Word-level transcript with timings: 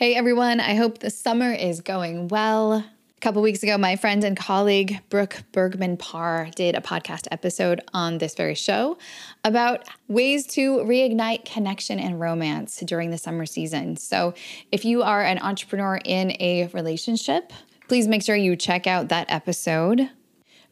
Hey 0.00 0.14
everyone, 0.14 0.60
I 0.60 0.76
hope 0.76 1.00
the 1.00 1.10
summer 1.10 1.52
is 1.52 1.82
going 1.82 2.28
well. 2.28 2.72
A 2.72 3.20
couple 3.20 3.42
weeks 3.42 3.62
ago, 3.62 3.76
my 3.76 3.96
friend 3.96 4.24
and 4.24 4.34
colleague 4.34 4.98
Brooke 5.10 5.42
Bergman 5.52 5.98
Parr 5.98 6.48
did 6.56 6.74
a 6.74 6.80
podcast 6.80 7.28
episode 7.30 7.82
on 7.92 8.16
this 8.16 8.34
very 8.34 8.54
show 8.54 8.96
about 9.44 9.86
ways 10.08 10.46
to 10.54 10.78
reignite 10.78 11.44
connection 11.44 11.98
and 11.98 12.18
romance 12.18 12.80
during 12.80 13.10
the 13.10 13.18
summer 13.18 13.44
season. 13.44 13.98
So, 13.98 14.32
if 14.72 14.86
you 14.86 15.02
are 15.02 15.22
an 15.22 15.38
entrepreneur 15.38 16.00
in 16.02 16.30
a 16.40 16.68
relationship, 16.68 17.52
please 17.86 18.08
make 18.08 18.22
sure 18.22 18.34
you 18.34 18.56
check 18.56 18.86
out 18.86 19.10
that 19.10 19.26
episode. 19.28 20.08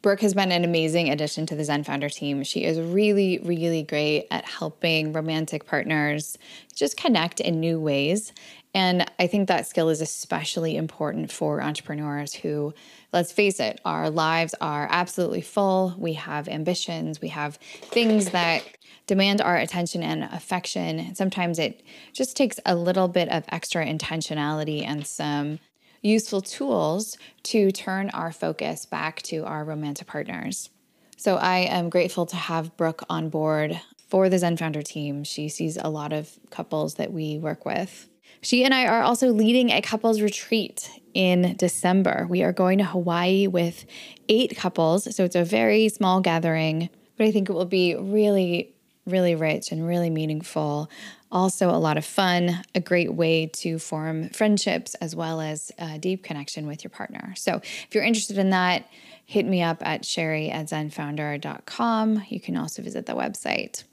Brooke 0.01 0.21
has 0.21 0.33
been 0.33 0.53
an 0.53 0.65
amazing 0.65 1.11
addition 1.11 1.45
to 1.47 1.57
the 1.57 1.65
Zen 1.65 1.83
Founder 1.83 2.09
team. 2.09 2.45
She 2.45 2.65
is 2.65 2.79
really, 2.79 3.41
really 3.43 3.83
great 3.83 4.29
at 4.31 4.45
helping 4.45 5.13
romantic 5.13 5.67
partners 5.67 6.39
just 6.73 6.97
connect 6.97 7.41
in 7.41 7.59
new 7.59 7.81
ways. 7.81 8.33
And 8.75 9.11
I 9.19 9.27
think 9.27 9.49
that 9.49 9.67
skill 9.67 9.89
is 9.89 10.01
especially 10.01 10.77
important 10.77 11.33
for 11.33 11.63
entrepreneurs 11.63 12.35
who, 12.35 12.75
let's 13.13 13.33
face 13.33 13.61
it, 13.61 13.81
our 13.85 14.11
lives 14.11 14.55
are 14.61 14.87
absolutely 14.91 15.41
full. 15.41 15.95
We 15.99 16.15
have 16.15 16.49
ambitions, 16.49 17.21
we 17.21 17.29
have 17.29 17.57
things 17.57 18.31
that 18.31 18.63
demand 19.07 19.41
our 19.41 19.57
attention 19.57 20.03
and 20.03 20.25
affection. 20.25 21.15
Sometimes 21.15 21.59
it 21.59 21.83
just 22.13 22.37
takes 22.37 22.61
a 22.67 22.77
little 22.77 23.09
bit 23.09 23.29
of 23.31 23.45
extra 23.49 23.85
intentionality 23.85 24.85
and 24.87 25.07
some 25.07 25.59
useful 26.03 26.43
tools 26.43 27.17
to 27.43 27.73
turn 27.73 28.11
our 28.11 28.31
focus 28.31 28.87
back 28.87 29.23
to 29.23 29.45
our 29.45 29.65
romantic 29.65 30.07
partners. 30.07 30.71
So 31.17 31.37
I 31.37 31.61
am 31.61 31.89
grateful 31.89 32.27
to 32.27 32.37
have 32.37 32.77
Brooke 32.77 33.03
on 33.11 33.29
board 33.31 33.81
for 34.09 34.29
the 34.29 34.39
Zen 34.39 34.57
Founder 34.57 34.83
team. 34.83 35.25
She 35.25 35.49
sees 35.49 35.77
a 35.77 35.89
lot 35.89 36.13
of 36.13 36.39
couples 36.51 36.95
that 36.95 37.13
we 37.13 37.39
work 37.39 37.65
with. 37.65 38.09
She 38.41 38.65
and 38.65 38.73
I 38.73 38.87
are 38.87 39.03
also 39.03 39.33
leading 39.33 39.71
a 39.71 39.81
couples 39.81 40.21
retreat 40.21 40.91
in 41.15 41.57
December. 41.57 42.27
We 42.29 42.43
are 42.43 42.53
going 42.53 42.79
to 42.79 42.85
Hawaii 42.85 43.47
with 43.47 43.85
eight 44.29 44.57
couples. 44.57 45.15
So 45.15 45.25
it's 45.25 45.37
a 45.37 45.45
very 45.45 45.89
small 45.89 46.21
gathering, 46.21 46.91
but 47.17 47.27
I 47.27 47.33
think 47.33 47.49
it 47.49 47.53
will 47.53 47.65
be 47.65 47.97
really, 47.97 48.75
really 49.07 49.35
rich 49.35 49.73
and 49.73 49.87
really 49.87 50.11
meaningful. 50.11 50.89
Also, 51.31 51.69
a 51.69 51.77
lot 51.77 51.99
of 51.99 52.05
fun, 52.05 52.63
a 52.75 52.81
great 52.81 53.13
way 53.13 53.47
to 53.47 53.79
form 53.79 54.31
friendships 54.31 54.95
as 54.95 55.15
well 55.15 55.41
as 55.41 55.71
a 55.79 55.99
deep 55.99 56.23
connection 56.23 56.67
with 56.67 56.83
your 56.83 56.91
partner. 56.91 57.35
So, 57.37 57.57
if 57.57 57.89
you're 57.93 58.05
interested 58.05 58.39
in 58.39 58.51
that, 58.51 58.87
hit 59.27 59.45
me 59.45 59.61
up 59.63 59.87
at 59.87 60.07
sherry 60.07 60.49
at 60.51 60.67
zenfounder.com. 60.67 62.25
You 62.29 62.41
can 62.41 62.57
also 62.57 62.81
visit 62.81 63.05
the 63.05 63.15
website. 63.15 63.85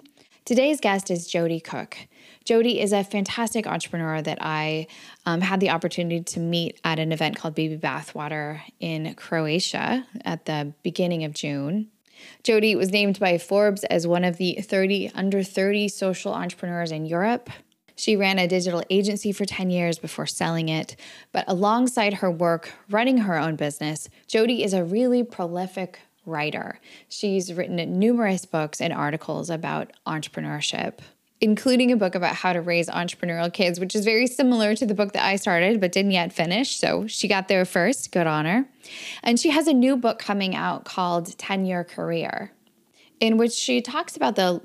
Today's 0.45 0.79
guest 0.79 1.09
is 1.09 1.27
Jodie 1.27 1.63
Cook. 1.63 1.97
Jodie 2.45 2.79
is 2.79 2.93
a 2.93 3.03
fantastic 3.03 3.65
entrepreneur 3.65 4.21
that 4.21 4.38
I 4.41 4.85
um, 5.25 5.41
had 5.41 5.59
the 5.59 5.71
opportunity 5.71 6.21
to 6.21 6.39
meet 6.39 6.79
at 6.83 6.99
an 6.99 7.11
event 7.11 7.35
called 7.35 7.55
Baby 7.55 7.79
Bathwater 7.79 8.61
in 8.79 9.15
Croatia 9.15 10.05
at 10.23 10.45
the 10.45 10.71
beginning 10.83 11.23
of 11.23 11.33
June. 11.33 11.87
Jodie 12.43 12.77
was 12.77 12.91
named 12.91 13.19
by 13.19 13.39
Forbes 13.39 13.83
as 13.85 14.05
one 14.05 14.23
of 14.23 14.37
the 14.37 14.59
30 14.61 15.09
under 15.15 15.41
30 15.41 15.87
social 15.87 16.31
entrepreneurs 16.31 16.91
in 16.91 17.07
Europe. 17.07 17.49
She 17.95 18.15
ran 18.15 18.37
a 18.37 18.47
digital 18.47 18.83
agency 18.91 19.31
for 19.31 19.45
10 19.45 19.71
years 19.71 19.97
before 19.97 20.27
selling 20.27 20.69
it. 20.69 20.95
But 21.31 21.45
alongside 21.47 22.15
her 22.15 22.30
work 22.30 22.71
running 22.87 23.17
her 23.19 23.35
own 23.35 23.55
business, 23.55 24.09
Jodie 24.27 24.63
is 24.63 24.75
a 24.75 24.83
really 24.83 25.23
prolific 25.23 26.02
writer. 26.25 26.79
She's 27.09 27.53
written 27.53 27.99
numerous 27.99 28.45
books 28.45 28.81
and 28.81 28.93
articles 28.93 29.49
about 29.49 29.91
entrepreneurship 30.05 30.99
including 31.41 31.91
a 31.91 31.97
book 31.97 32.15
about 32.15 32.35
how 32.35 32.53
to 32.53 32.61
raise 32.61 32.87
entrepreneurial 32.87 33.51
kids, 33.51 33.79
which 33.79 33.95
is 33.95 34.05
very 34.05 34.27
similar 34.27 34.75
to 34.75 34.85
the 34.85 34.93
book 34.93 35.13
that 35.13 35.25
I 35.25 35.35
started 35.35 35.79
but 35.81 35.91
didn't 35.91 36.11
yet 36.11 36.31
finish. 36.31 36.77
So 36.77 37.07
she 37.07 37.27
got 37.27 37.47
there 37.47 37.65
first. 37.65 38.11
Good 38.11 38.27
on 38.27 38.45
her. 38.45 38.65
And 39.21 39.39
she 39.39 39.49
has 39.49 39.67
a 39.67 39.73
new 39.73 39.97
book 39.97 40.19
coming 40.19 40.55
out 40.55 40.85
called 40.85 41.37
10 41.37 41.65
Year 41.65 41.83
Career, 41.83 42.51
in 43.19 43.37
which 43.37 43.52
she 43.52 43.81
talks 43.81 44.15
about 44.15 44.35
the 44.35 44.61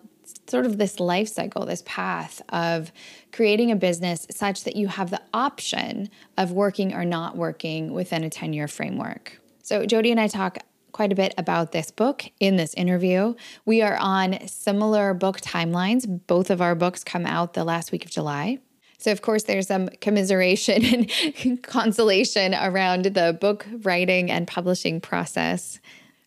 sort 0.49 0.65
of 0.65 0.78
this 0.78 1.00
life 1.00 1.28
cycle, 1.28 1.66
this 1.66 1.82
path 1.87 2.41
of 2.50 2.93
creating 3.32 3.70
a 3.70 3.76
business 3.76 4.26
such 4.31 4.65
that 4.65 4.76
you 4.76 4.88
have 4.88 5.10
the 5.10 5.20
option 5.34 6.09
of 6.37 6.53
working 6.53 6.94
or 6.94 7.04
not 7.04 7.37
working 7.37 7.93
within 7.93 8.25
a 8.25 8.31
10 8.31 8.53
year 8.53 8.69
framework. 8.69 9.41
So, 9.62 9.84
Jodie 9.84 10.10
and 10.10 10.19
I 10.19 10.26
talk 10.26 10.59
quite 10.93 11.12
a 11.12 11.17
bit 11.17 11.34
about 11.39 11.73
this 11.73 11.91
book 11.91 12.25
in 12.41 12.56
this 12.56 12.75
interview. 12.75 13.34
We 13.65 13.83
are 13.83 13.97
on 13.97 14.47
similar 14.47 15.15
book 15.15 15.41
timelines. 15.41 16.06
Both 16.27 16.51
of 16.51 16.61
our 16.61 16.75
books 16.75 17.05
come 17.05 17.27
out 17.27 17.55
the 17.55 17.65
last 17.65 17.93
week 17.93 18.05
of 18.05 18.11
July. 18.11 18.59
So, 19.00 19.11
of 19.12 19.23
course, 19.23 19.45
there's 19.45 19.67
some 19.67 19.89
commiseration 20.03 21.06
and 21.45 21.62
consolation 21.62 22.55
around 22.55 23.06
the 23.06 23.37
book 23.41 23.67
writing 23.83 24.31
and 24.31 24.47
publishing 24.47 25.00
process. 25.00 25.81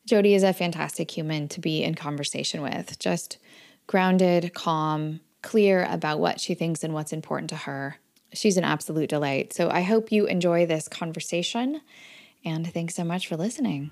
Jodie 0.09 0.35
is 0.35 0.41
a 0.41 0.53
fantastic 0.53 1.11
human 1.11 1.47
to 1.49 1.61
be 1.61 1.83
in 1.83 1.93
conversation 1.93 2.63
with, 2.63 2.97
just 2.97 3.37
grounded, 3.85 4.55
calm, 4.55 5.19
clear 5.43 5.85
about 5.87 6.19
what 6.19 6.39
she 6.39 6.55
thinks 6.55 6.83
and 6.83 6.95
what's 6.95 7.13
important 7.13 7.51
to 7.51 7.55
her. 7.57 7.97
She's 8.33 8.57
an 8.57 8.63
absolute 8.63 9.09
delight. 9.09 9.53
So, 9.53 9.69
I 9.69 9.81
hope 9.81 10.11
you 10.11 10.25
enjoy 10.25 10.65
this 10.65 10.87
conversation. 10.87 11.81
And 12.43 12.73
thanks 12.73 12.95
so 12.95 13.03
much 13.03 13.27
for 13.27 13.37
listening. 13.37 13.91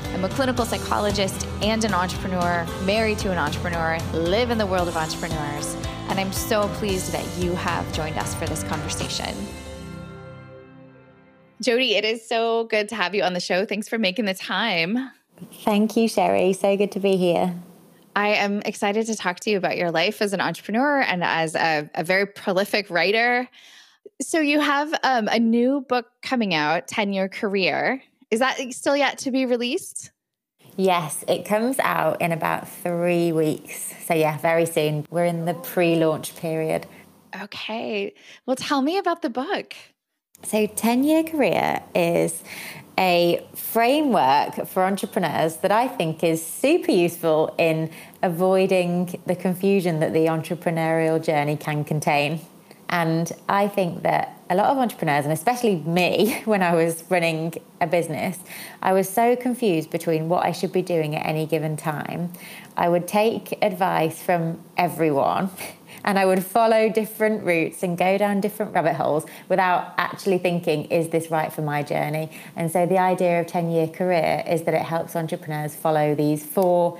I'm 0.13 0.25
a 0.25 0.29
clinical 0.29 0.65
psychologist 0.65 1.47
and 1.61 1.83
an 1.85 1.93
entrepreneur, 1.93 2.67
married 2.83 3.17
to 3.19 3.31
an 3.31 3.37
entrepreneur, 3.37 3.97
live 4.13 4.51
in 4.51 4.57
the 4.57 4.65
world 4.65 4.87
of 4.87 4.97
entrepreneurs, 4.97 5.75
and 6.09 6.19
I'm 6.19 6.33
so 6.33 6.67
pleased 6.75 7.13
that 7.13 7.25
you 7.41 7.53
have 7.55 7.91
joined 7.93 8.17
us 8.17 8.35
for 8.35 8.45
this 8.45 8.61
conversation. 8.63 9.33
Jodie, 11.63 11.91
it 11.91 12.03
is 12.03 12.27
so 12.27 12.65
good 12.65 12.89
to 12.89 12.95
have 12.95 13.15
you 13.15 13.23
on 13.23 13.33
the 13.33 13.39
show. 13.39 13.65
Thanks 13.65 13.87
for 13.87 13.97
making 13.97 14.25
the 14.25 14.33
time. 14.33 15.11
Thank 15.63 15.95
you, 15.95 16.07
Sherry. 16.07 16.53
So 16.53 16.75
good 16.75 16.91
to 16.91 16.99
be 16.99 17.15
here. 17.15 17.55
I 18.15 18.29
am 18.29 18.61
excited 18.65 19.05
to 19.07 19.15
talk 19.15 19.39
to 19.41 19.49
you 19.49 19.57
about 19.57 19.77
your 19.77 19.91
life 19.91 20.21
as 20.21 20.33
an 20.33 20.41
entrepreneur 20.41 21.01
and 21.01 21.23
as 21.23 21.55
a, 21.55 21.89
a 21.95 22.03
very 22.03 22.27
prolific 22.27 22.89
writer. 22.89 23.47
So, 24.21 24.39
you 24.39 24.59
have 24.59 24.93
um, 25.03 25.27
a 25.29 25.39
new 25.39 25.81
book 25.81 26.07
coming 26.21 26.53
out, 26.53 26.87
10 26.87 27.13
Year 27.13 27.27
Career. 27.29 28.03
Is 28.31 28.39
that 28.39 28.57
still 28.73 28.95
yet 28.95 29.17
to 29.19 29.31
be 29.31 29.45
released? 29.45 30.11
Yes, 30.77 31.25
it 31.27 31.43
comes 31.45 31.77
out 31.79 32.21
in 32.21 32.31
about 32.31 32.67
three 32.67 33.33
weeks. 33.33 33.93
So, 34.05 34.13
yeah, 34.13 34.37
very 34.37 34.65
soon. 34.65 35.05
We're 35.09 35.25
in 35.25 35.45
the 35.45 35.53
pre 35.53 35.95
launch 35.95 36.35
period. 36.37 36.87
Okay. 37.41 38.13
Well, 38.45 38.55
tell 38.55 38.81
me 38.81 38.97
about 38.97 39.21
the 39.21 39.29
book. 39.29 39.75
So, 40.43 40.65
10 40.65 41.03
year 41.03 41.23
career 41.23 41.83
is 41.93 42.41
a 42.97 43.45
framework 43.53 44.65
for 44.65 44.83
entrepreneurs 44.83 45.57
that 45.57 45.71
I 45.71 45.87
think 45.87 46.23
is 46.23 46.45
super 46.45 46.91
useful 46.91 47.53
in 47.57 47.89
avoiding 48.23 49.21
the 49.25 49.35
confusion 49.35 49.99
that 49.99 50.13
the 50.13 50.27
entrepreneurial 50.27 51.21
journey 51.21 51.57
can 51.57 51.83
contain. 51.83 52.39
And 52.91 53.31
I 53.47 53.69
think 53.69 54.03
that 54.03 54.37
a 54.49 54.55
lot 54.55 54.67
of 54.67 54.77
entrepreneurs, 54.77 55.23
and 55.23 55.33
especially 55.33 55.77
me 55.77 56.41
when 56.45 56.61
I 56.61 56.75
was 56.75 57.05
running 57.09 57.53
a 57.79 57.87
business, 57.87 58.37
I 58.81 58.91
was 58.91 59.09
so 59.09 59.35
confused 59.37 59.89
between 59.89 60.27
what 60.27 60.45
I 60.45 60.51
should 60.51 60.73
be 60.73 60.81
doing 60.81 61.15
at 61.15 61.25
any 61.25 61.45
given 61.45 61.77
time. 61.77 62.33
I 62.75 62.89
would 62.89 63.07
take 63.07 63.57
advice 63.63 64.21
from 64.21 64.61
everyone 64.75 65.49
and 66.03 66.19
I 66.19 66.25
would 66.25 66.43
follow 66.43 66.89
different 66.89 67.43
routes 67.43 67.81
and 67.81 67.97
go 67.97 68.17
down 68.17 68.41
different 68.41 68.73
rabbit 68.73 68.95
holes 68.95 69.25
without 69.47 69.93
actually 69.97 70.39
thinking, 70.39 70.85
is 70.85 71.09
this 71.09 71.31
right 71.31 71.51
for 71.51 71.61
my 71.61 71.83
journey? 71.83 72.29
And 72.57 72.69
so 72.69 72.85
the 72.85 72.97
idea 72.97 73.39
of 73.39 73.47
10 73.47 73.71
year 73.71 73.87
career 73.87 74.43
is 74.47 74.63
that 74.63 74.73
it 74.73 74.81
helps 74.81 75.15
entrepreneurs 75.15 75.75
follow 75.75 76.13
these 76.13 76.45
four 76.45 76.99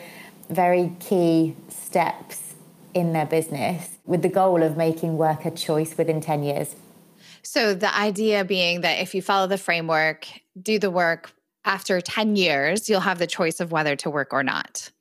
very 0.49 0.91
key 0.99 1.55
steps 1.69 2.50
in 2.93 3.13
their 3.13 3.25
business 3.25 3.97
with 4.05 4.21
the 4.21 4.29
goal 4.29 4.63
of 4.63 4.77
making 4.77 5.17
work 5.17 5.45
a 5.45 5.51
choice 5.51 5.97
within 5.97 6.21
10 6.21 6.43
years. 6.43 6.75
So 7.43 7.73
the 7.73 7.95
idea 7.95 8.45
being 8.45 8.81
that 8.81 9.01
if 9.01 9.15
you 9.15 9.21
follow 9.21 9.47
the 9.47 9.57
framework, 9.57 10.27
do 10.61 10.77
the 10.79 10.91
work 10.91 11.31
after 11.65 12.01
10 12.01 12.35
years, 12.35 12.89
you'll 12.89 13.01
have 13.01 13.19
the 13.19 13.27
choice 13.27 13.59
of 13.59 13.71
whether 13.71 13.95
to 13.97 14.09
work 14.09 14.33
or 14.33 14.43
not. 14.43 14.91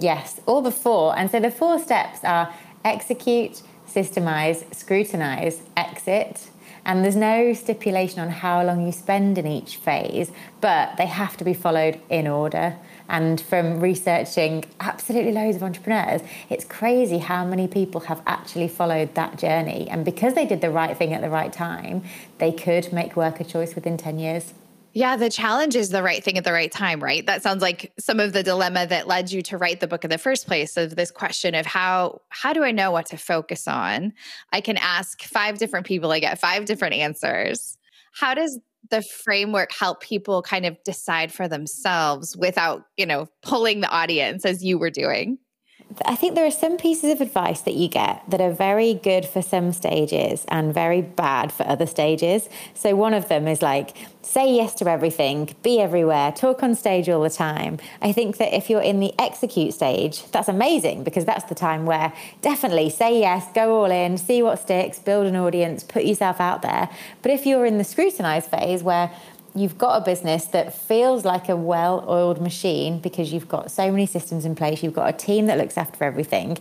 Yes, 0.00 0.40
all 0.46 0.62
the 0.62 0.70
four. 0.70 1.16
And 1.18 1.30
so 1.30 1.40
the 1.40 1.50
four 1.50 1.78
steps 1.78 2.24
are 2.24 2.52
execute, 2.84 3.62
systemize, 3.88 4.74
scrutinize, 4.74 5.62
exit. 5.76 6.50
And 6.84 7.04
there's 7.04 7.16
no 7.16 7.52
stipulation 7.52 8.20
on 8.20 8.30
how 8.30 8.62
long 8.64 8.84
you 8.84 8.92
spend 8.92 9.38
in 9.38 9.46
each 9.46 9.76
phase, 9.76 10.30
but 10.60 10.96
they 10.96 11.06
have 11.06 11.36
to 11.38 11.44
be 11.44 11.54
followed 11.54 12.00
in 12.08 12.26
order. 12.26 12.76
And 13.08 13.40
from 13.40 13.80
researching 13.80 14.64
absolutely 14.80 15.32
loads 15.32 15.56
of 15.56 15.62
entrepreneurs, 15.62 16.20
it's 16.50 16.64
crazy 16.64 17.18
how 17.18 17.44
many 17.44 17.66
people 17.66 18.02
have 18.02 18.22
actually 18.26 18.68
followed 18.68 19.14
that 19.14 19.38
journey. 19.38 19.88
And 19.90 20.04
because 20.04 20.34
they 20.34 20.46
did 20.46 20.60
the 20.60 20.70
right 20.70 20.96
thing 20.96 21.14
at 21.14 21.22
the 21.22 21.30
right 21.30 21.52
time, 21.52 22.04
they 22.38 22.52
could 22.52 22.92
make 22.92 23.16
work 23.16 23.40
a 23.40 23.44
choice 23.44 23.74
within 23.74 23.96
10 23.96 24.18
years. 24.18 24.52
Yeah, 24.94 25.16
the 25.16 25.30
challenge 25.30 25.76
is 25.76 25.90
the 25.90 26.02
right 26.02 26.24
thing 26.24 26.38
at 26.38 26.44
the 26.44 26.52
right 26.52 26.72
time, 26.72 27.00
right? 27.00 27.24
That 27.24 27.42
sounds 27.42 27.62
like 27.62 27.92
some 27.98 28.20
of 28.20 28.32
the 28.32 28.42
dilemma 28.42 28.86
that 28.86 29.06
led 29.06 29.30
you 29.30 29.42
to 29.42 29.58
write 29.58 29.80
the 29.80 29.86
book 29.86 30.02
in 30.02 30.10
the 30.10 30.18
first 30.18 30.46
place 30.46 30.76
of 30.76 30.96
this 30.96 31.10
question 31.10 31.54
of 31.54 31.66
how 31.66 32.22
how 32.30 32.52
do 32.52 32.64
I 32.64 32.72
know 32.72 32.90
what 32.90 33.06
to 33.06 33.16
focus 33.16 33.68
on? 33.68 34.12
I 34.50 34.60
can 34.60 34.76
ask 34.78 35.22
five 35.22 35.58
different 35.58 35.86
people, 35.86 36.10
I 36.10 36.20
get 36.20 36.40
five 36.40 36.64
different 36.64 36.94
answers. 36.94 37.76
How 38.12 38.34
does 38.34 38.58
the 38.90 39.02
framework 39.02 39.72
help 39.72 40.00
people 40.02 40.42
kind 40.42 40.66
of 40.66 40.76
decide 40.84 41.32
for 41.32 41.48
themselves 41.48 42.36
without, 42.36 42.82
you 42.96 43.06
know, 43.06 43.26
pulling 43.42 43.80
the 43.80 43.90
audience 43.90 44.44
as 44.44 44.64
you 44.64 44.78
were 44.78 44.90
doing? 44.90 45.38
I 46.04 46.16
think 46.16 46.34
there 46.34 46.46
are 46.46 46.50
some 46.50 46.76
pieces 46.76 47.12
of 47.12 47.20
advice 47.20 47.62
that 47.62 47.74
you 47.74 47.88
get 47.88 48.22
that 48.28 48.40
are 48.40 48.52
very 48.52 48.94
good 48.94 49.24
for 49.24 49.42
some 49.42 49.72
stages 49.72 50.44
and 50.48 50.72
very 50.72 51.02
bad 51.02 51.52
for 51.52 51.66
other 51.66 51.86
stages. 51.86 52.48
So, 52.74 52.94
one 52.94 53.14
of 53.14 53.28
them 53.28 53.48
is 53.48 53.62
like, 53.62 53.96
say 54.22 54.54
yes 54.54 54.74
to 54.74 54.88
everything, 54.88 55.54
be 55.62 55.80
everywhere, 55.80 56.32
talk 56.32 56.62
on 56.62 56.74
stage 56.74 57.08
all 57.08 57.22
the 57.22 57.30
time. 57.30 57.78
I 58.02 58.12
think 58.12 58.36
that 58.36 58.54
if 58.54 58.68
you're 58.68 58.82
in 58.82 59.00
the 59.00 59.14
execute 59.18 59.74
stage, 59.74 60.24
that's 60.30 60.48
amazing 60.48 61.04
because 61.04 61.24
that's 61.24 61.44
the 61.44 61.54
time 61.54 61.86
where 61.86 62.12
definitely 62.42 62.90
say 62.90 63.20
yes, 63.20 63.46
go 63.54 63.74
all 63.74 63.90
in, 63.90 64.18
see 64.18 64.42
what 64.42 64.58
sticks, 64.58 64.98
build 64.98 65.26
an 65.26 65.36
audience, 65.36 65.82
put 65.82 66.04
yourself 66.04 66.40
out 66.40 66.62
there. 66.62 66.88
But 67.22 67.32
if 67.32 67.46
you're 67.46 67.66
in 67.66 67.78
the 67.78 67.84
scrutinize 67.84 68.46
phase 68.46 68.82
where 68.82 69.10
you've 69.54 69.78
got 69.78 70.00
a 70.02 70.04
business 70.04 70.46
that 70.46 70.74
feels 70.74 71.24
like 71.24 71.48
a 71.48 71.56
well 71.56 72.04
oiled 72.08 72.40
machine 72.40 72.98
because 72.98 73.32
you've 73.32 73.48
got 73.48 73.70
so 73.70 73.90
many 73.90 74.06
systems 74.06 74.44
in 74.44 74.54
place, 74.54 74.82
you've 74.82 74.94
got 74.94 75.08
a 75.08 75.16
team 75.16 75.46
that 75.46 75.58
looks 75.58 75.76
after 75.76 76.04
everything. 76.04 76.58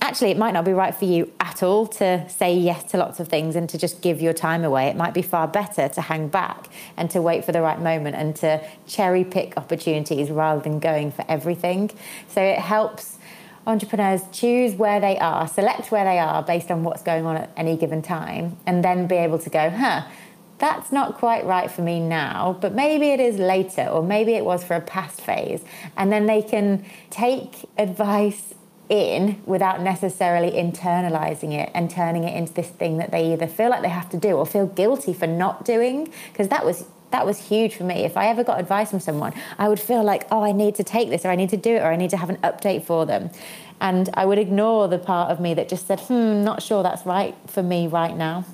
Actually, 0.00 0.30
it 0.30 0.38
might 0.38 0.52
not 0.52 0.64
be 0.64 0.72
right 0.72 0.94
for 0.94 1.04
you 1.04 1.30
at 1.40 1.62
all 1.62 1.86
to 1.86 2.28
say 2.28 2.54
yes 2.54 2.84
to 2.84 2.96
lots 2.96 3.20
of 3.20 3.28
things 3.28 3.54
and 3.54 3.68
to 3.68 3.78
just 3.78 4.00
give 4.00 4.20
your 4.20 4.32
time 4.32 4.64
away. 4.64 4.86
It 4.86 4.96
might 4.96 5.12
be 5.12 5.22
far 5.22 5.46
better 5.46 5.88
to 5.88 6.00
hang 6.00 6.28
back 6.28 6.68
and 6.96 7.10
to 7.10 7.20
wait 7.20 7.44
for 7.44 7.52
the 7.52 7.60
right 7.60 7.80
moment 7.80 8.16
and 8.16 8.34
to 8.36 8.64
cherry 8.86 9.24
pick 9.24 9.56
opportunities 9.56 10.30
rather 10.30 10.62
than 10.62 10.78
going 10.78 11.12
for 11.12 11.24
everything. 11.28 11.90
So 12.28 12.40
it 12.40 12.58
helps 12.58 13.18
entrepreneurs 13.66 14.22
choose 14.32 14.74
where 14.74 15.00
they 15.00 15.18
are, 15.18 15.46
select 15.46 15.92
where 15.92 16.04
they 16.04 16.18
are 16.18 16.42
based 16.42 16.70
on 16.70 16.82
what's 16.82 17.02
going 17.02 17.26
on 17.26 17.36
at 17.36 17.50
any 17.56 17.76
given 17.76 18.02
time, 18.02 18.56
and 18.66 18.82
then 18.82 19.06
be 19.06 19.16
able 19.16 19.38
to 19.38 19.50
go, 19.50 19.70
huh, 19.70 20.02
that's 20.60 20.92
not 20.92 21.14
quite 21.14 21.44
right 21.44 21.70
for 21.70 21.82
me 21.82 21.98
now, 21.98 22.56
but 22.60 22.74
maybe 22.74 23.08
it 23.08 23.18
is 23.18 23.38
later, 23.38 23.86
or 23.86 24.02
maybe 24.02 24.34
it 24.34 24.44
was 24.44 24.62
for 24.62 24.76
a 24.76 24.80
past 24.80 25.20
phase. 25.20 25.64
And 25.96 26.12
then 26.12 26.26
they 26.26 26.42
can 26.42 26.84
take 27.08 27.64
advice 27.78 28.54
in 28.90 29.40
without 29.46 29.80
necessarily 29.80 30.50
internalizing 30.50 31.52
it 31.52 31.70
and 31.74 31.88
turning 31.88 32.24
it 32.24 32.36
into 32.36 32.52
this 32.52 32.68
thing 32.68 32.98
that 32.98 33.10
they 33.10 33.32
either 33.32 33.46
feel 33.46 33.70
like 33.70 33.82
they 33.82 33.88
have 33.88 34.10
to 34.10 34.18
do 34.18 34.32
or 34.32 34.44
feel 34.44 34.66
guilty 34.66 35.14
for 35.14 35.26
not 35.26 35.64
doing. 35.64 36.12
Because 36.30 36.48
that 36.48 36.64
was 36.64 36.84
that 37.10 37.26
was 37.26 37.38
huge 37.38 37.74
for 37.74 37.82
me. 37.82 38.04
If 38.04 38.16
I 38.16 38.28
ever 38.28 38.44
got 38.44 38.60
advice 38.60 38.90
from 38.90 39.00
someone, 39.00 39.32
I 39.58 39.68
would 39.68 39.80
feel 39.80 40.04
like, 40.04 40.28
oh, 40.30 40.44
I 40.44 40.52
need 40.52 40.76
to 40.76 40.84
take 40.84 41.10
this, 41.10 41.24
or 41.24 41.28
I 41.28 41.36
need 41.36 41.50
to 41.50 41.56
do 41.56 41.74
it, 41.74 41.80
or 41.80 41.86
I 41.86 41.96
need 41.96 42.10
to 42.10 42.16
have 42.16 42.30
an 42.30 42.36
update 42.36 42.84
for 42.84 43.04
them. 43.04 43.30
And 43.80 44.10
I 44.14 44.26
would 44.26 44.38
ignore 44.38 44.86
the 44.86 44.98
part 44.98 45.30
of 45.30 45.40
me 45.40 45.54
that 45.54 45.68
just 45.68 45.88
said, 45.88 46.00
hmm, 46.00 46.44
not 46.44 46.62
sure 46.62 46.84
that's 46.84 47.04
right 47.06 47.34
for 47.46 47.64
me 47.64 47.88
right 47.88 48.16
now. 48.16 48.44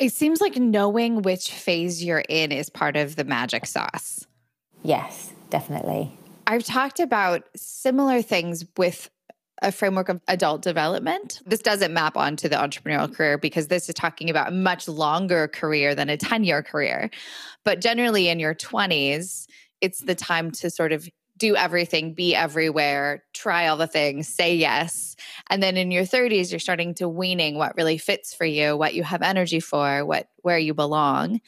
It 0.00 0.14
seems 0.14 0.40
like 0.40 0.56
knowing 0.56 1.20
which 1.20 1.52
phase 1.52 2.02
you're 2.02 2.24
in 2.26 2.52
is 2.52 2.70
part 2.70 2.96
of 2.96 3.16
the 3.16 3.24
magic 3.24 3.66
sauce. 3.66 4.26
Yes, 4.82 5.34
definitely. 5.50 6.10
I've 6.46 6.64
talked 6.64 7.00
about 7.00 7.42
similar 7.54 8.22
things 8.22 8.64
with 8.78 9.10
a 9.60 9.70
framework 9.70 10.08
of 10.08 10.22
adult 10.26 10.62
development. 10.62 11.42
This 11.44 11.60
doesn't 11.60 11.92
map 11.92 12.16
onto 12.16 12.48
the 12.48 12.56
entrepreneurial 12.56 13.14
career 13.14 13.36
because 13.36 13.68
this 13.68 13.90
is 13.90 13.94
talking 13.94 14.30
about 14.30 14.48
a 14.48 14.52
much 14.52 14.88
longer 14.88 15.48
career 15.48 15.94
than 15.94 16.08
a 16.08 16.16
10 16.16 16.44
year 16.44 16.62
career. 16.62 17.10
But 17.62 17.82
generally, 17.82 18.30
in 18.30 18.40
your 18.40 18.54
20s, 18.54 19.46
it's 19.82 20.00
the 20.00 20.14
time 20.14 20.50
to 20.52 20.70
sort 20.70 20.92
of 20.92 21.06
do 21.40 21.56
everything, 21.56 22.14
be 22.14 22.36
everywhere, 22.36 23.24
try 23.32 23.66
all 23.66 23.78
the 23.78 23.86
things, 23.86 24.28
say 24.28 24.54
yes. 24.54 25.16
And 25.48 25.60
then 25.62 25.76
in 25.76 25.90
your 25.90 26.04
30s, 26.04 26.52
you're 26.52 26.60
starting 26.60 26.94
to 26.96 27.08
weaning 27.08 27.56
what 27.56 27.76
really 27.76 27.98
fits 27.98 28.32
for 28.32 28.44
you, 28.44 28.76
what 28.76 28.94
you 28.94 29.02
have 29.02 29.22
energy 29.22 29.58
for, 29.58 30.04
what 30.04 30.28
where 30.42 30.58
you 30.58 30.74
belong. 30.74 31.40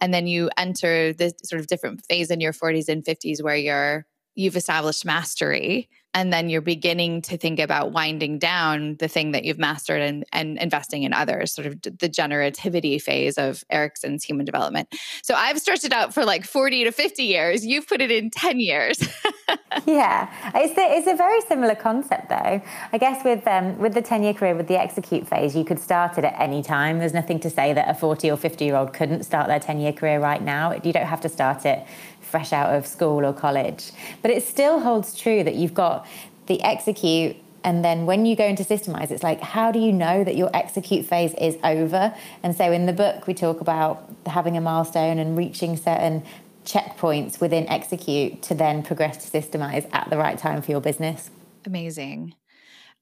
And 0.00 0.12
then 0.12 0.26
you 0.26 0.50
enter 0.58 1.14
this 1.14 1.32
sort 1.44 1.60
of 1.60 1.68
different 1.68 2.04
phase 2.04 2.30
in 2.30 2.40
your 2.40 2.52
40s 2.52 2.88
and 2.88 3.04
50s 3.04 3.42
where 3.42 3.56
you're 3.56 4.06
you've 4.36 4.56
established 4.56 5.04
mastery 5.04 5.88
and 6.16 6.32
then 6.32 6.48
you're 6.48 6.62
beginning 6.62 7.20
to 7.20 7.36
think 7.36 7.60
about 7.60 7.92
winding 7.92 8.38
down 8.38 8.96
the 9.00 9.06
thing 9.06 9.32
that 9.32 9.44
you've 9.44 9.58
mastered 9.58 10.00
and, 10.00 10.24
and 10.32 10.56
investing 10.56 11.02
in 11.02 11.12
others, 11.12 11.52
sort 11.52 11.66
of 11.66 11.82
the 11.82 12.08
generativity 12.08 13.00
phase 13.00 13.36
of 13.36 13.62
Erikson's 13.68 14.24
human 14.24 14.46
development. 14.46 14.88
So 15.22 15.34
I've 15.34 15.58
stretched 15.58 15.84
it 15.84 15.92
out 15.92 16.14
for 16.14 16.24
like 16.24 16.46
40 16.46 16.84
to 16.84 16.90
50 16.92 17.22
years. 17.22 17.66
You've 17.66 17.86
put 17.86 18.00
it 18.00 18.10
in 18.10 18.30
10 18.30 18.60
years. 18.60 18.98
yeah, 19.86 20.32
it's, 20.54 20.74
the, 20.74 20.80
it's 20.80 21.06
a 21.06 21.16
very 21.16 21.42
similar 21.42 21.74
concept 21.74 22.30
though. 22.30 22.62
I 22.94 22.98
guess 22.98 23.22
with, 23.22 23.46
um, 23.46 23.76
with 23.78 23.92
the 23.92 24.00
10 24.00 24.22
year 24.22 24.32
career, 24.32 24.54
with 24.54 24.68
the 24.68 24.80
execute 24.80 25.28
phase, 25.28 25.54
you 25.54 25.66
could 25.66 25.78
start 25.78 26.16
it 26.16 26.24
at 26.24 26.40
any 26.40 26.62
time. 26.62 26.98
There's 26.98 27.12
nothing 27.12 27.40
to 27.40 27.50
say 27.50 27.74
that 27.74 27.90
a 27.90 27.94
40 27.94 28.30
or 28.30 28.38
50 28.38 28.64
year 28.64 28.76
old 28.76 28.94
couldn't 28.94 29.24
start 29.24 29.48
their 29.48 29.60
10 29.60 29.80
year 29.80 29.92
career 29.92 30.18
right 30.18 30.40
now. 30.40 30.72
You 30.72 30.94
don't 30.94 31.04
have 31.04 31.20
to 31.20 31.28
start 31.28 31.66
it 31.66 31.86
fresh 32.26 32.52
out 32.52 32.74
of 32.74 32.86
school 32.86 33.24
or 33.24 33.32
college. 33.32 33.92
But 34.22 34.30
it 34.30 34.42
still 34.42 34.80
holds 34.80 35.18
true 35.18 35.44
that 35.44 35.54
you've 35.54 35.74
got 35.74 36.06
the 36.46 36.62
execute 36.62 37.36
and 37.66 37.84
then 37.84 38.06
when 38.06 38.26
you 38.26 38.36
go 38.36 38.44
into 38.44 38.62
systemize, 38.62 39.10
it's 39.10 39.24
like, 39.24 39.40
how 39.40 39.72
do 39.72 39.80
you 39.80 39.92
know 39.92 40.22
that 40.22 40.36
your 40.36 40.54
execute 40.54 41.04
phase 41.04 41.34
is 41.34 41.58
over? 41.64 42.14
And 42.44 42.56
so 42.56 42.70
in 42.70 42.86
the 42.86 42.92
book, 42.92 43.26
we 43.26 43.34
talk 43.34 43.60
about 43.60 44.08
having 44.24 44.56
a 44.56 44.60
milestone 44.60 45.18
and 45.18 45.36
reaching 45.36 45.76
certain 45.76 46.22
checkpoints 46.64 47.40
within 47.40 47.68
execute 47.68 48.40
to 48.42 48.54
then 48.54 48.84
progress 48.84 49.28
to 49.28 49.40
systemize 49.40 49.88
at 49.92 50.08
the 50.10 50.16
right 50.16 50.38
time 50.38 50.62
for 50.62 50.70
your 50.70 50.80
business. 50.80 51.28
Amazing. 51.66 52.34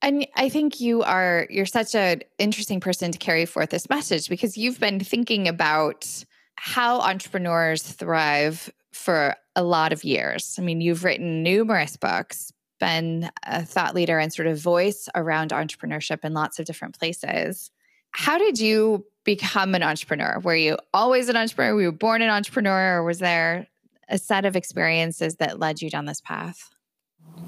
And 0.00 0.26
I 0.34 0.48
think 0.48 0.80
you 0.80 1.02
are 1.02 1.46
you're 1.50 1.66
such 1.66 1.94
an 1.94 2.22
interesting 2.38 2.80
person 2.80 3.12
to 3.12 3.18
carry 3.18 3.44
forth 3.44 3.68
this 3.68 3.90
message 3.90 4.30
because 4.30 4.56
you've 4.56 4.80
been 4.80 4.98
thinking 4.98 5.46
about 5.46 6.24
how 6.56 7.00
entrepreneurs 7.00 7.82
thrive 7.82 8.72
for 8.94 9.34
a 9.56 9.62
lot 9.62 9.92
of 9.92 10.04
years. 10.04 10.56
I 10.58 10.62
mean, 10.62 10.80
you've 10.80 11.04
written 11.04 11.42
numerous 11.42 11.96
books, 11.96 12.52
been 12.80 13.30
a 13.44 13.64
thought 13.64 13.94
leader 13.94 14.18
and 14.18 14.32
sort 14.32 14.48
of 14.48 14.58
voice 14.58 15.08
around 15.14 15.50
entrepreneurship 15.50 16.24
in 16.24 16.32
lots 16.32 16.58
of 16.58 16.66
different 16.66 16.98
places. 16.98 17.70
How 18.12 18.38
did 18.38 18.58
you 18.58 19.04
become 19.24 19.74
an 19.74 19.82
entrepreneur? 19.82 20.38
Were 20.40 20.54
you 20.54 20.76
always 20.92 21.28
an 21.28 21.36
entrepreneur? 21.36 21.74
Were 21.74 21.82
you 21.82 21.92
born 21.92 22.22
an 22.22 22.30
entrepreneur, 22.30 22.98
or 22.98 23.04
was 23.04 23.18
there 23.18 23.66
a 24.08 24.18
set 24.18 24.44
of 24.44 24.54
experiences 24.54 25.36
that 25.36 25.58
led 25.58 25.80
you 25.80 25.90
down 25.90 26.04
this 26.04 26.20
path? 26.20 26.70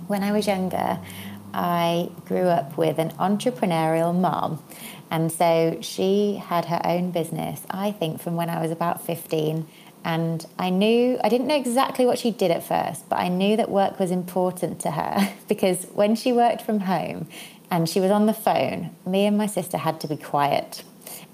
When 0.06 0.22
I 0.22 0.32
was 0.32 0.46
younger, 0.46 0.98
I 1.52 2.10
grew 2.24 2.48
up 2.48 2.76
with 2.76 2.98
an 2.98 3.10
entrepreneurial 3.10 4.18
mom. 4.18 4.62
And 5.10 5.30
so 5.30 5.78
she 5.82 6.42
had 6.44 6.64
her 6.64 6.80
own 6.84 7.12
business, 7.12 7.62
I 7.70 7.92
think, 7.92 8.20
from 8.20 8.34
when 8.34 8.50
I 8.50 8.60
was 8.60 8.70
about 8.70 9.06
15 9.06 9.66
and 10.06 10.46
I 10.56 10.70
knew, 10.70 11.18
I 11.24 11.28
didn't 11.28 11.48
know 11.48 11.56
exactly 11.56 12.06
what 12.06 12.16
she 12.16 12.30
did 12.30 12.52
at 12.52 12.62
first, 12.62 13.08
but 13.08 13.16
I 13.16 13.26
knew 13.26 13.56
that 13.56 13.68
work 13.68 13.98
was 13.98 14.12
important 14.12 14.80
to 14.82 14.92
her 14.92 15.34
because 15.48 15.84
when 15.94 16.14
she 16.14 16.32
worked 16.32 16.62
from 16.62 16.80
home 16.80 17.26
and 17.72 17.88
she 17.88 17.98
was 17.98 18.12
on 18.12 18.26
the 18.26 18.32
phone, 18.32 18.94
me 19.04 19.26
and 19.26 19.36
my 19.36 19.46
sister 19.46 19.76
had 19.76 20.00
to 20.02 20.06
be 20.06 20.16
quiet. 20.16 20.84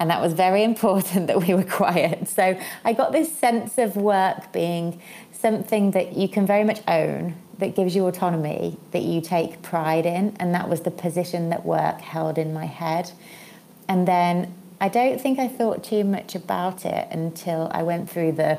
And 0.00 0.08
that 0.08 0.22
was 0.22 0.32
very 0.32 0.64
important 0.72 1.26
that 1.26 1.46
we 1.46 1.52
were 1.52 1.64
quiet. 1.64 2.28
So 2.28 2.58
I 2.82 2.94
got 2.94 3.12
this 3.12 3.30
sense 3.30 3.76
of 3.76 3.94
work 3.94 4.54
being 4.54 5.02
something 5.32 5.90
that 5.90 6.16
you 6.16 6.26
can 6.26 6.46
very 6.46 6.64
much 6.64 6.80
own, 6.88 7.34
that 7.58 7.76
gives 7.76 7.94
you 7.94 8.06
autonomy, 8.06 8.78
that 8.92 9.02
you 9.02 9.20
take 9.20 9.60
pride 9.60 10.06
in. 10.06 10.34
And 10.40 10.54
that 10.54 10.70
was 10.70 10.80
the 10.80 10.90
position 10.90 11.50
that 11.50 11.66
work 11.66 12.00
held 12.00 12.38
in 12.38 12.54
my 12.54 12.64
head. 12.64 13.12
And 13.86 14.08
then 14.08 14.54
I 14.82 14.88
don't 14.88 15.20
think 15.20 15.38
I 15.38 15.46
thought 15.46 15.84
too 15.84 16.02
much 16.02 16.34
about 16.34 16.84
it 16.84 17.06
until 17.12 17.70
I 17.72 17.84
went 17.84 18.10
through 18.10 18.32
the 18.32 18.58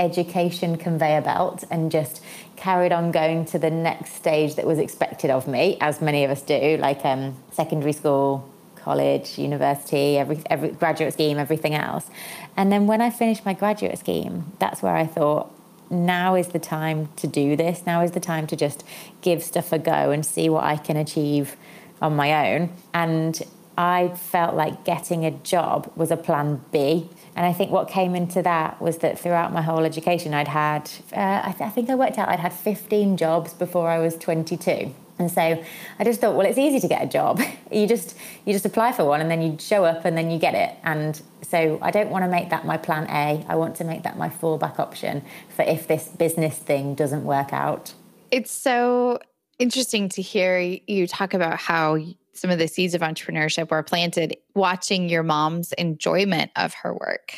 education 0.00 0.76
conveyor 0.76 1.20
belt 1.20 1.62
and 1.70 1.92
just 1.92 2.24
carried 2.56 2.90
on 2.90 3.12
going 3.12 3.44
to 3.44 3.58
the 3.60 3.70
next 3.70 4.14
stage 4.14 4.56
that 4.56 4.66
was 4.66 4.80
expected 4.80 5.30
of 5.30 5.46
me, 5.46 5.78
as 5.80 6.00
many 6.00 6.24
of 6.24 6.30
us 6.32 6.42
do, 6.42 6.76
like 6.78 7.04
um, 7.04 7.36
secondary 7.52 7.92
school, 7.92 8.50
college, 8.74 9.38
university, 9.38 10.18
every, 10.18 10.42
every 10.46 10.70
graduate 10.70 11.12
scheme, 11.12 11.38
everything 11.38 11.76
else. 11.76 12.10
And 12.56 12.72
then 12.72 12.88
when 12.88 13.00
I 13.00 13.10
finished 13.10 13.46
my 13.46 13.52
graduate 13.52 13.96
scheme, 13.96 14.50
that's 14.58 14.82
where 14.82 14.96
I 14.96 15.06
thought, 15.06 15.54
now 15.88 16.34
is 16.34 16.48
the 16.48 16.58
time 16.58 17.10
to 17.14 17.28
do 17.28 17.54
this. 17.54 17.86
Now 17.86 18.02
is 18.02 18.10
the 18.10 18.18
time 18.18 18.48
to 18.48 18.56
just 18.56 18.82
give 19.20 19.40
stuff 19.44 19.72
a 19.72 19.78
go 19.78 20.10
and 20.10 20.26
see 20.26 20.48
what 20.48 20.64
I 20.64 20.76
can 20.76 20.96
achieve 20.96 21.54
on 22.02 22.16
my 22.16 22.54
own. 22.54 22.70
And 22.92 23.40
I 23.76 24.08
felt 24.08 24.54
like 24.54 24.84
getting 24.84 25.24
a 25.24 25.30
job 25.30 25.90
was 25.96 26.10
a 26.10 26.16
plan 26.16 26.62
B. 26.72 27.08
And 27.34 27.46
I 27.46 27.52
think 27.52 27.70
what 27.70 27.88
came 27.88 28.14
into 28.14 28.42
that 28.42 28.80
was 28.80 28.98
that 28.98 29.18
throughout 29.18 29.52
my 29.52 29.62
whole 29.62 29.84
education, 29.84 30.34
I'd 30.34 30.48
had, 30.48 30.90
uh, 31.12 31.42
I, 31.44 31.52
th- 31.56 31.62
I 31.62 31.70
think 31.70 31.88
I 31.88 31.94
worked 31.94 32.18
out 32.18 32.28
I'd 32.28 32.40
had 32.40 32.52
15 32.52 33.16
jobs 33.16 33.54
before 33.54 33.88
I 33.88 33.98
was 33.98 34.16
22. 34.18 34.94
And 35.20 35.30
so 35.30 35.62
I 35.98 36.04
just 36.04 36.20
thought, 36.20 36.34
well, 36.34 36.46
it's 36.46 36.58
easy 36.58 36.80
to 36.80 36.88
get 36.88 37.02
a 37.02 37.06
job. 37.06 37.40
You 37.72 37.86
just 37.86 38.16
you 38.44 38.52
just 38.52 38.66
apply 38.66 38.90
for 38.90 39.04
one 39.04 39.20
and 39.20 39.30
then 39.30 39.40
you 39.40 39.56
show 39.60 39.84
up 39.84 40.04
and 40.04 40.18
then 40.18 40.28
you 40.28 40.40
get 40.40 40.56
it. 40.56 40.74
And 40.82 41.22
so 41.42 41.78
I 41.80 41.92
don't 41.92 42.10
want 42.10 42.24
to 42.24 42.28
make 42.28 42.50
that 42.50 42.66
my 42.66 42.76
plan 42.76 43.06
A. 43.08 43.46
I 43.48 43.54
want 43.54 43.76
to 43.76 43.84
make 43.84 44.02
that 44.02 44.18
my 44.18 44.28
fallback 44.28 44.80
option 44.80 45.22
for 45.54 45.62
if 45.62 45.86
this 45.86 46.08
business 46.08 46.58
thing 46.58 46.96
doesn't 46.96 47.22
work 47.22 47.52
out. 47.52 47.94
It's 48.32 48.50
so 48.50 49.20
interesting 49.60 50.08
to 50.08 50.20
hear 50.20 50.58
you 50.58 51.06
talk 51.06 51.32
about 51.32 51.60
how 51.60 51.96
some 52.40 52.50
of 52.50 52.58
the 52.58 52.68
seeds 52.68 52.94
of 52.94 53.02
entrepreneurship 53.02 53.70
were 53.70 53.82
planted 53.82 54.34
watching 54.54 55.10
your 55.10 55.22
mom's 55.22 55.72
enjoyment 55.72 56.50
of 56.56 56.72
her 56.72 56.94
work. 56.94 57.34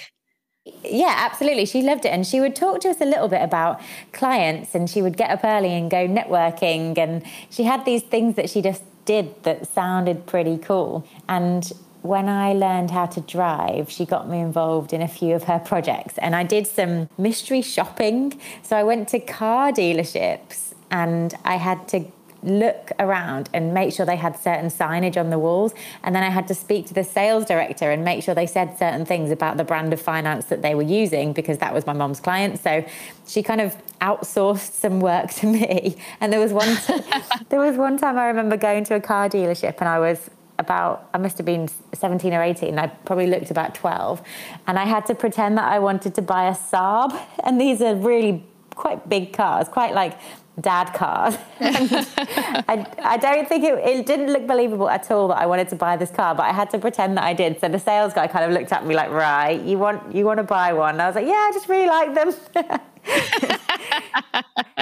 Yeah, 0.85 1.15
absolutely. 1.19 1.67
She 1.67 1.83
loved 1.83 2.05
it. 2.05 2.11
And 2.11 2.25
she 2.25 2.39
would 2.39 2.55
talk 2.55 2.83
to 2.83 2.91
us 2.91 3.01
a 3.01 3.05
little 3.05 3.27
bit 3.27 3.43
about 3.43 3.81
clients 4.13 4.77
and 4.77 4.89
she 4.89 5.03
would 5.03 5.17
get 5.17 5.31
up 5.31 5.41
early 5.43 5.75
and 5.75 5.91
go 5.91 6.07
networking. 6.07 6.97
And 6.97 7.25
she 7.51 7.65
had 7.65 7.85
these 7.85 8.05
things 8.05 8.37
that 8.37 8.49
she 8.49 8.63
just 8.63 8.85
did 9.05 9.43
that 9.43 9.67
sounded 9.67 10.25
pretty 10.27 10.57
cool. 10.57 11.05
And 11.29 11.73
when 12.03 12.29
I 12.29 12.53
learned 12.53 12.93
how 12.93 13.07
to 13.07 13.21
drive, 13.23 13.91
she 13.91 14.07
got 14.07 14.29
me 14.29 14.39
involved 14.39 14.93
in 14.93 15.03
a 15.03 15.09
few 15.09 15.35
of 15.35 15.45
her 15.45 15.59
projects. 15.59 16.17
And 16.19 16.37
I 16.37 16.45
did 16.45 16.69
some 16.69 17.09
mystery 17.19 17.63
shopping. 17.63 18.41
So 18.63 18.77
I 18.77 18.85
went 18.85 19.09
to 19.09 19.19
car 19.19 19.73
dealerships 19.73 20.75
and 20.93 21.35
I 21.45 21.57
had 21.57 21.89
to 21.89 22.05
look 22.43 22.91
around 22.99 23.49
and 23.53 23.73
make 23.73 23.93
sure 23.93 24.05
they 24.05 24.17
had 24.17 24.37
certain 24.37 24.67
signage 24.67 25.17
on 25.17 25.31
the 25.31 25.39
walls. 25.39 25.75
And 26.03 26.15
then 26.15 26.23
I 26.23 26.29
had 26.31 26.49
to 26.49 26.55
speak 26.55 26.87
to 26.87 26.95
the 26.95 27.05
sales 27.05 27.45
director 27.45 27.91
and 27.91 28.05
make 28.05 28.23
sure 28.23 28.35
they 28.35 28.47
said 28.47 28.79
certain 28.79 29.05
things 29.05 29.31
about 29.31 29.57
the 29.57 29.65
brand 29.65 29.93
of 29.93 30.01
finance 30.01 30.47
that 30.47 30.63
they 30.63 30.75
were 30.75 30.83
using 30.83 31.33
because 31.33 31.59
that 31.59 31.73
was 31.73 31.87
my 31.87 31.93
mom's 31.93 32.21
client. 32.21 32.59
So 32.59 32.85
she 33.27 33.43
kind 33.43 33.61
of 33.61 33.77
outsourced 34.01 34.73
some 34.73 35.01
work 35.01 35.31
to 35.35 35.47
me. 35.47 35.97
And 36.21 36.33
there 36.33 36.41
was 36.41 36.53
one 36.53 36.77
t- 36.77 37.01
there 37.49 37.61
was 37.61 37.77
one 37.77 37.97
time 37.97 38.19
I 38.19 38.27
remember 38.27 38.57
going 38.57 38.85
to 38.85 38.95
a 38.95 39.01
car 39.01 39.29
dealership 39.29 39.77
and 39.81 39.89
I 39.89 39.99
was 39.99 40.31
about 40.59 41.09
I 41.15 41.19
must 41.19 41.37
have 41.39 41.47
been 41.47 41.69
17 41.95 42.33
or 42.33 42.43
18 42.43 42.79
I 42.79 42.87
probably 42.87 43.27
looked 43.27 43.51
about 43.51 43.75
12 43.75 44.23
and 44.67 44.79
I 44.79 44.85
had 44.85 45.07
to 45.07 45.15
pretend 45.15 45.59
that 45.59 45.71
I 45.71 45.79
wanted 45.79 46.15
to 46.17 46.23
buy 46.23 46.49
a 46.49 46.55
Saab 46.55 47.19
and 47.45 47.61
these 47.61 47.81
are 47.81 47.95
really 47.95 48.45
quite 48.75 49.09
big 49.09 49.33
cars 49.33 49.69
quite 49.69 49.95
like 49.95 50.19
dad 50.61 50.93
card. 50.95 51.39
I, 51.61 52.87
I 53.03 53.17
don't 53.17 53.49
think 53.49 53.65
it, 53.65 53.79
it 53.79 54.07
didn't 54.07 54.33
look 54.33 54.47
believable 54.47 54.89
at 54.89 55.11
all 55.11 55.29
that 55.29 55.39
I 55.39 55.47
wanted 55.47 55.69
to 55.71 55.77
buy 55.77 55.97
this 55.97 56.11
car, 56.11 56.35
but 56.35 56.45
I 56.45 56.53
had 56.53 56.71
to 56.71 56.79
pretend 56.79 57.17
that 57.17 57.25
I 57.25 57.33
did. 57.33 57.61
So 57.61 57.69
the 57.69 57.79
sales 57.79 58.13
guy 58.13 58.27
kind 58.27 58.45
of 58.45 58.53
looked 58.53 58.73
at 58.73 58.87
me 58.87 58.95
like, 58.95 59.11
right, 59.11 59.61
you 59.61 59.79
want 59.79 60.15
you 60.15 60.25
want 60.25 60.39
to 60.39 60.45
buy 60.45 60.73
one? 60.73 60.95
And 60.95 61.03
I 61.03 61.07
was 61.07 61.15
like, 61.15 61.27
yeah, 61.27 61.33
I 61.33 61.51
just 61.53 61.69
really 61.69 61.87
like 61.87 62.15
them. 62.15 62.81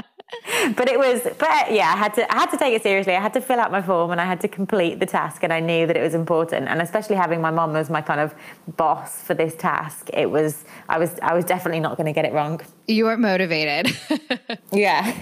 but 0.77 0.89
it 0.89 0.99
was 0.99 1.23
but 1.23 1.49
uh, 1.49 1.65
yeah 1.71 1.93
i 1.95 1.97
had 1.97 2.15
to 2.15 2.33
i 2.33 2.39
had 2.39 2.51
to 2.51 2.57
take 2.57 2.75
it 2.75 2.83
seriously 2.83 3.15
i 3.15 3.21
had 3.21 3.33
to 3.33 3.41
fill 3.41 3.59
out 3.59 3.71
my 3.71 3.83
form 3.83 4.11
and 4.11 4.21
i 4.21 4.25
had 4.25 4.41
to 4.41 4.49
complete 4.49 4.99
the 5.01 5.07
task 5.07 5.43
and 5.43 5.53
i 5.53 5.61
knew 5.61 5.87
that 5.87 5.97
it 5.97 6.03
was 6.03 6.15
important 6.15 6.69
and 6.69 6.81
especially 6.81 7.17
having 7.17 7.41
my 7.41 7.51
mom 7.51 7.75
as 7.77 7.91
my 7.91 8.01
kind 8.01 8.21
of 8.21 8.35
boss 8.77 9.23
for 9.23 9.35
this 9.35 9.55
task 9.57 10.09
it 10.13 10.31
was 10.31 10.65
i 10.89 10.99
was 10.99 11.19
i 11.23 11.35
was 11.35 11.45
definitely 11.45 11.81
not 11.81 11.97
going 11.97 12.07
to 12.07 12.13
get 12.13 12.25
it 12.25 12.33
wrong 12.33 12.61
you 12.87 13.05
were 13.05 13.17
motivated 13.17 13.97
yeah 14.73 15.17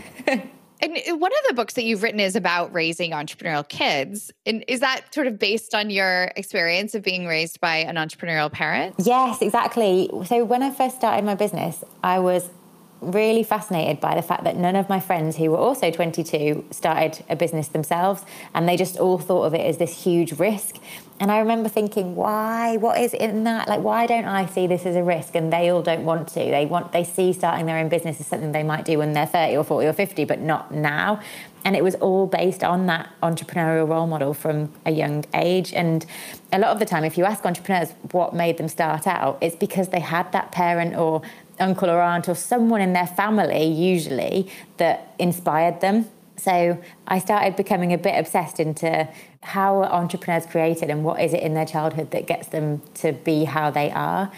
And 0.80 0.96
uh, 0.96 1.16
one 1.16 1.32
of 1.32 1.38
the 1.48 1.54
books 1.54 1.74
that 1.74 1.84
you've 1.84 2.02
written 2.02 2.20
is 2.20 2.36
about 2.36 2.72
raising 2.72 3.12
entrepreneurial 3.12 3.68
kids. 3.68 4.30
And 4.46 4.64
is 4.68 4.80
that 4.80 5.12
sort 5.12 5.26
of 5.26 5.38
based 5.38 5.74
on 5.74 5.90
your 5.90 6.30
experience 6.36 6.94
of 6.94 7.02
being 7.02 7.26
raised 7.26 7.60
by 7.60 7.78
an 7.78 7.96
entrepreneurial 7.96 8.50
parent? 8.50 8.94
Yes, 8.98 9.42
exactly. 9.42 10.08
So 10.26 10.44
when 10.44 10.62
I 10.62 10.70
first 10.70 10.96
started 10.96 11.24
my 11.24 11.34
business, 11.34 11.82
I 12.02 12.18
was 12.18 12.50
really 13.00 13.42
fascinated 13.42 14.00
by 14.00 14.14
the 14.14 14.22
fact 14.22 14.44
that 14.44 14.56
none 14.56 14.76
of 14.76 14.88
my 14.88 14.98
friends 15.00 15.36
who 15.36 15.50
were 15.50 15.58
also 15.58 15.90
22 15.90 16.64
started 16.70 17.24
a 17.28 17.36
business 17.36 17.68
themselves 17.68 18.24
and 18.54 18.68
they 18.68 18.76
just 18.76 18.96
all 18.96 19.18
thought 19.18 19.44
of 19.44 19.54
it 19.54 19.60
as 19.60 19.78
this 19.78 20.04
huge 20.04 20.32
risk. 20.38 20.76
And 21.20 21.32
i 21.32 21.38
remember 21.38 21.68
thinking 21.68 22.14
why? 22.14 22.76
What 22.76 23.00
is 23.00 23.12
in 23.12 23.44
that? 23.44 23.68
Like 23.68 23.80
why 23.80 24.06
don't 24.06 24.24
i 24.24 24.46
see 24.46 24.66
this 24.66 24.86
as 24.86 24.96
a 24.96 25.02
risk? 25.02 25.34
And 25.34 25.52
they 25.52 25.70
all 25.70 25.82
don't 25.82 26.04
want 26.04 26.28
to. 26.28 26.40
They 26.40 26.66
want 26.66 26.92
they 26.92 27.04
see 27.04 27.32
starting 27.32 27.66
their 27.66 27.78
own 27.78 27.88
business 27.88 28.20
as 28.20 28.26
something 28.26 28.52
they 28.52 28.62
might 28.62 28.84
do 28.84 28.98
when 28.98 29.12
they're 29.12 29.26
30 29.26 29.56
or 29.56 29.64
40 29.64 29.86
or 29.88 29.92
50 29.92 30.24
but 30.24 30.40
not 30.40 30.72
now. 30.72 31.20
And 31.64 31.76
it 31.76 31.82
was 31.82 31.96
all 31.96 32.26
based 32.26 32.62
on 32.62 32.86
that 32.86 33.10
entrepreneurial 33.22 33.88
role 33.88 34.06
model 34.06 34.32
from 34.32 34.72
a 34.86 34.92
young 34.92 35.24
age. 35.34 35.72
And 35.74 36.06
a 36.52 36.58
lot 36.58 36.70
of 36.70 36.78
the 36.78 36.86
time 36.86 37.04
if 37.04 37.18
you 37.18 37.24
ask 37.24 37.44
entrepreneurs 37.44 37.90
what 38.12 38.34
made 38.34 38.56
them 38.56 38.68
start 38.68 39.06
out 39.06 39.38
it's 39.40 39.56
because 39.56 39.88
they 39.88 40.00
had 40.00 40.30
that 40.32 40.50
parent 40.52 40.96
or 40.96 41.22
uncle 41.60 41.90
or 41.90 42.00
aunt 42.00 42.28
or 42.28 42.34
someone 42.34 42.80
in 42.80 42.92
their 42.92 43.06
family, 43.06 43.64
usually, 43.64 44.50
that 44.76 45.14
inspired 45.18 45.80
them. 45.80 46.06
So 46.36 46.80
I 47.06 47.18
started 47.18 47.56
becoming 47.56 47.92
a 47.92 47.98
bit 47.98 48.18
obsessed 48.18 48.60
into 48.60 49.08
how 49.42 49.82
entrepreneurs 49.82 50.46
created 50.46 50.88
and 50.88 51.04
what 51.04 51.20
is 51.20 51.34
it 51.34 51.42
in 51.42 51.54
their 51.54 51.66
childhood 51.66 52.12
that 52.12 52.26
gets 52.26 52.48
them 52.48 52.82
to 52.94 53.12
be 53.12 53.44
how 53.44 53.70
they 53.70 53.90
are. 53.90 54.30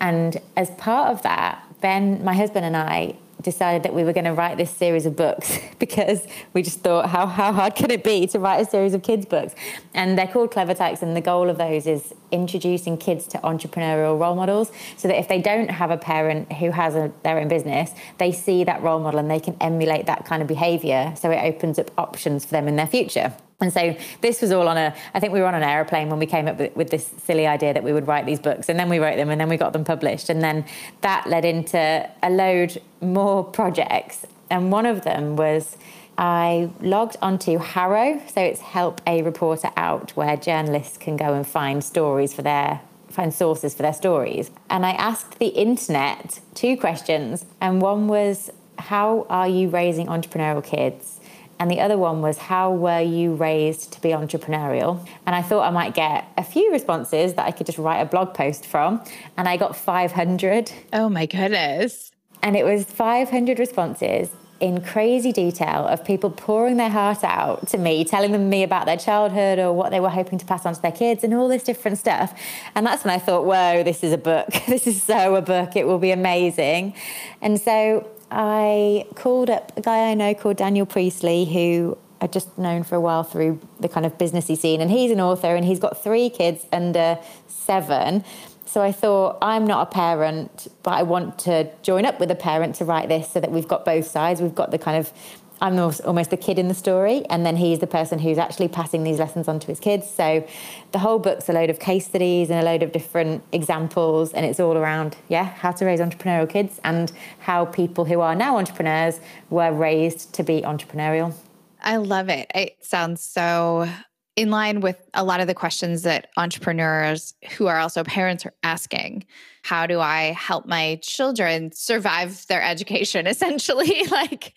And 0.00 0.36
as 0.56 0.70
part 0.72 1.10
of 1.10 1.22
that, 1.22 1.62
Ben, 1.80 2.22
my 2.22 2.34
husband, 2.34 2.66
and 2.66 2.76
I 2.76 3.16
decided 3.42 3.82
that 3.82 3.94
we 3.94 4.04
were 4.04 4.12
going 4.12 4.24
to 4.24 4.32
write 4.32 4.56
this 4.56 4.70
series 4.70 5.06
of 5.06 5.16
books 5.16 5.58
because 5.78 6.26
we 6.52 6.62
just 6.62 6.80
thought, 6.80 7.08
how, 7.08 7.26
how 7.26 7.52
hard 7.52 7.74
can 7.74 7.90
it 7.90 8.02
be 8.02 8.26
to 8.28 8.38
write 8.38 8.60
a 8.60 8.70
series 8.70 8.94
of 8.94 9.02
kids' 9.02 9.26
books? 9.26 9.54
And 9.94 10.18
they're 10.18 10.26
called 10.26 10.50
Clever 10.50 10.74
Tykes, 10.74 11.02
and 11.02 11.16
the 11.16 11.20
goal 11.20 11.50
of 11.50 11.58
those 11.58 11.86
is 11.86 12.14
introducing 12.32 12.98
kids 12.98 13.26
to 13.28 13.38
entrepreneurial 13.38 14.18
role 14.18 14.34
models 14.34 14.70
so 14.96 15.08
that 15.08 15.18
if 15.18 15.28
they 15.28 15.40
don't 15.40 15.70
have 15.70 15.90
a 15.90 15.96
parent 15.96 16.52
who 16.54 16.70
has 16.70 16.94
a, 16.94 17.12
their 17.22 17.38
own 17.38 17.48
business, 17.48 17.90
they 18.18 18.32
see 18.32 18.64
that 18.64 18.82
role 18.82 19.00
model 19.00 19.20
and 19.20 19.30
they 19.30 19.40
can 19.40 19.56
emulate 19.60 20.06
that 20.06 20.24
kind 20.24 20.42
of 20.42 20.48
behavior. 20.48 21.14
So 21.16 21.30
it 21.30 21.42
opens 21.42 21.78
up 21.78 21.90
options 21.96 22.44
for 22.44 22.52
them 22.52 22.68
in 22.68 22.76
their 22.76 22.86
future. 22.86 23.34
And 23.60 23.72
so 23.72 23.96
this 24.20 24.42
was 24.42 24.52
all 24.52 24.68
on 24.68 24.76
a, 24.76 24.94
I 25.14 25.20
think 25.20 25.32
we 25.32 25.40
were 25.40 25.46
on 25.46 25.54
an 25.54 25.62
aeroplane 25.62 26.10
when 26.10 26.18
we 26.18 26.26
came 26.26 26.46
up 26.46 26.58
with, 26.58 26.76
with, 26.76 26.90
this 26.90 27.10
silly 27.24 27.46
idea 27.46 27.72
that 27.72 27.82
we 27.82 27.92
would 27.92 28.06
write 28.06 28.26
these 28.26 28.38
books. 28.38 28.68
And 28.68 28.78
then 28.78 28.90
we 28.90 28.98
wrote 28.98 29.16
them 29.16 29.30
and 29.30 29.40
then 29.40 29.48
we 29.48 29.56
got 29.56 29.72
them 29.72 29.84
published. 29.84 30.28
And 30.28 30.42
then 30.42 30.66
that 31.00 31.26
led 31.26 31.46
into 31.46 32.08
a 32.22 32.30
load 32.30 32.80
more 33.00 33.42
projects. 33.42 34.26
And 34.50 34.70
one 34.70 34.84
of 34.84 35.02
them 35.02 35.36
was 35.36 35.78
I 36.18 36.70
logged 36.80 37.16
onto 37.22 37.58
HARO. 37.58 38.20
So 38.28 38.42
it's 38.42 38.60
Help 38.60 39.00
a 39.06 39.22
Reporter 39.22 39.70
Out, 39.76 40.10
where 40.12 40.36
journalists 40.36 40.98
can 40.98 41.16
go 41.16 41.32
and 41.34 41.46
find 41.46 41.82
stories 41.82 42.34
for 42.34 42.42
their 42.42 42.80
find 43.08 43.32
sources 43.32 43.74
for 43.74 43.80
their 43.82 43.94
stories. 43.94 44.50
And 44.68 44.84
I 44.84 44.90
asked 44.90 45.38
the 45.38 45.46
internet 45.46 46.40
two 46.54 46.76
questions. 46.76 47.46
And 47.62 47.80
one 47.80 48.08
was, 48.08 48.50
How 48.78 49.26
are 49.30 49.48
you 49.48 49.70
raising 49.70 50.08
entrepreneurial 50.08 50.62
kids? 50.62 51.20
And 51.58 51.70
the 51.70 51.80
other 51.80 51.96
one 51.96 52.22
was 52.22 52.38
how 52.38 52.70
were 52.70 53.00
you 53.00 53.34
raised 53.34 53.92
to 53.92 54.00
be 54.00 54.10
entrepreneurial 54.10 55.06
and 55.26 55.34
i 55.34 55.42
thought 55.42 55.66
i 55.66 55.70
might 55.70 55.94
get 55.94 56.26
a 56.36 56.44
few 56.44 56.70
responses 56.72 57.34
that 57.34 57.46
i 57.46 57.50
could 57.50 57.66
just 57.66 57.78
write 57.78 58.00
a 58.00 58.06
blog 58.06 58.34
post 58.34 58.66
from 58.66 59.02
and 59.36 59.48
i 59.48 59.56
got 59.56 59.76
500 59.76 60.72
oh 60.92 61.08
my 61.08 61.26
goodness 61.26 62.12
and 62.42 62.56
it 62.56 62.64
was 62.64 62.84
500 62.84 63.58
responses 63.58 64.30
in 64.60 64.80
crazy 64.80 65.32
detail 65.32 65.86
of 65.86 66.04
people 66.04 66.30
pouring 66.30 66.76
their 66.76 66.88
heart 66.88 67.22
out 67.22 67.66
to 67.68 67.78
me, 67.78 68.04
telling 68.04 68.32
them 68.32 68.48
me 68.48 68.62
about 68.62 68.86
their 68.86 68.96
childhood 68.96 69.58
or 69.58 69.72
what 69.72 69.90
they 69.90 70.00
were 70.00 70.10
hoping 70.10 70.38
to 70.38 70.46
pass 70.46 70.64
on 70.64 70.74
to 70.74 70.80
their 70.80 70.92
kids 70.92 71.22
and 71.24 71.34
all 71.34 71.48
this 71.48 71.62
different 71.62 71.98
stuff. 71.98 72.38
And 72.74 72.86
that's 72.86 73.04
when 73.04 73.12
I 73.12 73.18
thought, 73.18 73.44
whoa, 73.44 73.82
this 73.82 74.02
is 74.02 74.12
a 74.12 74.18
book. 74.18 74.48
this 74.66 74.86
is 74.86 75.02
so 75.02 75.34
a 75.36 75.42
book. 75.42 75.76
It 75.76 75.86
will 75.86 75.98
be 75.98 76.10
amazing. 76.10 76.94
And 77.42 77.60
so 77.60 78.08
I 78.30 79.06
called 79.14 79.50
up 79.50 79.76
a 79.76 79.80
guy 79.80 80.10
I 80.10 80.14
know 80.14 80.34
called 80.34 80.56
Daniel 80.56 80.86
Priestley, 80.86 81.44
who 81.44 81.96
I'd 82.20 82.32
just 82.32 82.56
known 82.58 82.82
for 82.82 82.94
a 82.96 83.00
while 83.00 83.22
through 83.22 83.60
the 83.80 83.88
kind 83.88 84.06
of 84.06 84.18
businessy 84.18 84.56
scene. 84.56 84.80
And 84.80 84.90
he's 84.90 85.10
an 85.10 85.20
author 85.20 85.54
and 85.54 85.64
he's 85.64 85.78
got 85.78 86.02
three 86.02 86.30
kids 86.30 86.66
under 86.72 87.18
seven. 87.48 88.24
So 88.64 88.82
I 88.82 88.92
thought, 88.92 89.38
I'm 89.40 89.66
not 89.66 89.88
a 89.88 89.90
parent, 89.90 90.68
but 90.82 90.94
I 90.94 91.02
want 91.02 91.38
to 91.40 91.70
join 91.82 92.04
up 92.04 92.18
with 92.18 92.30
a 92.30 92.34
parent 92.34 92.74
to 92.76 92.84
write 92.84 93.08
this 93.08 93.30
so 93.30 93.40
that 93.40 93.50
we've 93.52 93.68
got 93.68 93.84
both 93.84 94.06
sides. 94.06 94.40
We've 94.40 94.54
got 94.54 94.70
the 94.70 94.78
kind 94.78 94.98
of 94.98 95.12
I'm 95.60 95.78
almost 95.78 96.30
the 96.30 96.36
kid 96.36 96.58
in 96.58 96.68
the 96.68 96.74
story, 96.74 97.24
and 97.30 97.46
then 97.46 97.56
he's 97.56 97.78
the 97.78 97.86
person 97.86 98.18
who's 98.18 98.38
actually 98.38 98.68
passing 98.68 99.04
these 99.04 99.18
lessons 99.18 99.48
on 99.48 99.58
to 99.60 99.66
his 99.66 99.80
kids. 99.80 100.08
So 100.08 100.46
the 100.92 100.98
whole 100.98 101.18
book's 101.18 101.48
a 101.48 101.52
load 101.52 101.70
of 101.70 101.78
case 101.78 102.06
studies 102.06 102.50
and 102.50 102.60
a 102.60 102.62
load 102.62 102.82
of 102.82 102.92
different 102.92 103.42
examples, 103.52 104.32
and 104.34 104.44
it's 104.44 104.60
all 104.60 104.76
around, 104.76 105.16
yeah, 105.28 105.44
how 105.44 105.72
to 105.72 105.84
raise 105.86 106.00
entrepreneurial 106.00 106.48
kids 106.48 106.80
and 106.84 107.10
how 107.38 107.64
people 107.64 108.04
who 108.04 108.20
are 108.20 108.34
now 108.34 108.58
entrepreneurs 108.58 109.18
were 109.48 109.72
raised 109.72 110.34
to 110.34 110.42
be 110.42 110.60
entrepreneurial. 110.62 111.34
I 111.80 111.96
love 111.96 112.28
it. 112.28 112.50
It 112.54 112.76
sounds 112.80 113.22
so 113.22 113.88
in 114.36 114.50
line 114.50 114.80
with 114.80 115.08
a 115.14 115.24
lot 115.24 115.40
of 115.40 115.46
the 115.46 115.54
questions 115.54 116.02
that 116.02 116.28
entrepreneurs 116.36 117.34
who 117.56 117.66
are 117.66 117.78
also 117.78 118.04
parents 118.04 118.44
are 118.46 118.54
asking 118.62 119.24
how 119.62 119.86
do 119.86 120.00
i 120.00 120.32
help 120.32 120.66
my 120.66 120.98
children 121.02 121.72
survive 121.72 122.46
their 122.46 122.62
education 122.62 123.26
essentially 123.26 124.06
like 124.10 124.52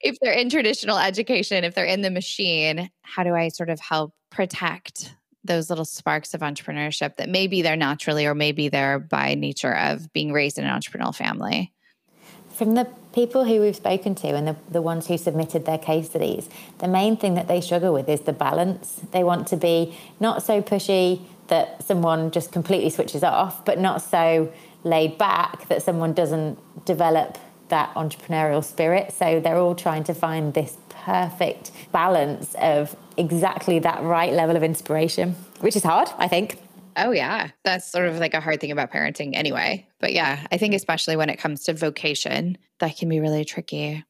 if 0.00 0.16
they're 0.20 0.32
in 0.32 0.48
traditional 0.48 0.98
education 0.98 1.64
if 1.64 1.74
they're 1.74 1.84
in 1.84 2.02
the 2.02 2.10
machine 2.10 2.90
how 3.02 3.24
do 3.24 3.34
i 3.34 3.48
sort 3.48 3.70
of 3.70 3.80
help 3.80 4.14
protect 4.30 5.14
those 5.44 5.68
little 5.68 5.84
sparks 5.84 6.34
of 6.34 6.40
entrepreneurship 6.40 7.16
that 7.16 7.28
maybe 7.28 7.62
they're 7.62 7.76
naturally 7.76 8.26
or 8.26 8.34
maybe 8.34 8.68
they're 8.68 8.98
by 8.98 9.34
nature 9.34 9.76
of 9.76 10.12
being 10.12 10.32
raised 10.32 10.58
in 10.58 10.64
an 10.64 10.80
entrepreneurial 10.80 11.14
family? 11.14 11.72
From 12.62 12.74
the 12.74 12.86
people 13.12 13.44
who 13.44 13.60
we've 13.60 13.74
spoken 13.74 14.14
to 14.14 14.28
and 14.28 14.46
the, 14.46 14.56
the 14.70 14.80
ones 14.80 15.08
who 15.08 15.18
submitted 15.18 15.66
their 15.66 15.78
case 15.78 16.10
studies, 16.10 16.48
the 16.78 16.86
main 16.86 17.16
thing 17.16 17.34
that 17.34 17.48
they 17.48 17.60
struggle 17.60 17.92
with 17.92 18.08
is 18.08 18.20
the 18.20 18.32
balance. 18.32 19.00
They 19.10 19.24
want 19.24 19.48
to 19.48 19.56
be 19.56 19.98
not 20.20 20.44
so 20.44 20.62
pushy 20.62 21.22
that 21.48 21.82
someone 21.82 22.30
just 22.30 22.52
completely 22.52 22.90
switches 22.90 23.24
off, 23.24 23.64
but 23.64 23.80
not 23.80 24.00
so 24.00 24.52
laid 24.84 25.18
back 25.18 25.66
that 25.70 25.82
someone 25.82 26.12
doesn't 26.12 26.56
develop 26.84 27.36
that 27.70 27.92
entrepreneurial 27.94 28.62
spirit. 28.62 29.12
So 29.12 29.40
they're 29.40 29.58
all 29.58 29.74
trying 29.74 30.04
to 30.04 30.14
find 30.14 30.54
this 30.54 30.76
perfect 30.88 31.72
balance 31.90 32.54
of 32.60 32.94
exactly 33.16 33.80
that 33.80 34.04
right 34.04 34.32
level 34.32 34.54
of 34.54 34.62
inspiration, 34.62 35.32
which 35.58 35.74
is 35.74 35.82
hard, 35.82 36.10
I 36.16 36.28
think. 36.28 36.60
Oh, 36.96 37.10
yeah. 37.12 37.50
That's 37.64 37.90
sort 37.90 38.06
of 38.06 38.18
like 38.18 38.34
a 38.34 38.40
hard 38.40 38.60
thing 38.60 38.70
about 38.70 38.92
parenting 38.92 39.32
anyway. 39.34 39.86
But 40.00 40.12
yeah, 40.12 40.46
I 40.50 40.58
think 40.58 40.74
especially 40.74 41.16
when 41.16 41.30
it 41.30 41.38
comes 41.38 41.64
to 41.64 41.74
vocation, 41.74 42.58
that 42.80 42.96
can 42.96 43.08
be 43.08 43.20
really 43.20 43.44
tricky. 43.44 44.04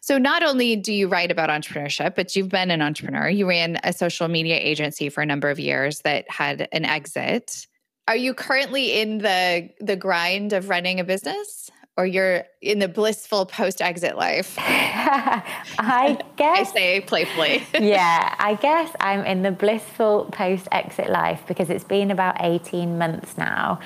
So, 0.00 0.18
not 0.18 0.42
only 0.42 0.76
do 0.76 0.92
you 0.92 1.08
write 1.08 1.30
about 1.30 1.50
entrepreneurship, 1.50 2.14
but 2.14 2.34
you've 2.34 2.48
been 2.48 2.70
an 2.70 2.82
entrepreneur. 2.82 3.28
You 3.28 3.48
ran 3.48 3.78
a 3.84 3.92
social 3.92 4.28
media 4.28 4.56
agency 4.56 5.08
for 5.08 5.20
a 5.20 5.26
number 5.26 5.50
of 5.50 5.58
years 5.58 6.00
that 6.00 6.30
had 6.30 6.68
an 6.72 6.84
exit. 6.84 7.66
Are 8.06 8.16
you 8.16 8.32
currently 8.32 9.00
in 9.00 9.18
the 9.18 9.68
the 9.80 9.96
grind 9.96 10.52
of 10.54 10.68
running 10.68 11.00
a 11.00 11.04
business? 11.04 11.70
Or 11.98 12.06
you're 12.06 12.44
in 12.62 12.78
the 12.78 12.88
blissful 12.88 13.44
post 13.44 13.82
exit 13.82 14.16
life? 14.16 14.56
I 15.78 16.18
guess. 16.36 16.70
I 16.70 16.72
say 16.72 17.00
playfully. 17.00 17.66
yeah, 17.78 18.34
I 18.38 18.54
guess 18.54 18.90
I'm 19.00 19.24
in 19.24 19.42
the 19.42 19.50
blissful 19.50 20.26
post 20.32 20.68
exit 20.70 21.10
life 21.10 21.42
because 21.48 21.70
it's 21.70 21.84
been 21.84 22.10
about 22.10 22.36
18 22.38 22.96
months 22.96 23.36
now. 23.36 23.80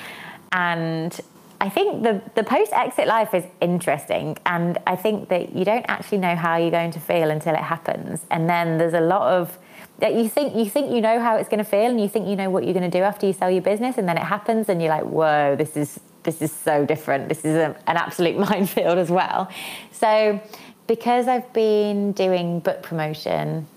And 0.51 1.19
I 1.59 1.69
think 1.69 2.03
the, 2.03 2.21
the 2.35 2.43
post 2.43 2.71
exit 2.73 3.07
life 3.07 3.33
is 3.33 3.45
interesting. 3.61 4.37
And 4.45 4.77
I 4.85 4.95
think 4.95 5.29
that 5.29 5.55
you 5.55 5.65
don't 5.65 5.85
actually 5.87 6.19
know 6.19 6.35
how 6.35 6.57
you're 6.57 6.71
going 6.71 6.91
to 6.91 6.99
feel 6.99 7.31
until 7.31 7.55
it 7.55 7.61
happens. 7.61 8.21
And 8.29 8.47
then 8.47 8.77
there's 8.77 8.93
a 8.93 9.01
lot 9.01 9.33
of 9.33 9.57
that 9.99 10.13
you 10.13 10.29
think 10.29 10.55
you 10.55 10.69
think 10.69 10.91
you 10.91 11.01
know 11.01 11.19
how 11.19 11.37
it's 11.37 11.49
going 11.49 11.63
to 11.63 11.69
feel 11.69 11.89
and 11.89 12.01
you 12.01 12.09
think 12.09 12.27
you 12.27 12.35
know 12.35 12.49
what 12.49 12.63
you're 12.63 12.73
going 12.73 12.89
to 12.89 12.97
do 12.97 13.03
after 13.03 13.25
you 13.25 13.33
sell 13.33 13.49
your 13.49 13.61
business 13.61 13.97
and 13.97 14.07
then 14.09 14.17
it 14.17 14.23
happens 14.23 14.67
and 14.67 14.81
you're 14.81 14.89
like 14.89 15.05
whoa 15.05 15.55
this 15.55 15.77
is 15.77 15.99
this 16.23 16.41
is 16.41 16.51
so 16.51 16.85
different. 16.85 17.29
This 17.29 17.45
is 17.45 17.55
a, 17.55 17.75
an 17.87 17.97
absolute 17.97 18.37
minefield 18.49 18.97
as 18.97 19.09
well. 19.09 19.49
So, 19.91 20.41
because 20.87 21.27
I've 21.27 21.51
been 21.53 22.11
doing 22.11 22.59
book 22.59 22.83
promotion, 22.83 23.67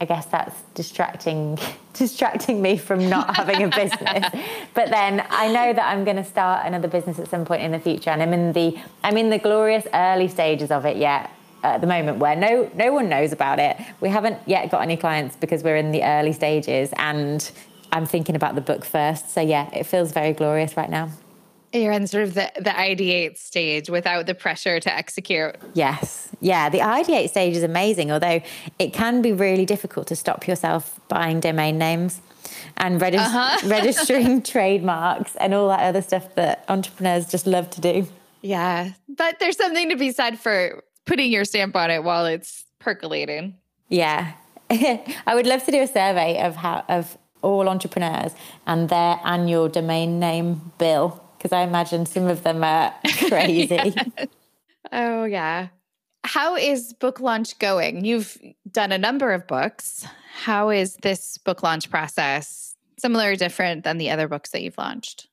I 0.00 0.04
guess 0.04 0.26
that's 0.26 0.60
distracting 0.74 1.58
distracting 1.94 2.60
me 2.60 2.76
from 2.76 3.08
not 3.08 3.36
having 3.36 3.62
a 3.62 3.68
business. 3.68 4.26
but 4.74 4.90
then 4.90 5.24
I 5.30 5.46
know 5.52 5.72
that 5.72 5.86
I'm 5.86 6.04
going 6.04 6.16
to 6.16 6.24
start 6.24 6.66
another 6.66 6.88
business 6.88 7.18
at 7.18 7.28
some 7.28 7.44
point 7.44 7.62
in 7.62 7.70
the 7.70 7.78
future, 7.78 8.10
and 8.10 8.22
I'm 8.22 8.32
in 8.32 8.52
the 8.52 8.78
I'm 9.04 9.16
in 9.16 9.30
the 9.30 9.38
glorious 9.38 9.86
early 9.94 10.28
stages 10.28 10.70
of 10.70 10.84
it 10.86 10.96
yet. 10.96 11.30
At 11.64 11.80
the 11.80 11.86
moment, 11.86 12.18
where 12.18 12.34
no 12.34 12.68
no 12.74 12.92
one 12.92 13.08
knows 13.08 13.30
about 13.30 13.60
it, 13.60 13.76
we 14.00 14.08
haven't 14.08 14.36
yet 14.46 14.68
got 14.72 14.82
any 14.82 14.96
clients 14.96 15.36
because 15.36 15.62
we're 15.62 15.76
in 15.76 15.92
the 15.92 16.02
early 16.02 16.32
stages, 16.32 16.92
and 16.96 17.48
I'm 17.92 18.04
thinking 18.04 18.34
about 18.34 18.56
the 18.56 18.60
book 18.60 18.84
first. 18.84 19.30
So 19.30 19.40
yeah, 19.40 19.70
it 19.72 19.84
feels 19.84 20.10
very 20.10 20.32
glorious 20.32 20.76
right 20.76 20.90
now. 20.90 21.10
You're 21.72 21.92
in 21.92 22.06
sort 22.06 22.24
of 22.24 22.34
the, 22.34 22.52
the 22.56 22.70
ideate 22.70 23.38
stage 23.38 23.88
without 23.88 24.26
the 24.26 24.34
pressure 24.34 24.78
to 24.80 24.94
execute. 24.94 25.56
Yes. 25.74 26.28
Yeah. 26.40 26.68
The 26.68 26.78
ideate 26.78 27.30
stage 27.30 27.56
is 27.56 27.62
amazing, 27.62 28.12
although 28.12 28.42
it 28.78 28.92
can 28.92 29.22
be 29.22 29.32
really 29.32 29.64
difficult 29.64 30.06
to 30.08 30.16
stop 30.16 30.46
yourself 30.46 31.00
buying 31.08 31.40
domain 31.40 31.78
names 31.78 32.20
and 32.76 33.02
uh-huh. 33.02 33.58
registering 33.68 34.42
trademarks 34.42 35.34
and 35.36 35.54
all 35.54 35.68
that 35.68 35.80
other 35.80 36.02
stuff 36.02 36.34
that 36.34 36.64
entrepreneurs 36.68 37.30
just 37.30 37.46
love 37.46 37.70
to 37.70 37.80
do. 37.80 38.06
Yeah. 38.42 38.90
But 39.08 39.38
there's 39.38 39.56
something 39.56 39.88
to 39.88 39.96
be 39.96 40.12
said 40.12 40.38
for 40.38 40.82
putting 41.06 41.30
your 41.30 41.44
stamp 41.44 41.76
on 41.76 41.90
it 41.90 42.04
while 42.04 42.26
it's 42.26 42.64
percolating. 42.78 43.56
Yeah. 43.88 44.32
I 44.70 45.34
would 45.34 45.46
love 45.46 45.64
to 45.64 45.70
do 45.70 45.80
a 45.80 45.86
survey 45.86 46.42
of 46.42 46.56
how 46.56 46.84
of 46.88 47.16
all 47.42 47.68
entrepreneurs 47.68 48.32
and 48.66 48.88
their 48.88 49.20
annual 49.24 49.68
domain 49.68 50.20
name 50.20 50.72
bill 50.78 51.22
because 51.42 51.52
I 51.52 51.62
imagine 51.62 52.06
some 52.06 52.28
of 52.28 52.44
them 52.44 52.62
are 52.62 52.94
crazy. 53.28 53.74
yeah. 53.74 54.24
Oh, 54.92 55.24
yeah. 55.24 55.68
How 56.22 56.54
is 56.54 56.92
book 56.92 57.18
launch 57.18 57.58
going? 57.58 58.04
You've 58.04 58.38
done 58.70 58.92
a 58.92 58.98
number 58.98 59.32
of 59.32 59.48
books. 59.48 60.06
How 60.34 60.70
is 60.70 60.94
this 61.02 61.38
book 61.38 61.64
launch 61.64 61.90
process 61.90 62.76
similar 62.96 63.32
or 63.32 63.36
different 63.36 63.82
than 63.82 63.98
the 63.98 64.10
other 64.10 64.28
books 64.28 64.50
that 64.50 64.62
you've 64.62 64.78
launched? 64.78 65.26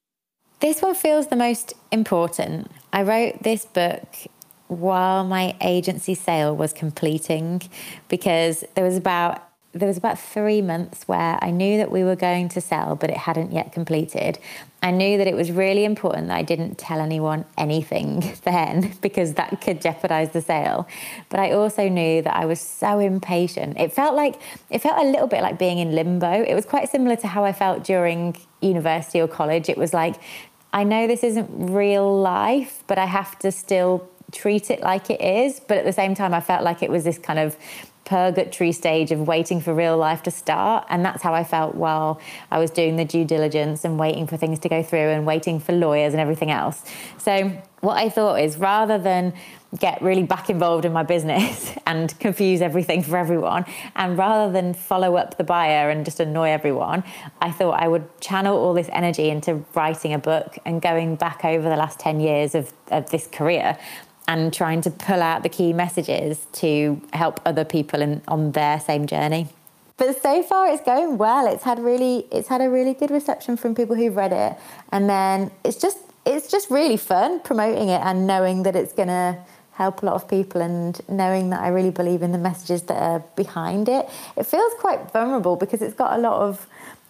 This 0.62 0.82
one 0.82 0.96
feels 0.96 1.28
the 1.28 1.36
most 1.36 1.74
important. 1.92 2.72
I 2.92 3.04
wrote 3.04 3.44
this 3.44 3.66
book 3.66 4.08
while 4.68 5.24
my 5.24 5.56
agency 5.62 6.16
sale 6.16 6.56
was 6.56 6.74
completing 6.74 7.62
because 8.08 8.64
there 8.76 8.84
was 8.84 8.98
about 8.98 9.46
there 9.74 9.88
was 9.88 9.98
about 9.98 10.20
three 10.20 10.62
months 10.62 11.08
where 11.08 11.38
I 11.42 11.52
knew 11.52 11.78
that 11.78 11.92
we 11.92 12.04
were 12.04 12.16
going 12.16 12.50
to 12.50 12.62
sell, 12.62 12.96
but 12.96 13.12
it 13.12 13.18
hadn't 13.18 13.52
yet 13.52 13.72
completed. 13.72 14.40
I 14.82 14.92
knew 14.92 15.18
that 15.18 15.28
it 15.28 15.36
was 15.36 15.52
really 15.52 15.84
important 15.84 16.28
that 16.28 16.38
I 16.38 16.42
didn't 16.42 16.78
tell 16.78 17.02
anyone 17.02 17.46
anything 17.58 18.34
then 18.44 18.94
because 19.02 19.34
that 19.34 19.60
could 19.62 19.82
jeopardize 19.82 20.30
the 20.30 20.42
sale. 20.42 20.88
But 21.30 21.42
I 21.42 21.52
also 21.52 21.90
knew 21.90 22.22
that 22.22 22.36
I 22.36 22.46
was 22.46 22.62
so 22.62 23.00
impatient. 23.00 23.78
It 23.78 23.92
felt 23.92 24.16
like, 24.16 24.36
it 24.70 24.82
felt 24.82 25.04
a 25.04 25.10
little 25.10 25.28
bit 25.28 25.42
like 25.42 25.60
being 25.60 25.80
in 25.80 25.94
limbo. 25.94 26.44
It 26.44 26.54
was 26.54 26.66
quite 26.66 26.90
similar 26.90 27.18
to 27.18 27.28
how 27.28 27.44
I 27.44 27.52
felt 27.52 27.84
during 27.84 28.38
university 28.62 29.20
or 29.20 29.28
college. 29.28 29.68
It 29.68 29.78
was 29.78 29.94
like, 29.94 30.16
I 30.72 30.84
know 30.84 31.08
this 31.08 31.24
isn't 31.24 31.50
real 31.52 32.20
life, 32.20 32.84
but 32.88 32.98
I 32.98 33.06
have 33.06 33.38
to 33.40 33.52
still 33.52 34.08
treat 34.32 34.70
it 34.70 34.82
like 34.82 35.10
it 35.10 35.20
is. 35.20 35.60
But 35.60 35.78
at 35.80 35.86
the 35.86 35.94
same 35.94 36.16
time, 36.16 36.34
I 36.34 36.42
felt 36.42 36.64
like 36.64 36.84
it 36.84 36.90
was 36.90 37.04
this 37.04 37.18
kind 37.18 37.40
of 37.40 37.58
purgatory 38.10 38.72
stage 38.72 39.12
of 39.12 39.28
waiting 39.28 39.62
for 39.62 39.72
real 39.72 39.96
life 39.96 40.24
to 40.24 40.32
start. 40.32 40.84
And 40.90 41.06
that's 41.06 41.22
how 41.22 41.36
I 41.36 41.44
felt 41.44 41.76
while 41.76 42.20
I 42.50 42.58
was 42.58 42.72
doing 42.72 42.96
the 42.96 43.06
due 43.06 43.24
diligence 43.24 43.86
and 43.86 44.00
waiting 44.00 44.26
for 44.26 44.36
things 44.36 44.58
to 44.60 44.70
go 44.70 44.82
through 44.82 45.10
and 45.10 45.28
waiting 45.28 45.60
for 45.60 45.74
lawyers 45.74 46.14
and 46.14 46.20
everything 46.20 46.50
else. 46.50 46.84
So, 47.20 47.52
what 47.82 47.98
I 47.98 48.10
thought 48.10 48.42
is 48.42 48.58
rather 48.58 48.98
than 48.98 49.34
get 49.80 50.02
really 50.02 50.24
back 50.24 50.50
involved 50.50 50.84
in 50.84 50.92
my 50.92 51.04
business 51.04 51.72
and 51.86 52.20
confuse 52.20 52.62
everything 52.62 53.04
for 53.04 53.16
everyone, 53.16 53.64
and 53.96 54.18
rather 54.18 54.52
than 54.52 54.74
follow 54.74 55.16
up 55.16 55.38
the 55.38 55.44
buyer 55.44 55.90
and 55.90 56.04
just 56.04 56.20
annoy 56.20 56.50
everyone, 56.50 57.04
I 57.40 57.52
thought 57.52 57.80
I 57.80 57.88
would 57.88 58.20
channel 58.20 58.58
all 58.58 58.74
this 58.74 58.90
energy 58.92 59.30
into 59.30 59.64
writing 59.76 60.14
a 60.14 60.20
book 60.20 60.58
and 60.66 60.82
going 60.82 61.16
back 61.16 61.46
over 61.46 61.70
the 61.70 61.78
last 61.78 62.00
10 62.00 62.20
years 62.20 62.56
of, 62.56 62.74
of 62.90 63.12
this 63.12 63.28
career 63.28 63.78
and 64.30 64.54
trying 64.54 64.80
to 64.80 64.92
pull 64.92 65.24
out 65.24 65.42
the 65.42 65.50
key 65.50 65.74
messages 65.74 66.46
to 66.52 67.02
help 67.14 67.42
other 67.46 67.66
people 67.66 68.00
in, 68.00 68.22
on 68.28 68.52
their 68.52 68.80
same 68.80 69.08
journey. 69.08 69.48
But 69.98 70.22
so 70.22 70.44
far 70.44 70.68
it's 70.68 70.84
going 70.84 71.18
well. 71.18 71.52
It's 71.52 71.64
had 71.64 71.80
really 71.80 72.28
it's 72.32 72.48
had 72.48 72.62
a 72.62 72.70
really 72.70 72.94
good 72.94 73.12
reception 73.12 73.58
from 73.58 73.74
people 73.74 73.96
who've 73.96 74.16
read 74.16 74.32
it. 74.32 74.56
And 74.92 75.10
then 75.10 75.52
it's 75.66 75.82
just 75.82 75.98
it's 76.26 76.50
just 76.50 76.70
really 76.70 76.96
fun 76.96 77.40
promoting 77.40 77.90
it 77.90 78.02
and 78.04 78.28
knowing 78.28 78.64
that 78.64 78.76
it's 78.76 78.94
gonna 78.94 79.44
help 79.72 80.04
a 80.04 80.06
lot 80.06 80.14
of 80.14 80.28
people 80.28 80.62
and 80.62 81.02
knowing 81.10 81.50
that 81.50 81.62
I 81.62 81.70
really 81.70 81.90
believe 81.90 82.22
in 82.22 82.32
the 82.32 82.38
messages 82.38 82.84
that 82.84 83.02
are 83.02 83.24
behind 83.36 83.90
it. 83.90 84.08
It 84.38 84.46
feels 84.46 84.74
quite 84.78 85.12
vulnerable 85.12 85.56
because 85.56 85.82
it's 85.82 85.96
got 85.96 86.14
a 86.14 86.22
lot 86.22 86.40
of 86.42 86.68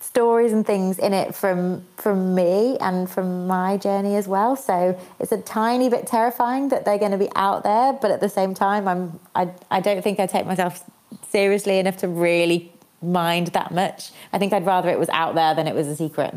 stories 0.10 0.52
and 0.52 0.65
things 0.65 0.98
in 0.98 1.13
it 1.13 1.36
from 1.36 1.84
from 1.98 2.34
me 2.34 2.78
and 2.80 3.08
from 3.08 3.45
my 3.45 3.78
journey 3.78 4.15
as 4.15 4.28
well. 4.28 4.56
So 4.56 5.00
it's 5.19 5.32
a 5.32 5.41
tiny 5.41 5.88
bit 5.88 6.08
terrifying 6.08 6.69
that 6.69 6.84
they're 6.84 6.98
going 6.98 7.12
to 7.12 7.17
be 7.17 7.30
out 7.36 7.63
there, 7.63 7.93
but 7.93 8.10
at 8.10 8.19
the 8.19 8.30
same 8.30 8.56
time, 8.56 8.88
I'm 8.88 9.19
I 9.36 9.52
I 9.69 9.80
don't 9.82 10.02
think 10.02 10.19
I 10.19 10.26
take 10.26 10.48
myself 10.48 10.84
seriously 11.30 11.78
enough 11.78 11.98
to 11.98 12.08
really 12.08 12.74
mind 13.04 13.48
that 13.48 13.72
much. 13.72 14.10
I 14.34 14.39
think 14.39 14.52
I'd 14.52 14.65
rather 14.65 14.89
it 14.89 14.98
was 14.98 15.10
out 15.10 15.36
there 15.36 15.54
than 15.54 15.67
it 15.67 15.76
was 15.76 15.88
a 15.88 15.95
secret. 15.95 16.34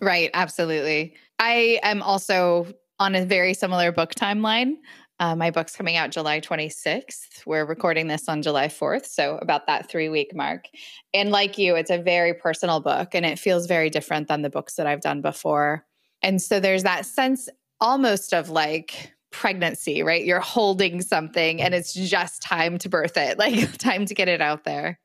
Right, 0.00 0.30
absolutely. 0.32 1.14
I 1.38 1.78
am 1.82 2.00
also 2.00 2.72
on 2.98 3.14
a 3.14 3.24
very 3.24 3.52
similar 3.54 3.92
book 3.92 4.14
timeline. 4.14 4.76
Uh, 5.20 5.36
my 5.36 5.50
book's 5.50 5.76
coming 5.76 5.96
out 5.96 6.10
July 6.10 6.40
26th. 6.40 7.44
We're 7.44 7.66
recording 7.66 8.06
this 8.06 8.26
on 8.26 8.40
July 8.40 8.68
4th, 8.68 9.04
so 9.04 9.36
about 9.42 9.66
that 9.66 9.86
three 9.86 10.08
week 10.08 10.34
mark. 10.34 10.64
And 11.12 11.30
like 11.30 11.58
you, 11.58 11.76
it's 11.76 11.90
a 11.90 11.98
very 11.98 12.32
personal 12.32 12.80
book 12.80 13.10
and 13.14 13.26
it 13.26 13.38
feels 13.38 13.66
very 13.66 13.90
different 13.90 14.28
than 14.28 14.40
the 14.40 14.48
books 14.48 14.76
that 14.76 14.86
I've 14.86 15.02
done 15.02 15.20
before. 15.20 15.84
And 16.22 16.40
so 16.40 16.58
there's 16.58 16.84
that 16.84 17.04
sense 17.04 17.50
almost 17.82 18.32
of 18.32 18.48
like 18.48 19.12
pregnancy, 19.30 20.02
right? 20.02 20.24
You're 20.24 20.40
holding 20.40 21.02
something 21.02 21.60
and 21.60 21.74
it's 21.74 21.92
just 21.92 22.40
time 22.40 22.78
to 22.78 22.88
birth 22.88 23.18
it, 23.18 23.38
like 23.38 23.76
time 23.76 24.06
to 24.06 24.14
get 24.14 24.26
it 24.28 24.40
out 24.40 24.64
there. 24.64 24.98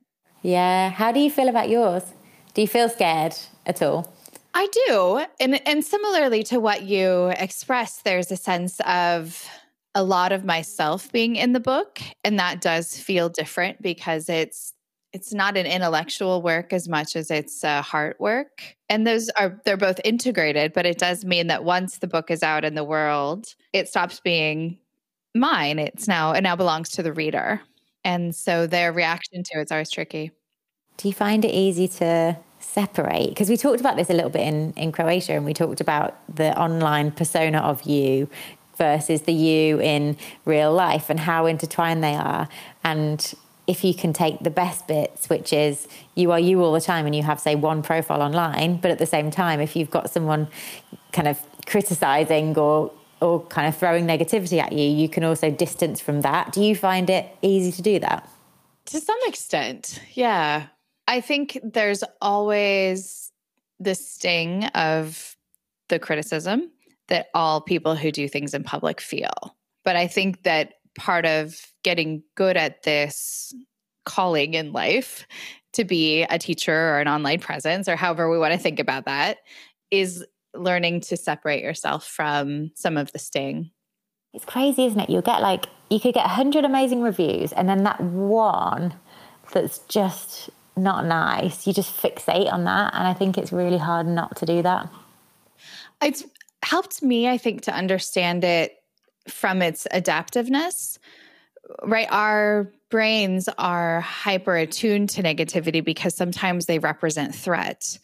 Yeah. 0.44 0.92
How 0.92 1.12
do 1.12 1.20
you 1.20 1.30
feel 1.30 1.50
about 1.50 1.68
yours? 1.68 2.04
Do 2.54 2.62
you 2.62 2.70
feel 2.70 2.88
scared 2.88 3.36
at 3.66 3.82
all? 3.82 4.14
I 4.54 4.70
do. 4.88 5.26
And 5.42 5.68
and 5.68 5.84
similarly 5.84 6.42
to 6.44 6.62
what 6.62 6.84
you 6.84 7.34
expressed, 7.38 8.06
there's 8.06 8.32
a 8.32 8.38
sense 8.38 8.80
of 8.86 9.46
a 9.96 10.04
lot 10.04 10.32
of 10.32 10.44
myself 10.44 11.12
being 11.12 11.38
in 11.38 11.54
the 11.54 11.60
book 11.60 12.02
and 12.24 12.38
that 12.38 12.62
does 12.62 12.98
feel 12.98 13.30
different 13.30 13.82
because 13.82 14.30
it's 14.30 14.74
it's 15.16 15.34
not 15.34 15.56
an 15.56 15.66
intellectual 15.66 16.42
work 16.42 16.74
as 16.74 16.90
much 16.90 17.16
as 17.16 17.32
it's 17.32 17.64
a 17.64 17.82
heart 17.82 18.18
work. 18.20 18.76
And 18.90 19.08
those 19.08 19.30
are 19.30 19.62
they're 19.64 19.78
both 19.78 20.02
integrated, 20.04 20.74
but 20.74 20.86
it 20.86 20.98
does 20.98 21.24
mean 21.24 21.48
that 21.48 21.64
once 21.64 22.00
the 22.00 22.08
book 22.08 22.30
is 22.30 22.44
out 22.44 22.66
in 22.66 22.76
the 22.76 22.84
world, 22.84 23.56
it 23.72 23.88
stops 23.88 24.20
being 24.20 24.78
mine. 25.34 25.80
It's 25.80 26.06
now 26.06 26.34
it 26.34 26.42
now 26.42 26.58
belongs 26.58 26.90
to 26.90 27.04
the 27.04 27.14
reader. 27.14 27.62
And 28.04 28.36
so 28.36 28.68
their 28.68 28.92
reaction 28.92 29.42
to 29.44 29.62
it's 29.62 29.72
always 29.72 29.90
tricky. 29.90 30.32
Do 30.98 31.08
you 31.08 31.14
find 31.14 31.46
it 31.46 31.52
easy 31.52 31.88
to 32.00 32.38
separate? 32.60 33.30
Because 33.30 33.50
we 33.50 33.56
talked 33.56 33.80
about 33.80 33.96
this 33.96 34.10
a 34.10 34.14
little 34.14 34.30
bit 34.30 34.42
in, 34.42 34.74
in 34.74 34.92
Croatia 34.92 35.32
and 35.32 35.46
we 35.46 35.54
talked 35.54 35.80
about 35.80 36.20
the 36.34 36.58
online 36.60 37.12
persona 37.12 37.60
of 37.60 37.84
you 37.84 38.30
versus 38.78 39.22
the 39.22 39.34
you 39.34 39.80
in 39.80 40.18
real 40.46 40.74
life 40.74 41.10
and 41.10 41.20
how 41.20 41.46
intertwined 41.46 42.04
they 42.04 42.16
are. 42.16 42.48
And 42.84 43.34
if 43.68 43.84
you 43.84 43.94
can 43.94 44.14
take 44.14 44.40
the 44.40 44.50
best 44.50 44.88
bits, 44.88 45.30
which 45.30 45.52
is 45.52 45.88
you 46.14 46.32
are 46.32 46.40
you 46.40 46.62
all 46.62 46.74
the 46.74 46.82
time 46.82 47.06
and 47.06 47.16
you 47.16 47.24
have, 47.24 47.40
say, 47.40 47.56
one 47.56 47.82
profile 47.82 48.22
online, 48.22 48.78
but 48.78 48.92
at 48.92 49.00
the 49.00 49.06
same 49.06 49.32
time, 49.32 49.60
if 49.60 49.76
you've 49.76 49.90
got 49.90 50.10
someone 50.10 50.48
kind 51.12 51.28
of 51.28 51.40
criticizing 51.66 52.58
or 52.58 52.92
or 53.22 53.42
kind 53.46 53.68
of 53.68 53.76
throwing 53.76 54.06
negativity 54.06 54.62
at 54.62 54.74
you, 54.74 54.84
you 54.84 55.08
can 55.08 55.24
also 55.24 55.50
distance 55.50 56.02
from 56.02 56.22
that. 56.22 56.52
Do 56.52 56.62
you 56.62 56.76
find 56.76 57.10
it 57.10 57.26
easy 57.42 57.72
to 57.72 57.82
do 57.82 57.98
that? 58.00 58.30
To 58.88 59.00
some 59.00 59.18
extent, 59.26 60.02
yeah. 60.14 60.68
I 61.08 61.22
think 61.22 61.58
there's 61.64 62.04
always 62.22 63.32
the 63.80 63.96
sting 63.96 64.66
of 64.66 65.36
the 65.88 65.98
criticism 65.98 66.72
that 67.08 67.28
all 67.34 67.62
people 67.62 67.96
who 67.96 68.12
do 68.12 68.28
things 68.28 68.54
in 68.54 68.64
public 68.64 69.00
feel. 69.00 69.56
But 69.84 69.96
I 69.96 70.08
think 70.08 70.44
that 70.44 70.74
part 70.98 71.26
of 71.26 71.60
getting 71.84 72.24
good 72.36 72.58
at 72.58 72.84
this 72.84 73.54
calling 74.06 74.54
in 74.54 74.72
life 74.72 75.28
to 75.74 75.84
be 75.84 76.24
a 76.24 76.40
teacher 76.40 76.74
or 76.74 77.00
an 77.00 77.08
online 77.08 77.40
presence 77.40 77.88
or 77.88 77.96
however 77.96 78.30
we 78.30 78.40
want 78.40 78.54
to 78.54 78.60
think 78.60 78.80
about 78.80 79.06
that 79.06 79.40
is 79.92 80.26
learning 80.54 81.02
to 81.02 81.18
separate 81.18 81.62
yourself 81.62 82.08
from 82.08 82.72
some 82.76 82.98
of 82.98 83.12
the 83.12 83.20
sting. 83.20 83.72
It's 84.34 84.46
crazy, 84.46 84.86
isn't 84.86 85.00
it? 85.00 85.10
You'll 85.10 85.22
get 85.22 85.42
like, 85.42 85.66
you 85.90 86.00
could 86.00 86.14
get 86.14 86.26
100 86.26 86.66
amazing 86.66 87.02
reviews, 87.02 87.52
and 87.54 87.70
then 87.70 87.84
that 87.84 88.02
one 88.02 88.94
that's 89.52 89.80
just 89.88 90.50
not 90.76 91.06
nice, 91.06 91.68
you 91.68 91.74
just 91.74 91.96
fixate 92.02 92.52
on 92.52 92.66
that. 92.66 92.94
And 92.94 93.08
I 93.08 93.14
think 93.14 93.38
it's 93.38 93.52
really 93.52 93.78
hard 93.78 94.08
not 94.08 94.36
to 94.38 94.46
do 94.46 94.62
that. 94.62 94.90
It's 96.02 96.26
helped 96.66 97.04
me, 97.04 97.28
I 97.28 97.38
think, 97.38 97.62
to 97.62 97.74
understand 97.74 98.44
it 98.44 98.76
from 99.28 99.62
its 99.62 99.88
adaptiveness. 99.92 100.98
Right. 101.84 102.08
Our 102.12 102.72
brains 102.92 103.50
are 103.58 104.02
hyper 104.02 104.56
attuned 104.56 105.10
to 105.12 105.24
negativity 105.24 105.84
because 105.84 106.16
sometimes 106.16 106.66
they 106.66 106.80
represent 106.80 107.34
threat. 107.34 107.98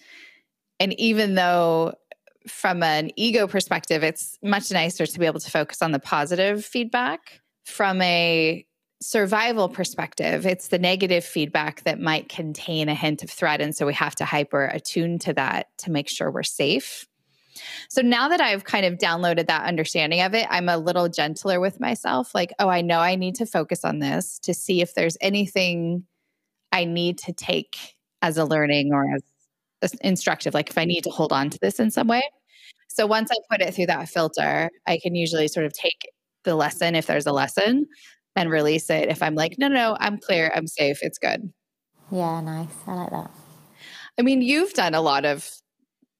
And 0.79 0.99
even 0.99 1.35
though 1.35 1.93
from 2.47 2.81
an 2.81 3.11
ego 3.15 3.47
perspective, 3.47 4.03
it's 4.03 4.37
much 4.43 4.71
nicer 4.71 5.05
to 5.05 5.19
be 5.19 5.27
able 5.27 5.39
to 5.39 5.51
focus 5.51 5.81
on 5.81 5.91
the 5.91 5.99
positive 5.99 6.65
feedback. 6.65 7.41
From 7.65 8.01
a 8.01 8.65
survival 8.99 9.69
perspective, 9.69 10.45
it's 10.45 10.69
the 10.69 10.79
negative 10.79 11.23
feedback 11.23 11.83
that 11.83 11.99
might 11.99 12.29
contain 12.29 12.89
a 12.89 12.95
hint 12.95 13.23
of 13.23 13.29
threat. 13.29 13.61
And 13.61 13.75
so 13.75 13.85
we 13.85 13.93
have 13.93 14.15
to 14.15 14.25
hyper 14.25 14.65
attune 14.65 15.19
to 15.19 15.33
that 15.33 15.67
to 15.79 15.91
make 15.91 16.09
sure 16.09 16.31
we're 16.31 16.43
safe. 16.43 17.07
So 17.89 18.01
now 18.01 18.27
that 18.29 18.41
I've 18.41 18.63
kind 18.63 18.85
of 18.85 18.97
downloaded 18.97 19.47
that 19.47 19.65
understanding 19.65 20.21
of 20.21 20.33
it, 20.33 20.47
I'm 20.49 20.69
a 20.69 20.77
little 20.77 21.09
gentler 21.09 21.59
with 21.59 21.79
myself. 21.79 22.33
Like, 22.33 22.53
oh, 22.59 22.69
I 22.69 22.81
know 22.81 22.99
I 22.99 23.15
need 23.15 23.35
to 23.35 23.45
focus 23.45 23.83
on 23.83 23.99
this 23.99 24.39
to 24.39 24.53
see 24.53 24.81
if 24.81 24.93
there's 24.93 25.17
anything 25.21 26.05
I 26.71 26.85
need 26.85 27.17
to 27.19 27.33
take 27.33 27.95
as 28.21 28.37
a 28.37 28.45
learning 28.45 28.93
or 28.93 29.05
as 29.81 29.93
instructive, 30.01 30.53
like 30.53 30.69
if 30.69 30.77
I 30.77 30.85
need 30.85 31.03
to 31.03 31.09
hold 31.09 31.33
on 31.33 31.49
to 31.49 31.59
this 31.61 31.79
in 31.79 31.91
some 31.91 32.07
way. 32.07 32.21
So 32.87 33.05
once 33.05 33.29
I 33.31 33.35
put 33.49 33.61
it 33.61 33.73
through 33.73 33.87
that 33.87 34.09
filter, 34.09 34.69
I 34.87 34.99
can 35.01 35.15
usually 35.15 35.47
sort 35.47 35.65
of 35.65 35.73
take 35.73 36.09
the 36.43 36.55
lesson 36.55 36.95
if 36.95 37.07
there's 37.07 37.25
a 37.25 37.31
lesson 37.31 37.87
and 38.35 38.49
release 38.49 38.89
it 38.89 39.09
if 39.09 39.21
I'm 39.21 39.35
like, 39.35 39.55
no, 39.57 39.67
no, 39.67 39.97
I'm 39.99 40.17
clear, 40.17 40.51
I'm 40.55 40.67
safe, 40.67 40.99
it's 41.01 41.17
good. 41.17 41.51
Yeah, 42.11 42.41
nice. 42.41 42.67
I 42.87 42.93
like 42.93 43.11
that. 43.11 43.31
I 44.19 44.21
mean, 44.21 44.41
you've 44.41 44.73
done 44.73 44.93
a 44.93 45.01
lot 45.01 45.25
of 45.25 45.49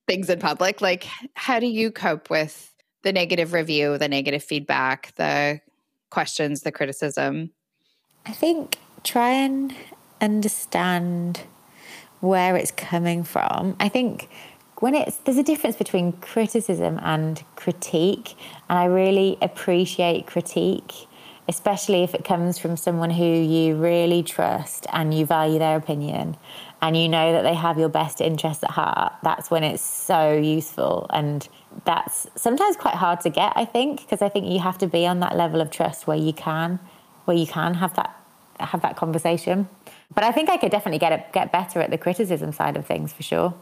things 0.07 0.29
in 0.29 0.39
public. 0.39 0.81
Like, 0.81 1.07
how 1.35 1.59
do 1.59 1.67
you 1.67 1.91
cope 1.91 2.29
with 2.29 2.73
the 3.03 3.11
negative 3.11 3.53
review, 3.53 3.97
the 3.97 4.07
negative 4.07 4.43
feedback, 4.43 5.13
the 5.15 5.61
questions, 6.09 6.61
the 6.61 6.71
criticism? 6.71 7.51
I 8.25 8.31
think 8.31 8.77
try 9.03 9.31
and 9.31 9.73
understand 10.19 11.41
where 12.19 12.55
it's 12.55 12.71
coming 12.71 13.23
from. 13.23 13.75
I 13.79 13.89
think 13.89 14.29
when 14.79 14.95
it's 14.95 15.17
there's 15.17 15.37
a 15.37 15.43
difference 15.43 15.75
between 15.75 16.13
criticism 16.13 16.99
and 17.01 17.43
critique, 17.55 18.35
and 18.69 18.77
I 18.79 18.85
really 18.85 19.37
appreciate 19.41 20.27
critique, 20.27 21.07
especially 21.47 22.03
if 22.03 22.13
it 22.13 22.23
comes 22.23 22.57
from 22.57 22.77
someone 22.77 23.09
who 23.09 23.25
you 23.25 23.75
really 23.75 24.23
trust 24.23 24.85
and 24.93 25.13
you 25.13 25.25
value 25.25 25.59
their 25.59 25.77
opinion 25.77 26.37
and 26.81 26.97
you 26.97 27.07
know 27.07 27.31
that 27.31 27.43
they 27.43 27.53
have 27.53 27.77
your 27.77 27.89
best 27.89 28.21
interests 28.21 28.63
at 28.63 28.71
heart. 28.71 29.13
That's 29.23 29.51
when 29.51 29.63
it's 29.63 29.83
so 29.83 30.33
useful 30.33 31.07
and 31.11 31.47
that's 31.85 32.27
sometimes 32.35 32.75
quite 32.75 32.95
hard 32.95 33.21
to 33.21 33.29
get, 33.29 33.53
I 33.55 33.65
think, 33.65 34.01
because 34.01 34.21
I 34.21 34.29
think 34.29 34.47
you 34.47 34.59
have 34.59 34.77
to 34.79 34.87
be 34.87 35.05
on 35.05 35.19
that 35.19 35.37
level 35.37 35.61
of 35.61 35.69
trust 35.71 36.07
where 36.07 36.17
you 36.17 36.33
can 36.33 36.79
where 37.25 37.37
you 37.37 37.45
can 37.45 37.75
have 37.75 37.95
that 37.95 38.15
have 38.59 38.81
that 38.81 38.95
conversation. 38.95 39.67
But 40.13 40.23
I 40.23 40.31
think 40.31 40.49
I 40.49 40.57
could 40.57 40.71
definitely 40.71 40.99
get 40.99 41.11
it, 41.13 41.33
get 41.33 41.51
better 41.51 41.81
at 41.81 41.89
the 41.89 41.97
criticism 41.97 42.51
side 42.51 42.77
of 42.77 42.85
things 42.85 43.13
for 43.13 43.23
sure. 43.23 43.53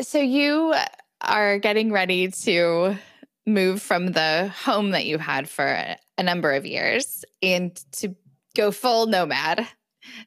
So 0.00 0.18
you 0.20 0.74
are 1.20 1.58
getting 1.58 1.92
ready 1.92 2.30
to 2.30 2.96
move 3.46 3.82
from 3.82 4.12
the 4.12 4.52
home 4.64 4.90
that 4.90 5.06
you 5.06 5.18
had 5.18 5.48
for 5.48 5.66
a 6.18 6.22
number 6.22 6.52
of 6.52 6.66
years 6.66 7.24
and 7.42 7.74
to 7.92 8.14
go 8.54 8.70
full 8.70 9.06
nomad. 9.06 9.66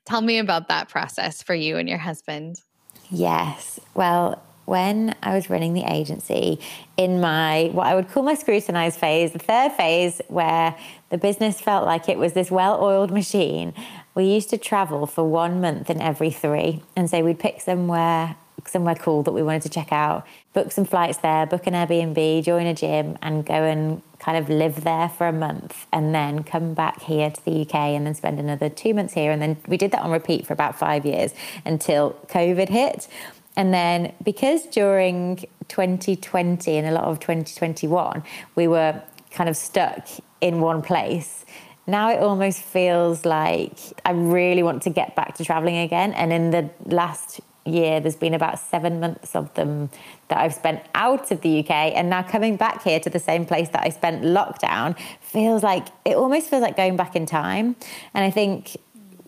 Tell 0.06 0.22
me 0.22 0.38
about 0.38 0.68
that 0.68 0.90
process 0.90 1.42
for 1.42 1.56
you 1.56 1.78
and 1.78 1.88
your 1.88 1.98
husband. 1.98 2.62
Yes. 3.10 3.80
Well, 3.96 4.42
when 4.66 5.16
I 5.24 5.34
was 5.34 5.50
running 5.50 5.74
the 5.74 5.84
agency 5.84 6.60
in 6.96 7.20
my 7.20 7.70
what 7.74 7.88
I 7.88 7.96
would 7.96 8.10
call 8.10 8.22
my 8.22 8.36
scrutinized 8.36 9.00
phase, 9.00 9.32
the 9.32 9.40
third 9.40 9.72
phase 9.72 10.22
where 10.28 10.78
the 11.10 11.18
business 11.18 11.60
felt 11.60 11.86
like 11.86 12.08
it 12.08 12.20
was 12.20 12.34
this 12.34 12.52
well-oiled 12.52 13.10
machine 13.12 13.74
we 14.20 14.26
used 14.26 14.50
to 14.50 14.58
travel 14.58 15.06
for 15.06 15.24
one 15.24 15.62
month 15.62 15.90
in 15.90 16.02
every 16.02 16.30
three. 16.30 16.84
And 16.96 17.10
so 17.10 17.24
we'd 17.24 17.40
pick 17.40 17.62
somewhere 17.62 18.36
somewhere 18.68 18.96
cool 18.96 19.24
that 19.24 19.32
we 19.32 19.44
wanted 19.44 19.62
to 19.64 19.70
check 19.70 19.92
out, 19.92 20.26
book 20.54 20.72
some 20.72 20.86
flights 20.86 21.18
there, 21.18 21.46
book 21.46 21.68
an 21.68 21.74
Airbnb, 21.74 22.44
join 22.44 22.66
a 22.66 22.74
gym, 22.74 23.18
and 23.22 23.46
go 23.46 23.54
and 23.54 24.02
kind 24.20 24.38
of 24.38 24.50
live 24.50 24.84
there 24.84 25.10
for 25.10 25.28
a 25.28 25.32
month 25.32 25.88
and 25.94 26.14
then 26.14 26.44
come 26.44 26.74
back 26.74 27.02
here 27.02 27.32
to 27.32 27.46
the 27.46 27.62
UK 27.62 27.76
and 27.76 28.06
then 28.06 28.14
spend 28.14 28.40
another 28.40 28.70
two 28.70 28.94
months 28.94 29.14
here. 29.14 29.32
And 29.32 29.42
then 29.42 29.58
we 29.68 29.78
did 29.78 29.92
that 29.92 30.02
on 30.02 30.12
repeat 30.12 30.46
for 30.46 30.54
about 30.54 30.78
five 30.78 31.06
years 31.06 31.34
until 31.66 32.12
COVID 32.28 32.70
hit. 32.70 33.08
And 33.56 33.74
then 33.74 34.14
because 34.24 34.66
during 34.66 35.46
2020 35.70 36.78
and 36.78 36.88
a 36.88 36.92
lot 36.92 37.06
of 37.06 37.20
2021, 37.20 38.24
we 38.56 38.68
were 38.68 39.02
kind 39.32 39.50
of 39.50 39.56
stuck 39.56 40.08
in 40.42 40.60
one 40.60 40.82
place 40.82 41.46
now 41.90 42.12
it 42.12 42.20
almost 42.20 42.62
feels 42.62 43.26
like 43.26 43.78
I 44.06 44.12
really 44.12 44.62
want 44.62 44.84
to 44.84 44.90
get 44.92 45.16
back 45.16 45.36
to 45.36 45.44
traveling 45.44 45.78
again. 45.78 46.14
And 46.14 46.32
in 46.32 46.52
the 46.52 46.70
last 46.86 47.42
year, 47.66 48.00
there's 48.00 48.16
been 48.16 48.34
about 48.34 48.60
seven 48.60 49.00
months 49.00 49.36
of 49.36 49.54
them 49.54 49.90
that 50.28 50.38
I've 50.38 50.54
spent 50.54 50.84
out 50.96 51.32
of 51.32 51.42
the 51.42 51.60
UK. 51.60 51.70
And 51.70 52.10
now 52.10 52.24
coming 52.24 52.56
back 52.56 52.84
here 52.84 53.00
to 53.00 53.10
the 53.10 53.20
same 53.20 53.46
place 53.46 53.70
that 53.70 53.84
I 53.84 53.90
spent 53.90 54.24
lockdown 54.24 54.98
feels 55.22 55.64
like 55.64 55.88
it 56.06 56.16
almost 56.16 56.50
feels 56.50 56.62
like 56.62 56.78
going 56.78 56.96
back 56.96 57.16
in 57.16 57.26
time. 57.26 57.76
And 58.14 58.24
I 58.24 58.32
think 58.32 58.78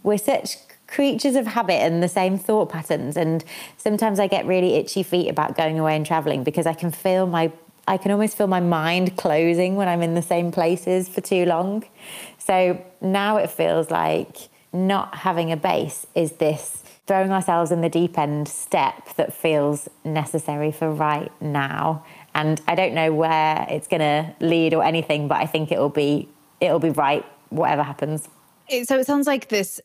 we're 0.04 0.18
such 0.18 0.58
creatures 0.88 1.36
of 1.36 1.48
habit 1.48 1.82
and 1.82 2.04
the 2.04 2.10
same 2.10 2.38
thought 2.38 2.70
patterns. 2.70 3.16
And 3.18 3.44
sometimes 3.78 4.20
I 4.20 4.28
get 4.28 4.46
really 4.46 4.74
itchy 4.74 5.04
feet 5.04 5.30
about 5.30 5.56
going 5.56 5.80
away 5.80 5.96
and 5.96 6.06
traveling 6.06 6.44
because 6.44 6.66
I 6.66 6.74
can 6.74 6.92
feel 6.92 7.28
my 7.28 7.52
I 7.88 7.98
can 7.98 8.12
almost 8.12 8.38
feel 8.38 8.48
my 8.48 8.60
mind 8.60 9.18
closing 9.18 9.76
when 9.76 9.88
I'm 9.88 10.04
in 10.04 10.14
the 10.14 10.22
same 10.22 10.52
places 10.52 11.10
for 11.10 11.20
too 11.20 11.46
long. 11.46 11.84
So 12.38 12.80
now 13.02 13.38
it 13.38 13.50
feels 13.50 13.90
like 13.90 14.51
not 14.74 15.16
having 15.16 15.52
a 15.52 15.58
base 15.58 16.06
is 16.16 16.34
this 16.34 16.84
throwing 17.08 17.32
ourselves 17.32 17.72
in 17.72 17.82
the 17.82 17.90
deep 17.90 18.18
end 18.18 18.48
step 18.48 19.16
that 19.16 19.34
feels 19.34 19.90
necessary 20.06 20.72
for 20.72 20.92
right 20.92 21.32
now. 21.42 22.06
And 22.34 22.62
I 22.68 22.76
don't 22.76 22.94
know 22.94 23.14
where 23.14 23.66
it's 23.70 23.88
going 23.88 24.00
to 24.00 24.34
lead 24.40 24.74
or 24.74 24.84
anything, 24.84 25.28
but 25.28 25.38
I 25.38 25.46
think 25.46 25.72
it'll 25.72 25.90
be 25.90 26.30
it'll 26.60 26.80
be 26.80 26.92
right 26.92 27.26
whatever 27.50 27.84
happens. 27.84 28.30
So 28.84 28.98
it 29.00 29.06
sounds 29.06 29.28
like 29.28 29.50
this 29.50 29.82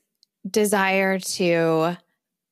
desire 0.48 1.18
to 1.18 1.96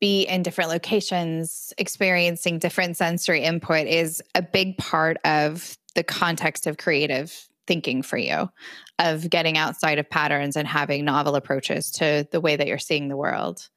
be 0.00 0.22
in 0.22 0.42
different 0.42 0.70
locations, 0.70 1.72
experiencing 1.78 2.58
different 2.58 2.96
sensory 2.96 3.42
input 3.42 3.86
is 3.86 4.22
a 4.34 4.42
big 4.42 4.76
part 4.76 5.18
of 5.24 5.78
the 5.94 6.02
context 6.02 6.66
of 6.66 6.76
creative 6.76 7.48
thinking 7.66 8.02
for 8.02 8.18
you 8.18 8.50
of 8.98 9.28
getting 9.28 9.58
outside 9.58 9.98
of 9.98 10.08
patterns 10.08 10.56
and 10.56 10.68
having 10.68 11.04
novel 11.04 11.34
approaches 11.34 11.90
to 11.92 12.26
the 12.30 12.40
way 12.40 12.56
that 12.56 12.66
you're 12.66 12.78
seeing 12.78 13.08
the 13.08 13.16
world. 13.16 13.68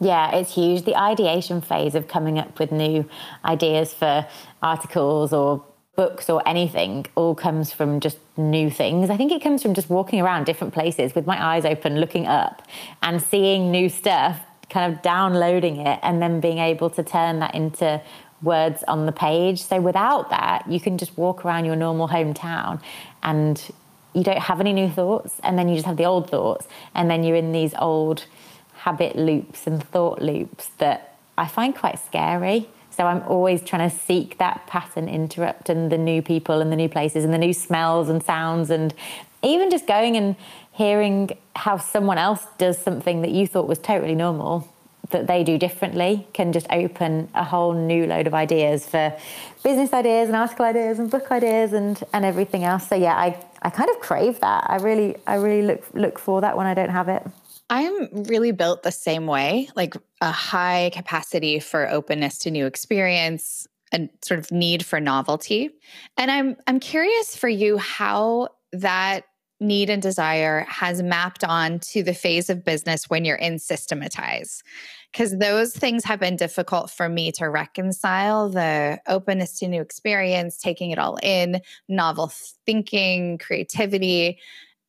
Yeah, 0.00 0.34
it's 0.34 0.54
huge. 0.54 0.84
The 0.84 0.96
ideation 0.96 1.60
phase 1.60 1.94
of 1.94 2.08
coming 2.08 2.38
up 2.38 2.58
with 2.58 2.72
new 2.72 3.08
ideas 3.44 3.94
for 3.94 4.26
articles 4.62 5.32
or 5.32 5.64
books 5.96 6.28
or 6.28 6.46
anything 6.46 7.06
all 7.14 7.34
comes 7.34 7.72
from 7.72 8.00
just 8.00 8.18
new 8.36 8.68
things. 8.70 9.10
I 9.10 9.16
think 9.16 9.30
it 9.30 9.42
comes 9.42 9.62
from 9.62 9.74
just 9.74 9.88
walking 9.88 10.20
around 10.20 10.44
different 10.44 10.74
places 10.74 11.14
with 11.14 11.26
my 11.26 11.42
eyes 11.42 11.64
open, 11.64 12.00
looking 12.00 12.26
up 12.26 12.62
and 13.02 13.22
seeing 13.22 13.70
new 13.70 13.88
stuff, 13.88 14.40
kind 14.70 14.92
of 14.92 15.02
downloading 15.02 15.78
it, 15.78 16.00
and 16.02 16.20
then 16.20 16.40
being 16.40 16.58
able 16.58 16.90
to 16.90 17.02
turn 17.02 17.38
that 17.38 17.54
into 17.54 18.02
words 18.42 18.82
on 18.88 19.06
the 19.06 19.12
page. 19.12 19.62
So 19.62 19.80
without 19.80 20.30
that, 20.30 20.68
you 20.68 20.80
can 20.80 20.98
just 20.98 21.16
walk 21.16 21.44
around 21.44 21.64
your 21.64 21.76
normal 21.76 22.08
hometown 22.08 22.82
and 23.22 23.62
you 24.14 24.22
don't 24.22 24.38
have 24.38 24.60
any 24.60 24.72
new 24.72 24.88
thoughts 24.88 25.40
and 25.42 25.58
then 25.58 25.68
you 25.68 25.74
just 25.74 25.86
have 25.86 25.96
the 25.96 26.04
old 26.04 26.30
thoughts 26.30 26.66
and 26.94 27.10
then 27.10 27.24
you're 27.24 27.36
in 27.36 27.52
these 27.52 27.74
old 27.78 28.24
habit 28.74 29.16
loops 29.16 29.66
and 29.66 29.82
thought 29.82 30.22
loops 30.22 30.68
that 30.78 31.16
I 31.36 31.46
find 31.48 31.74
quite 31.74 31.98
scary. 31.98 32.68
So 32.90 33.06
I'm 33.06 33.22
always 33.22 33.62
trying 33.62 33.90
to 33.90 33.96
seek 33.96 34.38
that 34.38 34.66
pattern 34.68 35.08
interrupt 35.08 35.68
and 35.68 35.90
the 35.90 35.98
new 35.98 36.22
people 36.22 36.60
and 36.60 36.70
the 36.70 36.76
new 36.76 36.88
places 36.88 37.24
and 37.24 37.34
the 37.34 37.38
new 37.38 37.52
smells 37.52 38.08
and 38.08 38.22
sounds 38.22 38.70
and 38.70 38.94
even 39.42 39.70
just 39.70 39.86
going 39.86 40.16
and 40.16 40.36
hearing 40.72 41.36
how 41.56 41.76
someone 41.76 42.18
else 42.18 42.46
does 42.56 42.78
something 42.78 43.22
that 43.22 43.30
you 43.30 43.46
thought 43.46 43.66
was 43.66 43.78
totally 43.78 44.14
normal 44.14 44.68
that 45.10 45.26
they 45.26 45.44
do 45.44 45.58
differently 45.58 46.26
can 46.32 46.52
just 46.52 46.66
open 46.70 47.28
a 47.34 47.44
whole 47.44 47.72
new 47.72 48.06
load 48.06 48.26
of 48.26 48.34
ideas 48.34 48.86
for 48.86 49.16
business 49.62 49.92
ideas 49.92 50.28
and 50.28 50.36
article 50.36 50.64
ideas 50.64 50.98
and 50.98 51.10
book 51.10 51.30
ideas 51.30 51.72
and 51.72 52.02
and 52.12 52.24
everything 52.24 52.64
else. 52.64 52.88
So 52.88 52.94
yeah, 52.94 53.14
I 53.14 53.36
I 53.64 53.70
kind 53.70 53.88
of 53.90 53.98
crave 54.00 54.40
that. 54.40 54.66
I 54.68 54.76
really 54.76 55.16
I 55.26 55.36
really 55.36 55.62
look 55.62 55.84
look 55.94 56.18
for 56.18 56.42
that 56.42 56.56
when 56.56 56.66
I 56.66 56.74
don't 56.74 56.90
have 56.90 57.08
it. 57.08 57.22
I'm 57.70 58.24
really 58.24 58.52
built 58.52 58.82
the 58.82 58.92
same 58.92 59.26
way, 59.26 59.70
like 59.74 59.94
a 60.20 60.30
high 60.30 60.90
capacity 60.92 61.58
for 61.60 61.88
openness 61.88 62.38
to 62.40 62.50
new 62.50 62.66
experience 62.66 63.66
and 63.90 64.10
sort 64.22 64.38
of 64.38 64.52
need 64.52 64.84
for 64.84 65.00
novelty. 65.00 65.70
And 66.18 66.30
I'm 66.30 66.56
I'm 66.66 66.78
curious 66.78 67.34
for 67.34 67.48
you 67.48 67.78
how 67.78 68.48
that 68.72 69.22
need 69.60 69.88
and 69.88 70.02
desire 70.02 70.66
has 70.68 71.02
mapped 71.02 71.42
on 71.42 71.78
to 71.78 72.02
the 72.02 72.12
phase 72.12 72.50
of 72.50 72.64
business 72.64 73.08
when 73.08 73.24
you're 73.24 73.36
in 73.36 73.58
systematize 73.58 74.62
because 75.14 75.38
those 75.38 75.72
things 75.72 76.04
have 76.04 76.18
been 76.18 76.34
difficult 76.34 76.90
for 76.90 77.08
me 77.08 77.30
to 77.30 77.48
reconcile 77.48 78.48
the 78.48 79.00
openness 79.06 79.60
to 79.60 79.68
new 79.68 79.80
experience 79.80 80.58
taking 80.58 80.90
it 80.90 80.98
all 80.98 81.16
in 81.22 81.60
novel 81.88 82.32
thinking 82.66 83.38
creativity 83.38 84.38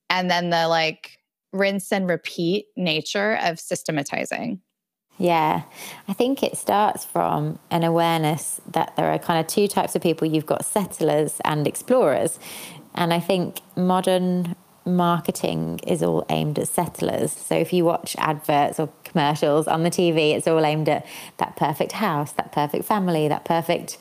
and 0.10 0.30
then 0.30 0.50
the 0.50 0.68
like 0.68 1.20
rinse 1.54 1.92
and 1.92 2.10
repeat 2.10 2.66
nature 2.76 3.38
of 3.44 3.60
systematizing 3.60 4.60
yeah, 5.18 5.62
I 6.10 6.14
think 6.14 6.44
it 6.44 6.58
starts 6.58 7.06
from 7.06 7.58
an 7.72 7.86
awareness 7.86 8.60
that 8.74 8.98
there 8.98 9.14
are 9.14 9.18
kind 9.18 9.40
of 9.40 9.48
two 9.48 9.70
types 9.70 9.96
of 9.96 10.02
people. 10.02 10.28
You've 10.28 10.46
got 10.46 10.66
settlers 10.66 11.40
and 11.46 11.66
explorers. 11.66 12.38
And 12.96 13.14
I 13.14 13.22
think 13.22 13.62
modern 13.78 14.58
marketing 14.86 15.80
is 15.88 16.04
all 16.04 16.26
aimed 16.30 16.60
at 16.60 16.68
settlers. 16.68 17.32
So 17.32 17.56
if 17.56 17.74
you 17.74 17.86
watch 17.86 18.16
adverts 18.20 18.80
or 18.80 18.90
commercials 19.04 19.68
on 19.68 19.84
the 19.84 19.90
TV, 19.90 20.36
it's 20.36 20.48
all 20.48 20.64
aimed 20.64 20.90
at 20.90 21.06
that 21.38 21.56
perfect 21.56 21.94
house, 21.94 22.32
that 22.34 22.52
perfect 22.52 22.86
family, 22.86 23.28
that 23.28 23.46
perfect 23.46 23.98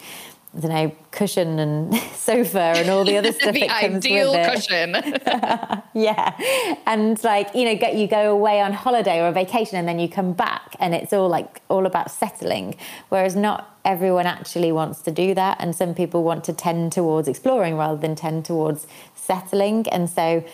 I 0.56 0.60
don't 0.60 0.70
know, 0.70 0.92
cushion 1.10 1.58
and 1.58 1.94
sofa 2.14 2.60
and 2.60 2.88
all 2.88 3.04
the 3.04 3.16
other 3.16 3.32
stuff 3.40 3.54
the 3.54 3.66
that 3.66 3.80
comes 3.80 4.06
ideal 4.06 4.32
with 4.32 4.46
it. 4.46 4.54
cushion. 4.54 5.82
yeah. 5.94 6.78
And 6.86 7.22
like, 7.24 7.52
you 7.54 7.64
know, 7.64 7.74
get 7.74 7.96
you 7.96 8.06
go 8.06 8.30
away 8.30 8.60
on 8.60 8.72
holiday 8.72 9.20
or 9.20 9.28
a 9.28 9.32
vacation 9.32 9.76
and 9.78 9.88
then 9.88 9.98
you 9.98 10.08
come 10.08 10.32
back 10.32 10.76
and 10.78 10.94
it's 10.94 11.12
all 11.12 11.28
like 11.28 11.60
all 11.68 11.86
about 11.86 12.10
settling. 12.10 12.76
Whereas 13.08 13.34
not 13.34 13.78
everyone 13.84 14.26
actually 14.26 14.70
wants 14.70 15.00
to 15.02 15.10
do 15.10 15.34
that. 15.34 15.56
And 15.58 15.74
some 15.74 15.92
people 15.94 16.22
want 16.22 16.44
to 16.44 16.52
tend 16.52 16.92
towards 16.92 17.26
exploring 17.26 17.76
rather 17.76 18.00
than 18.00 18.14
tend 18.14 18.44
towards 18.44 18.86
settling. 19.16 19.88
And 19.88 20.08
so 20.08 20.44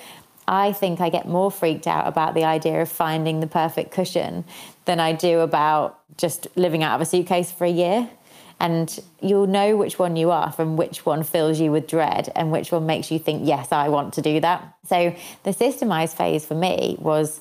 I 0.50 0.72
think 0.72 1.00
I 1.00 1.10
get 1.10 1.28
more 1.28 1.48
freaked 1.48 1.86
out 1.86 2.08
about 2.08 2.34
the 2.34 2.42
idea 2.42 2.82
of 2.82 2.88
finding 2.88 3.38
the 3.38 3.46
perfect 3.46 3.92
cushion 3.92 4.44
than 4.84 4.98
I 4.98 5.12
do 5.12 5.38
about 5.38 6.00
just 6.16 6.48
living 6.56 6.82
out 6.82 6.96
of 6.96 7.00
a 7.00 7.04
suitcase 7.04 7.52
for 7.52 7.64
a 7.64 7.70
year. 7.70 8.10
And 8.58 8.98
you'll 9.20 9.46
know 9.46 9.76
which 9.76 9.98
one 9.98 10.16
you 10.16 10.32
are 10.32 10.50
from 10.50 10.76
which 10.76 11.06
one 11.06 11.22
fills 11.22 11.60
you 11.60 11.70
with 11.70 11.86
dread 11.86 12.32
and 12.34 12.50
which 12.50 12.72
one 12.72 12.84
makes 12.84 13.10
you 13.10 13.18
think 13.18 13.46
yes 13.46 13.72
i 13.72 13.88
want 13.88 14.14
to 14.14 14.22
do 14.22 14.40
that. 14.40 14.74
So 14.86 15.14
the 15.44 15.50
systemized 15.52 16.16
phase 16.16 16.44
for 16.44 16.56
me 16.56 16.96
was 16.98 17.40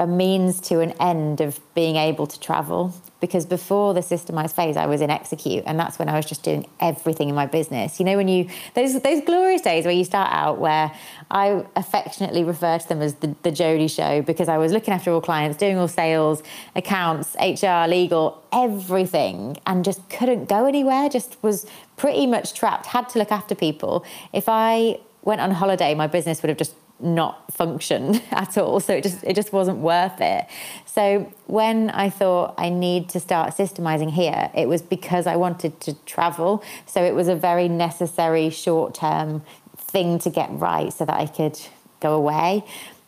a 0.00 0.06
means 0.06 0.62
to 0.62 0.80
an 0.80 0.92
end 0.92 1.42
of 1.42 1.60
being 1.74 1.96
able 1.96 2.26
to 2.26 2.40
travel. 2.40 2.94
Because 3.20 3.44
before 3.44 3.92
the 3.92 4.00
systemized 4.00 4.54
phase 4.54 4.78
I 4.78 4.86
was 4.86 5.02
in 5.02 5.10
execute 5.10 5.62
and 5.66 5.78
that's 5.78 5.98
when 5.98 6.08
I 6.08 6.16
was 6.16 6.24
just 6.24 6.42
doing 6.42 6.66
everything 6.80 7.28
in 7.28 7.34
my 7.34 7.44
business. 7.44 8.00
You 8.00 8.06
know 8.06 8.16
when 8.16 8.26
you 8.26 8.48
those 8.72 8.98
those 9.02 9.20
glorious 9.20 9.60
days 9.60 9.84
where 9.84 9.92
you 9.92 10.04
start 10.04 10.32
out 10.32 10.58
where 10.58 10.90
I 11.30 11.66
affectionately 11.76 12.44
refer 12.44 12.78
to 12.78 12.88
them 12.88 13.02
as 13.02 13.16
the, 13.16 13.36
the 13.42 13.50
Jodie 13.50 13.94
show 13.94 14.22
because 14.22 14.48
I 14.48 14.56
was 14.56 14.72
looking 14.72 14.94
after 14.94 15.12
all 15.12 15.20
clients 15.20 15.58
doing 15.58 15.76
all 15.76 15.86
sales 15.86 16.42
accounts 16.74 17.36
HR 17.38 17.86
legal 17.86 18.42
everything 18.54 19.58
and 19.66 19.84
just 19.84 20.08
couldn't 20.08 20.48
go 20.48 20.64
anywhere 20.64 21.10
just 21.10 21.36
was 21.42 21.66
pretty 21.98 22.26
much 22.26 22.54
trapped 22.54 22.86
had 22.86 23.10
to 23.10 23.18
look 23.18 23.30
after 23.30 23.54
people. 23.54 24.02
If 24.32 24.48
I 24.48 24.98
went 25.22 25.42
on 25.42 25.50
holiday 25.50 25.94
my 25.94 26.06
business 26.06 26.40
would 26.40 26.48
have 26.48 26.56
just 26.56 26.74
not 27.02 27.52
function 27.52 28.20
at 28.30 28.56
all. 28.58 28.80
So 28.80 28.94
it 28.94 29.02
just 29.02 29.22
it 29.24 29.34
just 29.34 29.52
wasn't 29.52 29.78
worth 29.78 30.20
it. 30.20 30.46
So 30.86 31.32
when 31.46 31.90
i 31.90 32.10
thought 32.10 32.54
i 32.58 32.68
need 32.68 33.08
to 33.08 33.20
start 33.20 33.56
systemizing 33.56 34.10
here 34.10 34.50
it 34.54 34.68
was 34.68 34.82
because 34.82 35.26
i 35.26 35.36
wanted 35.36 35.80
to 35.80 35.94
travel. 36.04 36.62
So 36.86 37.02
it 37.02 37.14
was 37.14 37.28
a 37.28 37.36
very 37.36 37.68
necessary 37.68 38.50
short 38.50 38.94
term 38.94 39.42
thing 39.76 40.18
to 40.20 40.30
get 40.30 40.48
right 40.52 40.92
so 40.92 41.04
that 41.04 41.16
i 41.16 41.26
could 41.26 41.58
go 42.00 42.14
away. 42.14 42.64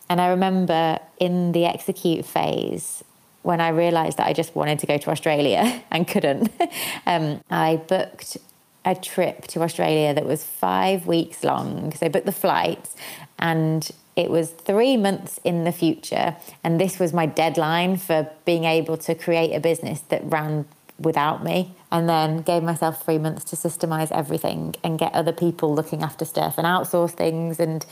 And 0.08 0.20
i 0.20 0.28
remember 0.28 0.98
in 1.18 1.52
the 1.52 1.64
execute 1.64 2.24
phase 2.24 3.04
when 3.42 3.60
i 3.60 3.68
realized 3.68 4.18
that 4.18 4.26
i 4.26 4.32
just 4.32 4.54
wanted 4.54 4.78
to 4.78 4.86
go 4.86 4.98
to 4.98 5.10
australia 5.10 5.82
and 5.90 6.06
couldn't 6.06 6.50
um, 7.06 7.40
i 7.50 7.76
booked 7.76 8.36
a 8.84 8.94
trip 8.94 9.46
to 9.48 9.62
Australia 9.62 10.12
that 10.14 10.26
was 10.26 10.44
five 10.44 11.06
weeks 11.06 11.44
long. 11.44 11.92
So 11.92 12.06
I 12.06 12.08
booked 12.08 12.26
the 12.26 12.32
flights 12.32 12.96
and 13.38 13.88
it 14.16 14.30
was 14.30 14.50
three 14.50 14.96
months 14.96 15.38
in 15.44 15.64
the 15.64 15.72
future. 15.72 16.36
And 16.62 16.80
this 16.80 16.98
was 16.98 17.12
my 17.12 17.26
deadline 17.26 17.96
for 17.96 18.28
being 18.44 18.64
able 18.64 18.96
to 18.98 19.14
create 19.14 19.54
a 19.54 19.60
business 19.60 20.00
that 20.02 20.22
ran 20.24 20.66
without 20.98 21.42
me. 21.42 21.74
And 21.90 22.08
then 22.08 22.42
gave 22.42 22.62
myself 22.62 23.04
three 23.04 23.18
months 23.18 23.44
to 23.44 23.56
systemize 23.56 24.10
everything 24.10 24.74
and 24.82 24.98
get 24.98 25.14
other 25.14 25.32
people 25.32 25.74
looking 25.74 26.02
after 26.02 26.24
stuff 26.24 26.56
and 26.56 26.66
outsource 26.66 27.10
things 27.10 27.60
and 27.60 27.84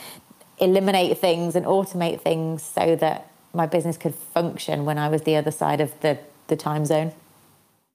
eliminate 0.58 1.18
things 1.18 1.54
and 1.54 1.66
automate 1.66 2.20
things 2.20 2.62
so 2.62 2.96
that 2.96 3.30
my 3.52 3.66
business 3.66 3.96
could 3.96 4.14
function 4.14 4.84
when 4.84 4.98
I 4.98 5.08
was 5.08 5.22
the 5.22 5.36
other 5.36 5.50
side 5.50 5.80
of 5.80 5.98
the, 6.00 6.18
the 6.46 6.56
time 6.56 6.84
zone. 6.84 7.12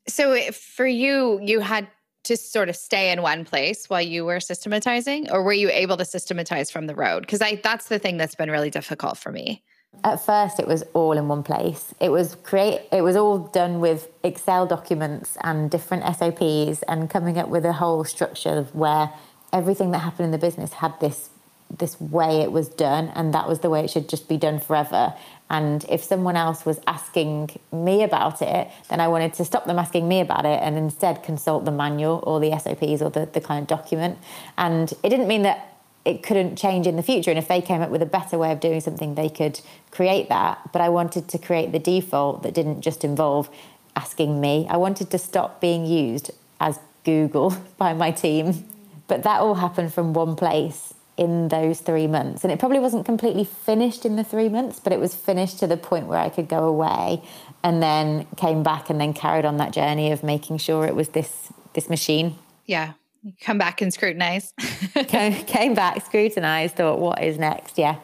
So 0.07 0.39
for 0.51 0.85
you, 0.85 1.39
you 1.41 1.61
had 1.61 1.87
to 2.25 2.37
sort 2.37 2.69
of 2.69 2.75
stay 2.75 3.11
in 3.11 3.21
one 3.21 3.45
place 3.45 3.89
while 3.89 4.01
you 4.01 4.25
were 4.25 4.39
systematizing 4.39 5.29
or 5.31 5.43
were 5.43 5.53
you 5.53 5.69
able 5.69 5.97
to 5.97 6.05
systematize 6.05 6.69
from 6.71 6.87
the 6.87 6.95
road? 6.95 7.21
Because 7.21 7.41
i 7.41 7.55
that's 7.55 7.87
the 7.87 7.99
thing 7.99 8.17
that's 8.17 8.35
been 8.35 8.51
really 8.51 8.69
difficult 8.69 9.17
for 9.17 9.31
me. 9.31 9.63
At 10.03 10.23
first 10.25 10.59
it 10.59 10.67
was 10.67 10.83
all 10.93 11.13
in 11.13 11.27
one 11.27 11.43
place. 11.43 11.93
It 11.99 12.09
was 12.09 12.35
create 12.43 12.81
it 12.91 13.01
was 13.01 13.15
all 13.15 13.37
done 13.39 13.79
with 13.79 14.09
excel 14.23 14.65
documents 14.65 15.37
and 15.41 15.71
different 15.71 16.03
sops 16.15 16.83
and 16.87 17.09
coming 17.09 17.37
up 17.37 17.49
with 17.49 17.65
a 17.65 17.73
whole 17.73 18.03
structure 18.03 18.57
of 18.57 18.75
where 18.75 19.11
everything 19.53 19.91
that 19.91 19.99
happened 19.99 20.25
in 20.25 20.31
the 20.31 20.37
business 20.37 20.73
had 20.73 20.99
this 20.99 21.29
this 21.69 21.99
way 21.99 22.41
it 22.41 22.51
was 22.51 22.69
done 22.69 23.11
and 23.15 23.33
that 23.33 23.47
was 23.47 23.59
the 23.59 23.69
way 23.69 23.83
it 23.83 23.89
should 23.89 24.07
just 24.07 24.29
be 24.29 24.37
done 24.37 24.59
forever 24.59 25.13
and 25.49 25.85
if 25.89 26.03
someone 26.03 26.35
else 26.35 26.65
was 26.65 26.79
asking 26.87 27.51
me 27.71 28.01
about 28.01 28.41
it, 28.41 28.67
then 28.89 28.99
I 28.99 29.07
wanted 29.07 29.33
to 29.35 29.45
stop 29.45 29.65
them 29.65 29.77
asking 29.77 30.07
me 30.07 30.19
about 30.19 30.45
it 30.45 30.59
and 30.61 30.75
instead 30.75 31.21
consult 31.21 31.65
the 31.65 31.71
manual 31.71 32.23
or 32.25 32.39
the 32.39 32.57
SOPs 32.57 33.01
or 33.01 33.11
the, 33.11 33.29
the 33.31 33.41
kind 33.41 33.61
of 33.61 33.67
document. 33.67 34.17
And 34.57 34.91
it 35.03 35.09
didn't 35.09 35.27
mean 35.27 35.43
that 35.43 35.77
it 36.03 36.23
couldn't 36.23 36.55
change 36.55 36.87
in 36.87 36.95
the 36.95 37.03
future. 37.03 37.29
And 37.29 37.37
if 37.37 37.47
they 37.47 37.61
came 37.61 37.81
up 37.81 37.91
with 37.91 38.01
a 38.01 38.07
better 38.07 38.39
way 38.39 38.51
of 38.51 38.59
doing 38.59 38.81
something, 38.81 39.13
they 39.13 39.29
could 39.29 39.61
create 39.91 40.29
that. 40.29 40.59
But 40.71 40.81
I 40.81 40.89
wanted 40.89 41.27
to 41.29 41.37
create 41.37 41.71
the 41.71 41.79
default 41.79 42.41
that 42.41 42.55
didn't 42.55 42.81
just 42.81 43.03
involve 43.03 43.49
asking 43.95 44.41
me. 44.41 44.65
I 44.69 44.77
wanted 44.77 45.11
to 45.11 45.19
stop 45.19 45.61
being 45.61 45.85
used 45.85 46.31
as 46.59 46.79
Google 47.03 47.55
by 47.77 47.93
my 47.93 48.09
team. 48.09 48.65
But 49.07 49.21
that 49.23 49.41
all 49.41 49.55
happened 49.55 49.93
from 49.93 50.13
one 50.13 50.35
place 50.35 50.94
in 51.17 51.47
those 51.47 51.79
three 51.79 52.07
months. 52.07 52.43
And 52.43 52.51
it 52.51 52.59
probably 52.59 52.79
wasn't 52.79 53.05
completely 53.05 53.45
finished 53.45 54.05
in 54.05 54.15
the 54.15 54.23
three 54.23 54.49
months, 54.49 54.79
but 54.79 54.91
it 54.91 54.99
was 54.99 55.15
finished 55.15 55.59
to 55.59 55.67
the 55.67 55.77
point 55.77 56.07
where 56.07 56.19
I 56.19 56.29
could 56.29 56.49
go 56.49 56.65
away 56.65 57.21
and 57.63 57.81
then 57.81 58.27
came 58.35 58.63
back 58.63 58.89
and 58.89 58.99
then 58.99 59.13
carried 59.13 59.45
on 59.45 59.57
that 59.57 59.71
journey 59.71 60.11
of 60.11 60.23
making 60.23 60.57
sure 60.57 60.85
it 60.85 60.95
was 60.95 61.09
this 61.09 61.51
this 61.73 61.89
machine. 61.89 62.35
Yeah. 62.65 62.93
Come 63.41 63.57
back 63.57 63.81
and 63.81 63.93
scrutinize. 63.93 64.53
came, 65.07 65.33
came 65.45 65.73
back, 65.73 66.05
scrutinized, 66.05 66.75
thought, 66.75 66.99
what 66.99 67.21
is 67.23 67.37
next? 67.37 67.77
Yeah. 67.77 67.97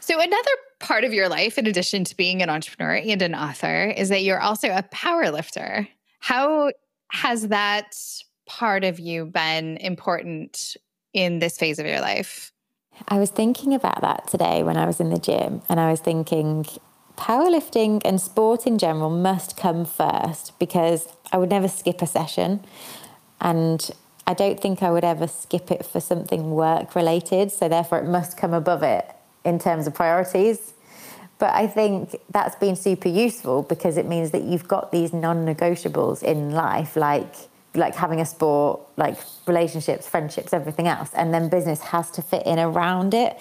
So 0.00 0.20
another 0.20 0.50
part 0.80 1.04
of 1.04 1.12
your 1.12 1.28
life, 1.28 1.58
in 1.58 1.66
addition 1.66 2.04
to 2.04 2.16
being 2.16 2.42
an 2.42 2.50
entrepreneur 2.50 2.94
and 2.94 3.22
an 3.22 3.34
author, 3.34 3.86
is 3.86 4.08
that 4.08 4.22
you're 4.22 4.40
also 4.40 4.68
a 4.68 4.82
power 4.90 5.30
lifter. 5.30 5.86
How 6.18 6.72
has 7.10 7.48
that 7.48 7.94
part 8.46 8.84
of 8.84 8.98
you 8.98 9.26
been 9.26 9.76
important 9.78 10.76
in 11.14 11.38
this 11.38 11.56
phase 11.56 11.78
of 11.78 11.86
your 11.86 12.00
life? 12.00 12.52
I 13.08 13.18
was 13.18 13.30
thinking 13.30 13.72
about 13.72 14.02
that 14.02 14.28
today 14.28 14.62
when 14.62 14.76
I 14.76 14.84
was 14.84 15.00
in 15.00 15.10
the 15.10 15.18
gym, 15.18 15.62
and 15.68 15.80
I 15.80 15.90
was 15.90 16.00
thinking 16.00 16.66
powerlifting 17.16 18.02
and 18.04 18.20
sport 18.20 18.66
in 18.66 18.76
general 18.76 19.08
must 19.08 19.56
come 19.56 19.84
first 19.84 20.58
because 20.58 21.08
I 21.32 21.38
would 21.38 21.50
never 21.50 21.68
skip 21.68 22.02
a 22.02 22.06
session. 22.06 22.64
And 23.40 23.90
I 24.26 24.34
don't 24.34 24.60
think 24.60 24.82
I 24.82 24.90
would 24.90 25.04
ever 25.04 25.26
skip 25.26 25.70
it 25.70 25.84
for 25.84 26.00
something 26.00 26.52
work 26.52 26.94
related. 26.94 27.52
So, 27.52 27.68
therefore, 27.68 27.98
it 27.98 28.08
must 28.08 28.36
come 28.36 28.54
above 28.54 28.82
it 28.82 29.06
in 29.44 29.58
terms 29.58 29.86
of 29.86 29.94
priorities. 29.94 30.72
But 31.38 31.54
I 31.54 31.66
think 31.66 32.16
that's 32.30 32.56
been 32.56 32.76
super 32.76 33.08
useful 33.08 33.62
because 33.62 33.96
it 33.96 34.06
means 34.06 34.30
that 34.30 34.42
you've 34.42 34.68
got 34.68 34.92
these 34.92 35.12
non 35.12 35.44
negotiables 35.44 36.22
in 36.22 36.52
life, 36.52 36.96
like 36.96 37.34
like 37.74 37.94
having 37.94 38.20
a 38.20 38.26
sport, 38.26 38.80
like 38.96 39.18
relationships, 39.46 40.08
friendships, 40.08 40.52
everything 40.52 40.88
else. 40.88 41.10
And 41.14 41.34
then 41.34 41.48
business 41.48 41.80
has 41.80 42.10
to 42.12 42.22
fit 42.22 42.46
in 42.46 42.58
around 42.58 43.14
it. 43.14 43.38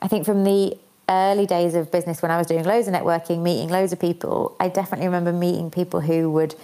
I 0.00 0.08
think 0.08 0.24
from 0.24 0.44
the 0.44 0.76
early 1.08 1.46
days 1.46 1.74
of 1.74 1.90
business 1.90 2.22
when 2.22 2.30
I 2.30 2.38
was 2.38 2.46
doing 2.46 2.64
loads 2.64 2.88
of 2.88 2.94
networking, 2.94 3.42
meeting 3.42 3.68
loads 3.68 3.92
of 3.92 4.00
people, 4.00 4.56
I 4.58 4.68
definitely 4.68 5.06
remember 5.06 5.32
meeting 5.32 5.70
people 5.70 6.00
who 6.00 6.30
would 6.32 6.54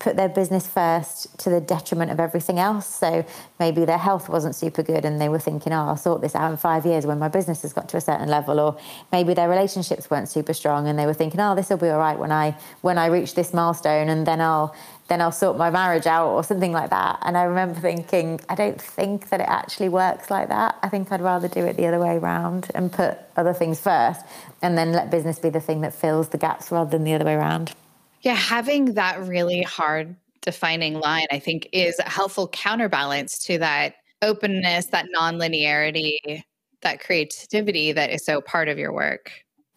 put 0.00 0.16
their 0.16 0.30
business 0.30 0.66
first 0.66 1.38
to 1.38 1.50
the 1.50 1.60
detriment 1.60 2.10
of 2.10 2.18
everything 2.18 2.58
else. 2.58 2.86
So 2.86 3.24
maybe 3.58 3.84
their 3.84 3.98
health 3.98 4.30
wasn't 4.30 4.54
super 4.56 4.82
good 4.82 5.04
and 5.04 5.20
they 5.20 5.28
were 5.28 5.38
thinking, 5.38 5.74
oh, 5.74 5.88
I'll 5.88 5.96
sort 5.96 6.22
this 6.22 6.34
out 6.34 6.50
in 6.50 6.56
five 6.56 6.86
years 6.86 7.04
when 7.06 7.18
my 7.18 7.28
business 7.28 7.60
has 7.62 7.74
got 7.74 7.88
to 7.90 7.98
a 7.98 8.00
certain 8.00 8.28
level. 8.28 8.58
Or 8.58 8.78
maybe 9.12 9.34
their 9.34 9.48
relationships 9.48 10.10
weren't 10.10 10.28
super 10.28 10.54
strong 10.54 10.88
and 10.88 10.98
they 10.98 11.04
were 11.04 11.14
thinking, 11.14 11.38
oh, 11.38 11.54
this 11.54 11.68
will 11.68 11.76
be 11.76 11.90
all 11.90 11.98
right 11.98 12.18
when 12.18 12.32
I 12.32 12.56
when 12.80 12.96
I 12.96 13.06
reach 13.06 13.34
this 13.34 13.52
milestone 13.52 14.08
and 14.08 14.26
then 14.26 14.40
I'll 14.40 14.74
then 15.08 15.20
I'll 15.20 15.32
sort 15.32 15.58
my 15.58 15.70
marriage 15.70 16.06
out 16.06 16.30
or 16.30 16.44
something 16.44 16.72
like 16.72 16.90
that. 16.90 17.18
And 17.22 17.36
I 17.36 17.42
remember 17.42 17.78
thinking, 17.78 18.40
I 18.48 18.54
don't 18.54 18.80
think 18.80 19.28
that 19.28 19.40
it 19.40 19.48
actually 19.48 19.88
works 19.88 20.30
like 20.30 20.48
that. 20.48 20.78
I 20.82 20.88
think 20.88 21.12
I'd 21.12 21.20
rather 21.20 21.48
do 21.48 21.66
it 21.66 21.76
the 21.76 21.86
other 21.86 21.98
way 21.98 22.16
around 22.16 22.70
and 22.74 22.90
put 22.90 23.18
other 23.36 23.52
things 23.52 23.80
first 23.80 24.24
and 24.62 24.78
then 24.78 24.92
let 24.92 25.10
business 25.10 25.38
be 25.38 25.50
the 25.50 25.60
thing 25.60 25.82
that 25.82 25.92
fills 25.92 26.28
the 26.28 26.38
gaps 26.38 26.70
rather 26.70 26.90
than 26.90 27.04
the 27.04 27.12
other 27.12 27.24
way 27.24 27.34
around. 27.34 27.74
Yeah, 28.22 28.34
having 28.34 28.94
that 28.94 29.20
really 29.26 29.62
hard 29.62 30.14
defining 30.42 30.94
line, 30.94 31.26
I 31.30 31.38
think, 31.38 31.68
is 31.72 31.98
a 31.98 32.08
helpful 32.08 32.48
counterbalance 32.48 33.38
to 33.44 33.58
that 33.58 33.94
openness, 34.22 34.86
that 34.86 35.06
nonlinearity, 35.16 36.42
that 36.82 37.00
creativity 37.00 37.92
that 37.92 38.10
is 38.10 38.24
so 38.24 38.40
part 38.40 38.68
of 38.68 38.78
your 38.78 38.92
work. 38.92 39.32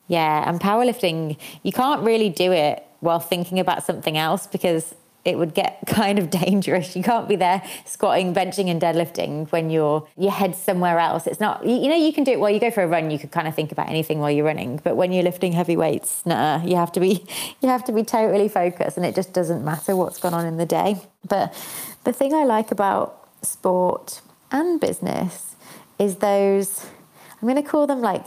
Yeah, 0.07 0.49
and 0.49 0.59
powerlifting, 0.59 1.37
you 1.63 1.71
can't 1.71 2.03
really 2.03 2.29
do 2.29 2.51
it 2.51 2.85
while 2.99 3.19
thinking 3.19 3.59
about 3.59 3.83
something 3.83 4.17
else 4.17 4.47
because 4.47 4.95
it 5.25 5.37
would 5.37 5.53
get 5.53 5.79
kind 5.87 6.19
of 6.19 6.29
dangerous. 6.29 6.95
You 6.95 7.03
can't 7.03 7.27
be 7.27 7.35
there 7.35 7.63
squatting, 7.85 8.33
benching, 8.33 8.69
and 8.69 8.81
deadlifting 8.81 9.51
when 9.51 9.69
your 9.69 10.07
your 10.17 10.31
head's 10.31 10.57
somewhere 10.57 10.99
else. 10.99 11.27
It's 11.27 11.39
not. 11.39 11.65
You, 11.65 11.75
you, 11.75 11.89
know, 11.89 11.95
you 11.95 12.13
can 12.13 12.23
do 12.23 12.31
it 12.31 12.39
while 12.39 12.49
you 12.49 12.59
go 12.59 12.71
for 12.71 12.83
a 12.83 12.87
run. 12.87 13.11
You 13.11 13.19
could 13.19 13.31
kind 13.31 13.47
of 13.47 13.55
think 13.55 13.71
about 13.71 13.89
anything 13.89 14.19
while 14.19 14.31
you're 14.31 14.45
running. 14.45 14.79
But 14.83 14.95
when 14.95 15.11
you're 15.11 15.23
lifting 15.23 15.53
heavy 15.53 15.77
weights, 15.77 16.25
nah, 16.25 16.63
you 16.63 16.75
have 16.75 16.91
to 16.93 16.99
be 16.99 17.25
you 17.61 17.69
have 17.69 17.83
to 17.85 17.91
be 17.91 18.03
totally 18.03 18.49
focused, 18.49 18.97
and 18.97 19.05
it 19.05 19.15
just 19.15 19.33
doesn't 19.33 19.63
matter 19.63 19.95
what's 19.95 20.19
gone 20.19 20.33
on 20.33 20.45
in 20.45 20.57
the 20.57 20.65
day. 20.65 21.01
But 21.27 21.53
the 22.03 22.13
thing 22.13 22.33
I 22.33 22.43
like 22.43 22.71
about 22.71 23.27
sport 23.41 24.21
and 24.51 24.79
business 24.79 25.55
is 25.99 26.17
those. 26.17 26.85
I'm 27.41 27.49
going 27.49 27.61
to 27.61 27.69
call 27.69 27.87
them 27.87 27.99
like 27.99 28.25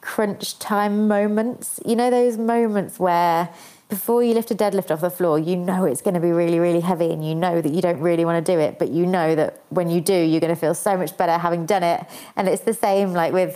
crunch 0.00 0.58
time 0.60 1.08
moments. 1.08 1.80
You 1.84 1.96
know, 1.96 2.08
those 2.08 2.36
moments 2.36 3.00
where 3.00 3.48
before 3.94 4.24
you 4.24 4.34
lift 4.34 4.50
a 4.50 4.56
deadlift 4.56 4.90
off 4.90 5.00
the 5.00 5.08
floor, 5.08 5.38
you 5.38 5.54
know 5.54 5.84
it's 5.84 6.02
going 6.02 6.14
to 6.14 6.20
be 6.20 6.32
really, 6.32 6.58
really 6.58 6.80
heavy 6.80 7.12
and 7.12 7.24
you 7.24 7.32
know 7.32 7.60
that 7.60 7.72
you 7.72 7.80
don't 7.80 8.00
really 8.00 8.24
want 8.24 8.44
to 8.44 8.52
do 8.52 8.58
it, 8.58 8.76
but 8.76 8.90
you 8.90 9.06
know 9.06 9.36
that 9.36 9.62
when 9.68 9.88
you 9.88 10.00
do, 10.00 10.12
you're 10.12 10.40
going 10.40 10.52
to 10.52 10.58
feel 10.60 10.74
so 10.74 10.96
much 10.96 11.16
better 11.16 11.38
having 11.38 11.64
done 11.64 11.84
it. 11.84 12.04
And 12.34 12.48
it's 12.48 12.62
the 12.62 12.74
same 12.74 13.12
like 13.12 13.32
with, 13.32 13.54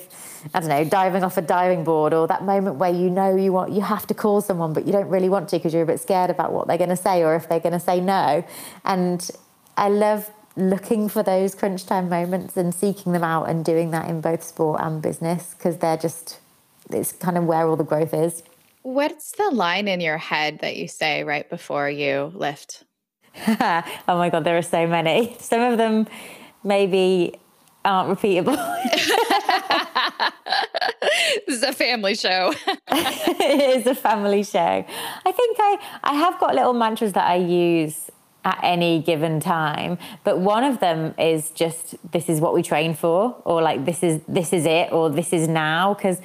I 0.54 0.60
don't 0.60 0.68
know, 0.68 0.84
diving 0.84 1.24
off 1.24 1.38
a 1.38 1.42
diving 1.42 1.82
board 1.82 2.14
or 2.14 2.28
that 2.28 2.44
moment 2.44 2.76
where 2.76 2.92
you 2.92 3.10
know 3.10 3.34
you 3.34 3.52
want, 3.52 3.72
you 3.72 3.80
have 3.80 4.06
to 4.06 4.14
call 4.14 4.40
someone, 4.40 4.72
but 4.72 4.86
you 4.86 4.92
don't 4.92 5.08
really 5.08 5.28
want 5.28 5.48
to 5.48 5.56
because 5.56 5.74
you're 5.74 5.82
a 5.82 5.86
bit 5.86 5.98
scared 5.98 6.30
about 6.30 6.52
what 6.52 6.68
they're 6.68 6.78
going 6.78 6.88
to 6.90 6.96
say 6.96 7.24
or 7.24 7.34
if 7.34 7.48
they're 7.48 7.58
going 7.58 7.72
to 7.72 7.80
say 7.80 8.00
no. 8.00 8.44
And 8.84 9.28
I 9.76 9.88
love 9.88 10.30
looking 10.54 11.08
for 11.08 11.24
those 11.24 11.56
crunch 11.56 11.84
time 11.84 12.08
moments 12.08 12.56
and 12.56 12.72
seeking 12.72 13.12
them 13.12 13.24
out 13.24 13.48
and 13.48 13.64
doing 13.64 13.90
that 13.90 14.08
in 14.08 14.20
both 14.20 14.44
sport 14.44 14.80
and 14.80 15.02
business 15.02 15.54
because 15.54 15.78
they're 15.78 15.96
just, 15.96 16.38
it's 16.90 17.10
kind 17.10 17.36
of 17.36 17.44
where 17.44 17.66
all 17.66 17.74
the 17.74 17.82
growth 17.82 18.14
is. 18.14 18.44
What's 18.82 19.32
the 19.32 19.50
line 19.50 19.88
in 19.88 20.00
your 20.00 20.18
head 20.18 20.60
that 20.60 20.76
you 20.76 20.88
say 20.88 21.24
right 21.24 21.48
before 21.48 21.90
you 21.90 22.32
lift? 22.34 22.84
oh 23.46 23.82
my 24.08 24.30
God, 24.30 24.44
there 24.44 24.56
are 24.56 24.62
so 24.62 24.86
many. 24.86 25.36
Some 25.40 25.60
of 25.60 25.78
them 25.78 26.06
maybe 26.64 27.34
aren't 27.84 28.18
repeatable. 28.18 28.56
this 31.46 31.56
is 31.56 31.62
a 31.62 31.72
family 31.72 32.14
show. 32.14 32.52
it 32.88 33.78
is 33.78 33.86
a 33.86 33.94
family 33.94 34.42
show. 34.42 34.58
I 34.58 35.32
think 35.32 35.56
I, 35.60 35.78
I 36.02 36.14
have 36.14 36.38
got 36.38 36.54
little 36.54 36.74
mantras 36.74 37.12
that 37.14 37.26
I 37.26 37.36
use 37.36 38.10
at 38.44 38.60
any 38.62 39.02
given 39.02 39.40
time 39.40 39.98
but 40.22 40.38
one 40.38 40.62
of 40.62 40.78
them 40.78 41.12
is 41.18 41.50
just 41.50 41.96
this 42.12 42.28
is 42.28 42.40
what 42.40 42.54
we 42.54 42.62
train 42.62 42.94
for 42.94 43.36
or 43.44 43.60
like 43.60 43.84
this 43.84 44.04
is 44.04 44.22
this 44.28 44.52
is 44.52 44.64
it 44.64 44.92
or 44.92 45.10
this 45.10 45.32
is 45.32 45.48
now 45.48 45.92
because 45.92 46.20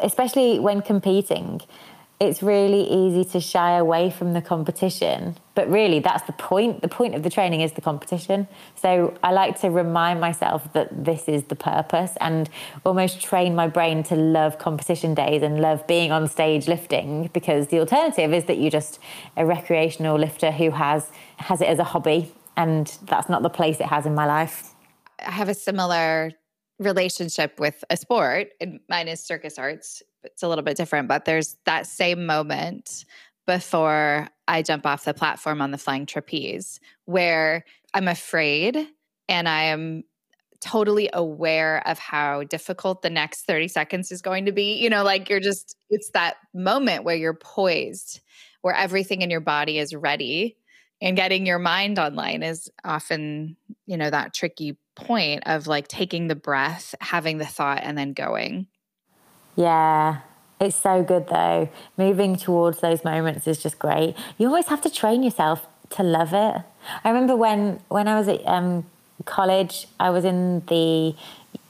especially 0.00 0.58
when 0.58 0.82
competing 0.82 1.60
it's 2.20 2.42
really 2.42 2.82
easy 2.82 3.24
to 3.24 3.40
shy 3.40 3.78
away 3.78 4.10
from 4.10 4.34
the 4.34 4.42
competition. 4.42 5.38
But 5.54 5.70
really, 5.70 6.00
that's 6.00 6.22
the 6.24 6.34
point. 6.34 6.82
The 6.82 6.88
point 6.88 7.14
of 7.14 7.22
the 7.22 7.30
training 7.30 7.62
is 7.62 7.72
the 7.72 7.80
competition. 7.80 8.46
So 8.76 9.16
I 9.22 9.32
like 9.32 9.58
to 9.62 9.70
remind 9.70 10.20
myself 10.20 10.70
that 10.74 11.04
this 11.04 11.28
is 11.28 11.44
the 11.44 11.56
purpose 11.56 12.18
and 12.20 12.50
almost 12.84 13.22
train 13.22 13.54
my 13.54 13.68
brain 13.68 14.02
to 14.04 14.16
love 14.16 14.58
competition 14.58 15.14
days 15.14 15.42
and 15.42 15.62
love 15.62 15.86
being 15.86 16.12
on 16.12 16.28
stage 16.28 16.68
lifting 16.68 17.30
because 17.32 17.68
the 17.68 17.78
alternative 17.78 18.34
is 18.34 18.44
that 18.44 18.58
you're 18.58 18.70
just 18.70 18.98
a 19.38 19.46
recreational 19.46 20.18
lifter 20.18 20.50
who 20.50 20.70
has 20.72 21.10
has 21.38 21.62
it 21.62 21.68
as 21.68 21.78
a 21.78 21.84
hobby 21.84 22.30
and 22.54 22.98
that's 23.04 23.30
not 23.30 23.42
the 23.42 23.48
place 23.48 23.80
it 23.80 23.86
has 23.86 24.04
in 24.04 24.14
my 24.14 24.26
life. 24.26 24.74
I 25.24 25.30
have 25.30 25.48
a 25.48 25.54
similar 25.54 26.32
relationship 26.80 27.60
with 27.60 27.84
a 27.90 27.96
sport 27.96 28.48
and 28.60 28.80
mine 28.88 29.06
is 29.06 29.20
circus 29.20 29.58
arts 29.58 30.02
it's 30.24 30.42
a 30.42 30.48
little 30.48 30.64
bit 30.64 30.76
different, 30.76 31.08
but 31.08 31.24
there's 31.24 31.56
that 31.64 31.86
same 31.86 32.26
moment 32.26 33.04
before 33.46 34.28
I 34.46 34.62
jump 34.62 34.86
off 34.86 35.04
the 35.04 35.14
platform 35.14 35.60
on 35.60 35.70
the 35.70 35.78
flying 35.78 36.06
trapeze 36.06 36.80
where 37.04 37.64
I'm 37.94 38.08
afraid 38.08 38.86
and 39.28 39.48
I 39.48 39.64
am 39.64 40.04
totally 40.60 41.08
aware 41.12 41.86
of 41.88 41.98
how 41.98 42.44
difficult 42.44 43.02
the 43.02 43.10
next 43.10 43.42
30 43.42 43.68
seconds 43.68 44.12
is 44.12 44.20
going 44.20 44.44
to 44.46 44.52
be. 44.52 44.74
You 44.74 44.90
know, 44.90 45.02
like 45.02 45.30
you're 45.30 45.40
just, 45.40 45.76
it's 45.88 46.10
that 46.10 46.36
moment 46.52 47.04
where 47.04 47.16
you're 47.16 47.34
poised, 47.34 48.20
where 48.60 48.74
everything 48.74 49.22
in 49.22 49.30
your 49.30 49.40
body 49.40 49.78
is 49.78 49.94
ready. 49.94 50.56
And 51.02 51.16
getting 51.16 51.46
your 51.46 51.58
mind 51.58 51.98
online 51.98 52.42
is 52.42 52.70
often, 52.84 53.56
you 53.86 53.96
know, 53.96 54.10
that 54.10 54.34
tricky 54.34 54.76
point 55.00 55.42
of 55.46 55.66
like 55.66 55.88
taking 55.88 56.28
the 56.28 56.34
breath, 56.34 56.94
having 57.00 57.38
the 57.38 57.46
thought, 57.46 57.80
and 57.82 57.96
then 57.96 58.12
going. 58.12 58.66
Yeah. 59.56 60.20
It's 60.60 60.76
so 60.76 61.02
good 61.02 61.28
though. 61.28 61.70
Moving 61.96 62.36
towards 62.36 62.80
those 62.80 63.02
moments 63.02 63.46
is 63.46 63.62
just 63.62 63.78
great. 63.78 64.14
You 64.36 64.46
always 64.48 64.66
have 64.66 64.82
to 64.82 64.90
train 64.90 65.22
yourself 65.22 65.66
to 65.90 66.02
love 66.02 66.34
it. 66.34 66.62
I 67.04 67.08
remember 67.08 67.34
when 67.34 67.80
when 67.88 68.08
I 68.08 68.18
was 68.18 68.28
at 68.28 68.46
um, 68.46 68.84
college, 69.24 69.86
I 69.98 70.10
was 70.10 70.24
in 70.24 70.60
the 70.66 71.14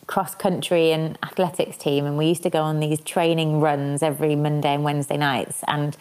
cross 0.07 0.35
country 0.35 0.91
and 0.91 1.17
athletics 1.23 1.77
team, 1.77 2.05
and 2.05 2.19
we 2.19 2.27
used 2.27 2.43
to 2.43 2.51
go 2.51 2.63
on 2.63 2.81
these 2.81 3.01
training 3.01 3.61
runs 3.61 4.03
every 4.03 4.35
Monday 4.35 4.75
and 4.75 4.83
Wednesday 4.83 5.17
nights. 5.17 5.63
And 5.69 5.97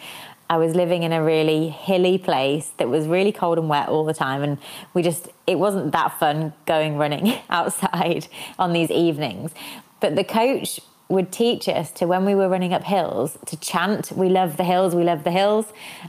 I 0.50 0.56
was 0.56 0.74
living 0.74 1.04
in 1.04 1.12
a 1.12 1.22
really 1.22 1.68
hilly 1.68 2.18
place 2.18 2.72
that 2.78 2.88
was 2.88 3.06
really 3.06 3.30
cold 3.30 3.56
and 3.56 3.68
wet 3.68 3.88
all 3.88 4.04
the 4.04 4.12
time, 4.12 4.42
and 4.42 4.58
we 4.94 5.02
just 5.02 5.28
it 5.46 5.60
wasn't 5.60 5.92
that 5.92 6.18
fun 6.18 6.52
going 6.66 6.96
running 6.96 7.38
outside 7.50 8.26
on 8.58 8.72
these 8.72 8.90
evenings. 8.90 9.52
But 10.00 10.16
the 10.16 10.24
coach 10.24 10.80
would 11.08 11.30
teach 11.30 11.68
us 11.68 11.92
to 11.92 12.06
when 12.06 12.24
we 12.24 12.34
were 12.34 12.48
running 12.48 12.72
up 12.72 12.84
hills 12.84 13.36
to 13.44 13.56
chant 13.56 14.12
we 14.12 14.28
love 14.28 14.56
the 14.56 14.64
hills 14.64 14.94
we 14.94 15.04
love 15.04 15.22
the 15.22 15.30
hills. 15.30 15.66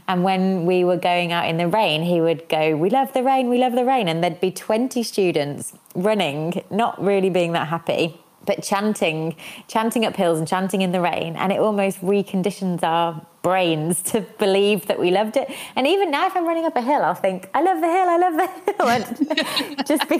And 0.08 0.24
when 0.24 0.66
we 0.66 0.84
were 0.84 0.96
going 0.96 1.32
out 1.32 1.48
in 1.48 1.56
the 1.56 1.66
rain 1.68 2.02
he 2.02 2.20
would 2.20 2.48
go 2.48 2.76
we 2.76 2.88
love 2.88 3.12
the 3.12 3.22
rain 3.22 3.48
we 3.48 3.58
love 3.58 3.74
the 3.74 3.84
rain. 3.84 4.08
And 4.08 4.22
there'd 4.22 4.40
be 4.40 4.52
20 4.52 5.02
students 5.02 5.72
running 5.96 6.62
not 6.70 7.02
really 7.02 7.30
being 7.30 7.52
that 7.52 7.66
happy 7.68 8.20
but 8.46 8.62
chanting 8.62 9.36
chanting 9.66 10.04
up 10.04 10.16
hills 10.16 10.38
and 10.38 10.46
chanting 10.46 10.82
in 10.82 10.92
the 10.92 11.00
rain. 11.00 11.34
And 11.34 11.52
it 11.52 11.58
almost 11.58 12.00
reconditions 12.00 12.84
our 12.84 13.26
brains 13.42 14.00
to 14.02 14.20
believe 14.38 14.86
that 14.86 14.98
we 14.98 15.10
loved 15.10 15.36
it 15.36 15.50
and 15.76 15.86
even 15.86 16.10
now 16.10 16.26
if 16.26 16.36
i'm 16.36 16.46
running 16.46 16.64
up 16.64 16.76
a 16.76 16.82
hill 16.82 17.02
i'll 17.02 17.14
think 17.14 17.48
i 17.54 17.62
love 17.62 17.80
the 17.80 17.86
hill 17.86 18.08
i 18.08 18.16
love 18.16 18.34
the 18.36 18.48
hill 18.72 19.84
just 19.86 20.08
be, 20.08 20.18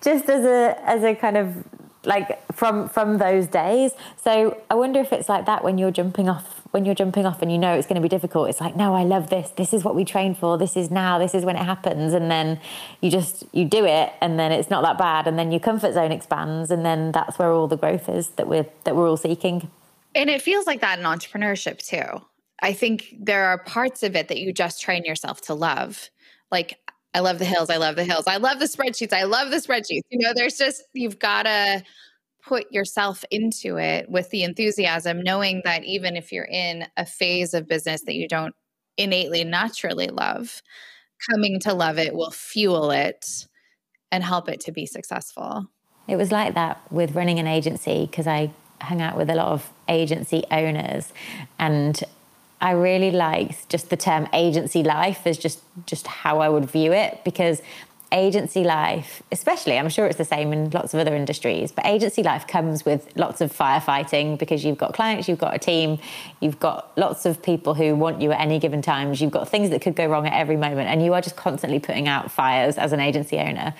just 0.00 0.28
as 0.28 0.44
a 0.44 0.80
as 0.88 1.02
a 1.02 1.14
kind 1.14 1.36
of 1.36 1.64
like 2.04 2.52
from 2.52 2.88
from 2.88 3.18
those 3.18 3.46
days. 3.46 3.92
So 4.16 4.60
I 4.70 4.74
wonder 4.74 5.00
if 5.00 5.12
it's 5.12 5.28
like 5.28 5.46
that 5.46 5.62
when 5.62 5.78
you're 5.78 5.90
jumping 5.90 6.28
off 6.28 6.62
when 6.70 6.84
you're 6.84 6.94
jumping 6.94 7.26
off 7.26 7.42
and 7.42 7.50
you 7.50 7.58
know 7.58 7.74
it's 7.74 7.86
going 7.86 7.96
to 7.96 8.00
be 8.00 8.08
difficult. 8.08 8.48
It's 8.48 8.60
like, 8.60 8.76
no, 8.76 8.94
I 8.94 9.02
love 9.02 9.28
this. 9.28 9.50
This 9.50 9.74
is 9.74 9.84
what 9.84 9.96
we 9.96 10.04
train 10.04 10.34
for. 10.34 10.56
This 10.56 10.76
is 10.76 10.90
now. 10.90 11.18
This 11.18 11.34
is 11.34 11.44
when 11.44 11.56
it 11.56 11.64
happens. 11.64 12.12
And 12.12 12.30
then 12.30 12.60
you 13.00 13.10
just 13.10 13.44
you 13.52 13.64
do 13.64 13.84
it, 13.84 14.12
and 14.20 14.38
then 14.38 14.52
it's 14.52 14.70
not 14.70 14.82
that 14.82 14.98
bad. 14.98 15.26
And 15.26 15.38
then 15.38 15.50
your 15.50 15.60
comfort 15.60 15.94
zone 15.94 16.12
expands, 16.12 16.70
and 16.70 16.84
then 16.84 17.12
that's 17.12 17.38
where 17.38 17.50
all 17.50 17.68
the 17.68 17.76
growth 17.76 18.08
is 18.08 18.28
that 18.30 18.46
we're 18.46 18.66
that 18.84 18.96
we're 18.96 19.08
all 19.08 19.16
seeking. 19.16 19.70
And 20.14 20.28
it 20.28 20.42
feels 20.42 20.66
like 20.66 20.80
that 20.80 20.98
in 20.98 21.04
entrepreneurship 21.04 21.78
too. 21.86 22.24
I 22.62 22.72
think 22.72 23.14
there 23.18 23.46
are 23.46 23.62
parts 23.64 24.02
of 24.02 24.16
it 24.16 24.28
that 24.28 24.38
you 24.38 24.52
just 24.52 24.80
train 24.80 25.04
yourself 25.04 25.40
to 25.42 25.54
love. 25.54 26.10
Like 26.50 26.78
I 27.14 27.20
love 27.20 27.38
the 27.38 27.44
hills. 27.44 27.70
I 27.70 27.76
love 27.76 27.96
the 27.96 28.04
hills. 28.04 28.26
I 28.26 28.36
love 28.36 28.58
the 28.58 28.66
spreadsheets. 28.66 29.12
I 29.12 29.24
love 29.24 29.50
the 29.50 29.56
spreadsheets. 29.56 30.02
You 30.10 30.18
know, 30.18 30.32
there's 30.34 30.56
just, 30.56 30.82
you've 30.92 31.18
got 31.18 31.44
to 31.44 31.82
put 32.44 32.70
yourself 32.72 33.24
into 33.30 33.78
it 33.78 34.08
with 34.08 34.30
the 34.30 34.42
enthusiasm, 34.44 35.22
knowing 35.22 35.62
that 35.64 35.84
even 35.84 36.16
if 36.16 36.32
you're 36.32 36.44
in 36.44 36.86
a 36.96 37.04
phase 37.04 37.52
of 37.54 37.66
business 37.68 38.02
that 38.02 38.14
you 38.14 38.28
don't 38.28 38.54
innately, 38.96 39.44
naturally 39.44 40.08
love, 40.08 40.62
coming 41.30 41.60
to 41.60 41.74
love 41.74 41.98
it 41.98 42.14
will 42.14 42.30
fuel 42.30 42.90
it 42.90 43.46
and 44.12 44.24
help 44.24 44.48
it 44.48 44.60
to 44.60 44.72
be 44.72 44.86
successful. 44.86 45.66
It 46.08 46.16
was 46.16 46.32
like 46.32 46.54
that 46.54 46.80
with 46.90 47.14
running 47.14 47.38
an 47.38 47.46
agency 47.46 48.06
because 48.06 48.26
I 48.26 48.50
hung 48.80 49.00
out 49.00 49.16
with 49.16 49.30
a 49.30 49.34
lot 49.34 49.48
of 49.48 49.70
agency 49.88 50.44
owners 50.50 51.12
and 51.58 52.02
I 52.60 52.72
really 52.72 53.10
liked 53.10 53.68
just 53.68 53.90
the 53.90 53.96
term 53.96 54.28
agency 54.32 54.82
life 54.82 55.26
as 55.26 55.38
just 55.38 55.60
just 55.86 56.06
how 56.06 56.40
I 56.40 56.48
would 56.48 56.66
view 56.70 56.92
it 56.92 57.20
because 57.24 57.62
agency 58.12 58.64
life, 58.64 59.22
especially, 59.30 59.78
I'm 59.78 59.88
sure 59.88 60.06
it's 60.06 60.18
the 60.18 60.24
same 60.24 60.52
in 60.52 60.70
lots 60.70 60.94
of 60.94 61.00
other 61.00 61.14
industries, 61.14 61.72
but 61.72 61.86
agency 61.86 62.22
life 62.22 62.46
comes 62.46 62.84
with 62.84 63.08
lots 63.16 63.40
of 63.40 63.52
firefighting 63.56 64.38
because 64.38 64.64
you've 64.64 64.78
got 64.78 64.94
clients, 64.94 65.28
you've 65.28 65.38
got 65.38 65.54
a 65.54 65.58
team, 65.58 65.98
you've 66.40 66.58
got 66.58 66.96
lots 66.98 67.24
of 67.24 67.42
people 67.42 67.74
who 67.74 67.94
want 67.94 68.20
you 68.20 68.32
at 68.32 68.40
any 68.40 68.58
given 68.58 68.82
times, 68.82 69.20
you've 69.20 69.30
got 69.30 69.48
things 69.48 69.70
that 69.70 69.80
could 69.80 69.94
go 69.94 70.06
wrong 70.06 70.26
at 70.26 70.32
every 70.32 70.56
moment, 70.56 70.88
and 70.88 71.04
you 71.04 71.14
are 71.14 71.20
just 71.20 71.36
constantly 71.36 71.78
putting 71.78 72.08
out 72.08 72.30
fires 72.30 72.78
as 72.78 72.92
an 72.92 73.00
agency 73.00 73.38
owner. 73.38 73.74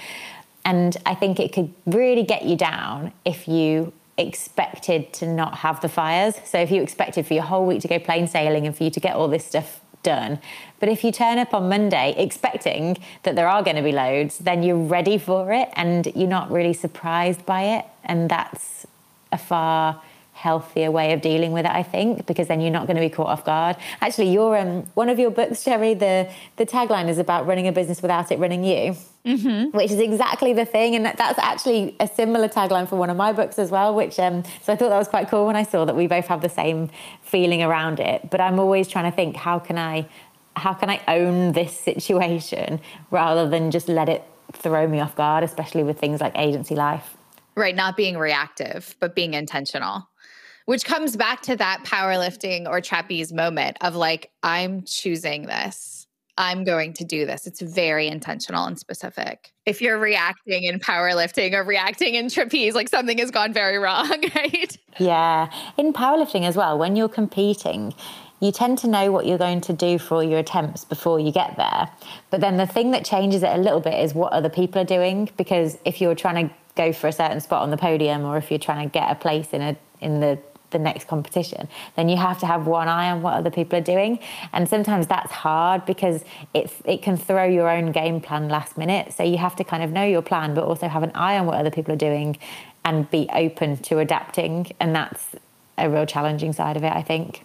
And 0.64 0.96
I 1.06 1.14
think 1.14 1.40
it 1.40 1.52
could 1.52 1.72
really 1.86 2.22
get 2.22 2.44
you 2.44 2.56
down 2.56 3.12
if 3.24 3.48
you 3.48 3.92
expected 4.20 5.12
to 5.14 5.26
not 5.26 5.56
have 5.56 5.80
the 5.80 5.88
fires. 5.88 6.34
So 6.44 6.58
if 6.58 6.70
you 6.70 6.82
expected 6.82 7.26
for 7.26 7.34
your 7.34 7.42
whole 7.42 7.66
week 7.66 7.80
to 7.82 7.88
go 7.88 7.98
plain 7.98 8.26
sailing 8.26 8.66
and 8.66 8.76
for 8.76 8.84
you 8.84 8.90
to 8.90 9.00
get 9.00 9.16
all 9.16 9.28
this 9.28 9.44
stuff 9.44 9.80
done. 10.02 10.38
But 10.78 10.88
if 10.88 11.04
you 11.04 11.12
turn 11.12 11.38
up 11.38 11.52
on 11.52 11.68
Monday 11.68 12.14
expecting 12.16 12.98
that 13.22 13.36
there 13.36 13.48
are 13.48 13.62
going 13.62 13.76
to 13.76 13.82
be 13.82 13.92
loads, 13.92 14.38
then 14.38 14.62
you're 14.62 14.76
ready 14.76 15.18
for 15.18 15.52
it 15.52 15.68
and 15.74 16.06
you're 16.14 16.28
not 16.28 16.50
really 16.50 16.72
surprised 16.72 17.44
by 17.44 17.62
it. 17.62 17.84
And 18.04 18.30
that's 18.30 18.86
a 19.32 19.38
far 19.38 20.00
healthier 20.40 20.90
way 20.90 21.12
of 21.12 21.20
dealing 21.20 21.52
with 21.52 21.66
it, 21.66 21.70
I 21.70 21.82
think, 21.82 22.26
because 22.26 22.48
then 22.48 22.62
you're 22.62 22.70
not 22.70 22.86
going 22.86 22.96
to 22.96 23.02
be 23.02 23.10
caught 23.10 23.26
off 23.26 23.44
guard. 23.44 23.76
Actually, 24.00 24.32
your 24.32 24.56
um, 24.56 24.86
one 24.94 25.10
of 25.10 25.18
your 25.18 25.30
books, 25.30 25.62
Sherry, 25.62 25.92
the 25.92 26.30
the 26.56 26.64
tagline 26.64 27.08
is 27.08 27.18
about 27.18 27.46
running 27.46 27.68
a 27.68 27.72
business 27.72 28.00
without 28.00 28.32
it 28.32 28.38
running 28.38 28.64
you, 28.64 28.96
mm-hmm. 29.26 29.76
which 29.76 29.90
is 29.90 30.00
exactly 30.00 30.54
the 30.54 30.64
thing, 30.64 30.96
and 30.96 31.04
that's 31.04 31.38
actually 31.38 31.94
a 32.00 32.08
similar 32.08 32.48
tagline 32.48 32.88
for 32.88 32.96
one 32.96 33.10
of 33.10 33.18
my 33.18 33.32
books 33.32 33.58
as 33.58 33.70
well. 33.70 33.94
Which 33.94 34.18
um, 34.18 34.42
so 34.62 34.72
I 34.72 34.76
thought 34.76 34.88
that 34.88 34.98
was 34.98 35.08
quite 35.08 35.28
cool 35.28 35.46
when 35.46 35.56
I 35.56 35.62
saw 35.62 35.84
that 35.84 35.94
we 35.94 36.06
both 36.06 36.26
have 36.28 36.40
the 36.40 36.48
same 36.48 36.90
feeling 37.22 37.62
around 37.62 38.00
it. 38.00 38.30
But 38.30 38.40
I'm 38.40 38.58
always 38.58 38.88
trying 38.88 39.10
to 39.10 39.14
think, 39.14 39.36
how 39.36 39.58
can 39.58 39.76
I, 39.76 40.08
how 40.56 40.72
can 40.72 40.88
I 40.88 41.02
own 41.06 41.52
this 41.52 41.78
situation 41.78 42.80
rather 43.10 43.48
than 43.48 43.70
just 43.70 43.88
let 43.88 44.08
it 44.08 44.24
throw 44.52 44.88
me 44.88 45.00
off 45.00 45.14
guard, 45.14 45.44
especially 45.44 45.84
with 45.84 45.98
things 45.98 46.20
like 46.20 46.32
agency 46.36 46.74
life. 46.74 47.16
Right, 47.56 47.74
not 47.74 47.96
being 47.96 48.16
reactive, 48.16 48.96
but 49.00 49.14
being 49.14 49.34
intentional 49.34 50.09
which 50.70 50.84
comes 50.84 51.16
back 51.16 51.42
to 51.42 51.56
that 51.56 51.82
powerlifting 51.82 52.64
or 52.68 52.80
trapeze 52.80 53.32
moment 53.32 53.76
of 53.80 53.96
like, 53.96 54.30
I'm 54.44 54.84
choosing 54.84 55.46
this. 55.46 56.06
I'm 56.38 56.62
going 56.62 56.92
to 56.92 57.04
do 57.04 57.26
this. 57.26 57.48
It's 57.48 57.60
very 57.60 58.06
intentional 58.06 58.66
and 58.66 58.78
specific. 58.78 59.52
If 59.66 59.82
you're 59.82 59.98
reacting 59.98 60.62
in 60.62 60.78
powerlifting 60.78 61.54
or 61.54 61.64
reacting 61.64 62.14
in 62.14 62.30
trapeze, 62.30 62.76
like 62.76 62.88
something 62.88 63.18
has 63.18 63.32
gone 63.32 63.52
very 63.52 63.78
wrong, 63.78 64.22
right? 64.36 64.78
Yeah. 65.00 65.50
In 65.76 65.92
powerlifting 65.92 66.44
as 66.44 66.54
well, 66.54 66.78
when 66.78 66.94
you're 66.94 67.08
competing, 67.08 67.92
you 68.38 68.52
tend 68.52 68.78
to 68.78 68.86
know 68.86 69.10
what 69.10 69.26
you're 69.26 69.38
going 69.38 69.62
to 69.62 69.72
do 69.72 69.98
for 69.98 70.14
all 70.14 70.22
your 70.22 70.38
attempts 70.38 70.84
before 70.84 71.18
you 71.18 71.32
get 71.32 71.56
there. 71.56 71.90
But 72.30 72.42
then 72.42 72.58
the 72.58 72.66
thing 72.68 72.92
that 72.92 73.04
changes 73.04 73.42
it 73.42 73.50
a 73.50 73.58
little 73.58 73.80
bit 73.80 73.94
is 73.94 74.14
what 74.14 74.32
other 74.32 74.48
people 74.48 74.80
are 74.80 74.84
doing. 74.84 75.30
Because 75.36 75.78
if 75.84 76.00
you're 76.00 76.14
trying 76.14 76.48
to 76.48 76.54
go 76.76 76.92
for 76.92 77.08
a 77.08 77.12
certain 77.12 77.40
spot 77.40 77.62
on 77.62 77.70
the 77.70 77.76
podium 77.76 78.24
or 78.24 78.36
if 78.36 78.52
you're 78.52 78.60
trying 78.60 78.88
to 78.88 78.92
get 78.92 79.10
a 79.10 79.16
place 79.16 79.48
in 79.48 79.62
a 79.62 79.76
in 80.00 80.20
the 80.20 80.38
the 80.70 80.78
next 80.78 81.08
competition, 81.08 81.68
then 81.96 82.08
you 82.08 82.16
have 82.16 82.38
to 82.40 82.46
have 82.46 82.66
one 82.66 82.88
eye 82.88 83.10
on 83.10 83.22
what 83.22 83.34
other 83.34 83.50
people 83.50 83.78
are 83.78 83.82
doing. 83.82 84.18
And 84.52 84.68
sometimes 84.68 85.06
that's 85.06 85.32
hard 85.32 85.84
because 85.86 86.24
it, 86.54 86.72
it 86.84 87.02
can 87.02 87.16
throw 87.16 87.44
your 87.44 87.68
own 87.68 87.92
game 87.92 88.20
plan 88.20 88.48
last 88.48 88.78
minute. 88.78 89.12
So 89.12 89.22
you 89.22 89.38
have 89.38 89.56
to 89.56 89.64
kind 89.64 89.82
of 89.82 89.90
know 89.90 90.04
your 90.04 90.22
plan, 90.22 90.54
but 90.54 90.64
also 90.64 90.88
have 90.88 91.02
an 91.02 91.12
eye 91.14 91.38
on 91.38 91.46
what 91.46 91.56
other 91.56 91.70
people 91.70 91.92
are 91.92 91.98
doing 91.98 92.38
and 92.84 93.10
be 93.10 93.28
open 93.32 93.76
to 93.78 93.98
adapting. 93.98 94.72
And 94.80 94.94
that's 94.94 95.24
a 95.76 95.90
real 95.90 96.06
challenging 96.06 96.52
side 96.52 96.76
of 96.76 96.84
it, 96.84 96.92
I 96.92 97.02
think. 97.02 97.44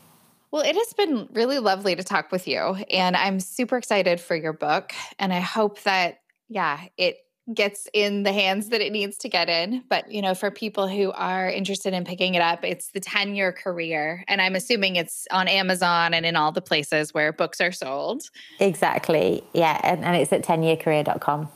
Well, 0.51 0.63
it 0.63 0.75
has 0.75 0.93
been 0.93 1.27
really 1.33 1.59
lovely 1.59 1.95
to 1.95 2.03
talk 2.03 2.31
with 2.31 2.47
you. 2.47 2.77
And 2.89 3.17
I'm 3.17 3.39
super 3.39 3.77
excited 3.77 4.21
for 4.21 4.35
your 4.35 4.53
book. 4.53 4.93
And 5.19 5.33
I 5.33 5.41
hope 5.41 5.81
that, 5.83 6.21
yeah, 6.47 6.79
it 6.97 7.17
gets 7.53 7.87
in 7.93 8.23
the 8.23 8.33
hands 8.33 8.69
that 8.69 8.81
it 8.81 8.91
needs 8.91 9.17
to 9.19 9.29
get 9.29 9.49
in. 9.49 9.83
But, 9.89 10.11
you 10.11 10.21
know, 10.21 10.33
for 10.33 10.49
people 10.49 10.87
who 10.87 11.11
are 11.11 11.49
interested 11.49 11.93
in 11.93 12.03
picking 12.03 12.33
it 12.35 12.41
up, 12.41 12.63
it's 12.63 12.89
the 12.91 12.99
10 12.99 13.35
year 13.35 13.51
career. 13.51 14.23
And 14.27 14.41
I'm 14.41 14.55
assuming 14.55 14.95
it's 14.95 15.27
on 15.31 15.47
Amazon 15.47 16.13
and 16.13 16.25
in 16.25 16.35
all 16.35 16.51
the 16.51 16.61
places 16.61 17.13
where 17.13 17.31
books 17.31 17.61
are 17.61 17.71
sold. 17.71 18.23
Exactly. 18.59 19.43
Yeah. 19.53 19.79
And, 19.83 20.03
and 20.03 20.15
it's 20.15 20.33
at 20.33 20.43
10yearcareer.com. 20.43 21.49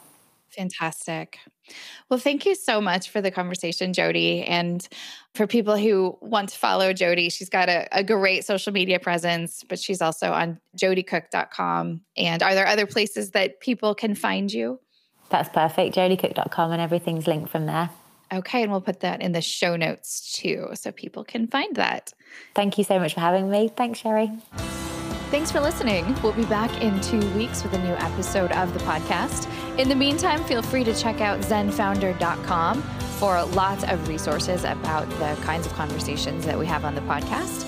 Fantastic. 0.49 1.39
Well, 2.09 2.19
thank 2.19 2.45
you 2.45 2.55
so 2.55 2.81
much 2.81 3.09
for 3.11 3.21
the 3.21 3.29
conversation, 3.29 3.93
Jodie. 3.93 4.43
And 4.47 4.87
for 5.35 5.45
people 5.45 5.77
who 5.77 6.17
want 6.21 6.49
to 6.49 6.57
follow 6.57 6.91
Jodie, 6.93 7.31
she's 7.31 7.49
got 7.49 7.69
a, 7.69 7.87
a, 7.91 8.03
great 8.03 8.43
social 8.45 8.73
media 8.73 8.99
presence, 8.99 9.63
but 9.63 9.77
she's 9.77 10.01
also 10.01 10.31
on 10.31 10.59
jodiecook.com. 10.75 12.01
And 12.17 12.43
are 12.43 12.55
there 12.55 12.65
other 12.65 12.87
places 12.87 13.31
that 13.31 13.59
people 13.59 13.93
can 13.93 14.15
find 14.15 14.51
you? 14.51 14.79
That's 15.29 15.49
perfect. 15.49 15.95
jodiecook.com 15.95 16.71
and 16.71 16.81
everything's 16.81 17.27
linked 17.27 17.49
from 17.49 17.65
there. 17.65 17.89
Okay, 18.31 18.61
and 18.61 18.71
we'll 18.71 18.81
put 18.81 18.99
that 18.99 19.21
in 19.21 19.31
the 19.31 19.41
show 19.41 19.75
notes 19.75 20.33
too 20.33 20.69
so 20.75 20.91
people 20.91 21.23
can 21.23 21.47
find 21.47 21.75
that. 21.75 22.13
Thank 22.53 22.77
you 22.77 22.83
so 22.83 22.99
much 22.99 23.15
for 23.15 23.21
having 23.21 23.49
me. 23.49 23.69
Thanks, 23.75 23.99
Sherry. 23.99 24.31
Thanks 25.31 25.51
for 25.51 25.59
listening. 25.59 26.15
We'll 26.21 26.33
be 26.33 26.45
back 26.45 26.81
in 26.81 26.99
two 27.01 27.19
weeks 27.35 27.63
with 27.63 27.73
a 27.73 27.79
new 27.79 27.93
episode 27.93 28.51
of 28.51 28.73
the 28.73 28.79
podcast. 28.79 29.47
In 29.79 29.87
the 29.87 29.95
meantime, 29.95 30.43
feel 30.43 30.61
free 30.61 30.83
to 30.83 30.93
check 30.93 31.21
out 31.21 31.39
zenfounder.com 31.41 32.81
for 33.19 33.43
lots 33.45 33.83
of 33.83 34.07
resources 34.07 34.63
about 34.63 35.09
the 35.11 35.37
kinds 35.43 35.67
of 35.67 35.73
conversations 35.73 36.45
that 36.45 36.57
we 36.57 36.65
have 36.65 36.85
on 36.85 36.95
the 36.95 37.01
podcast. 37.01 37.67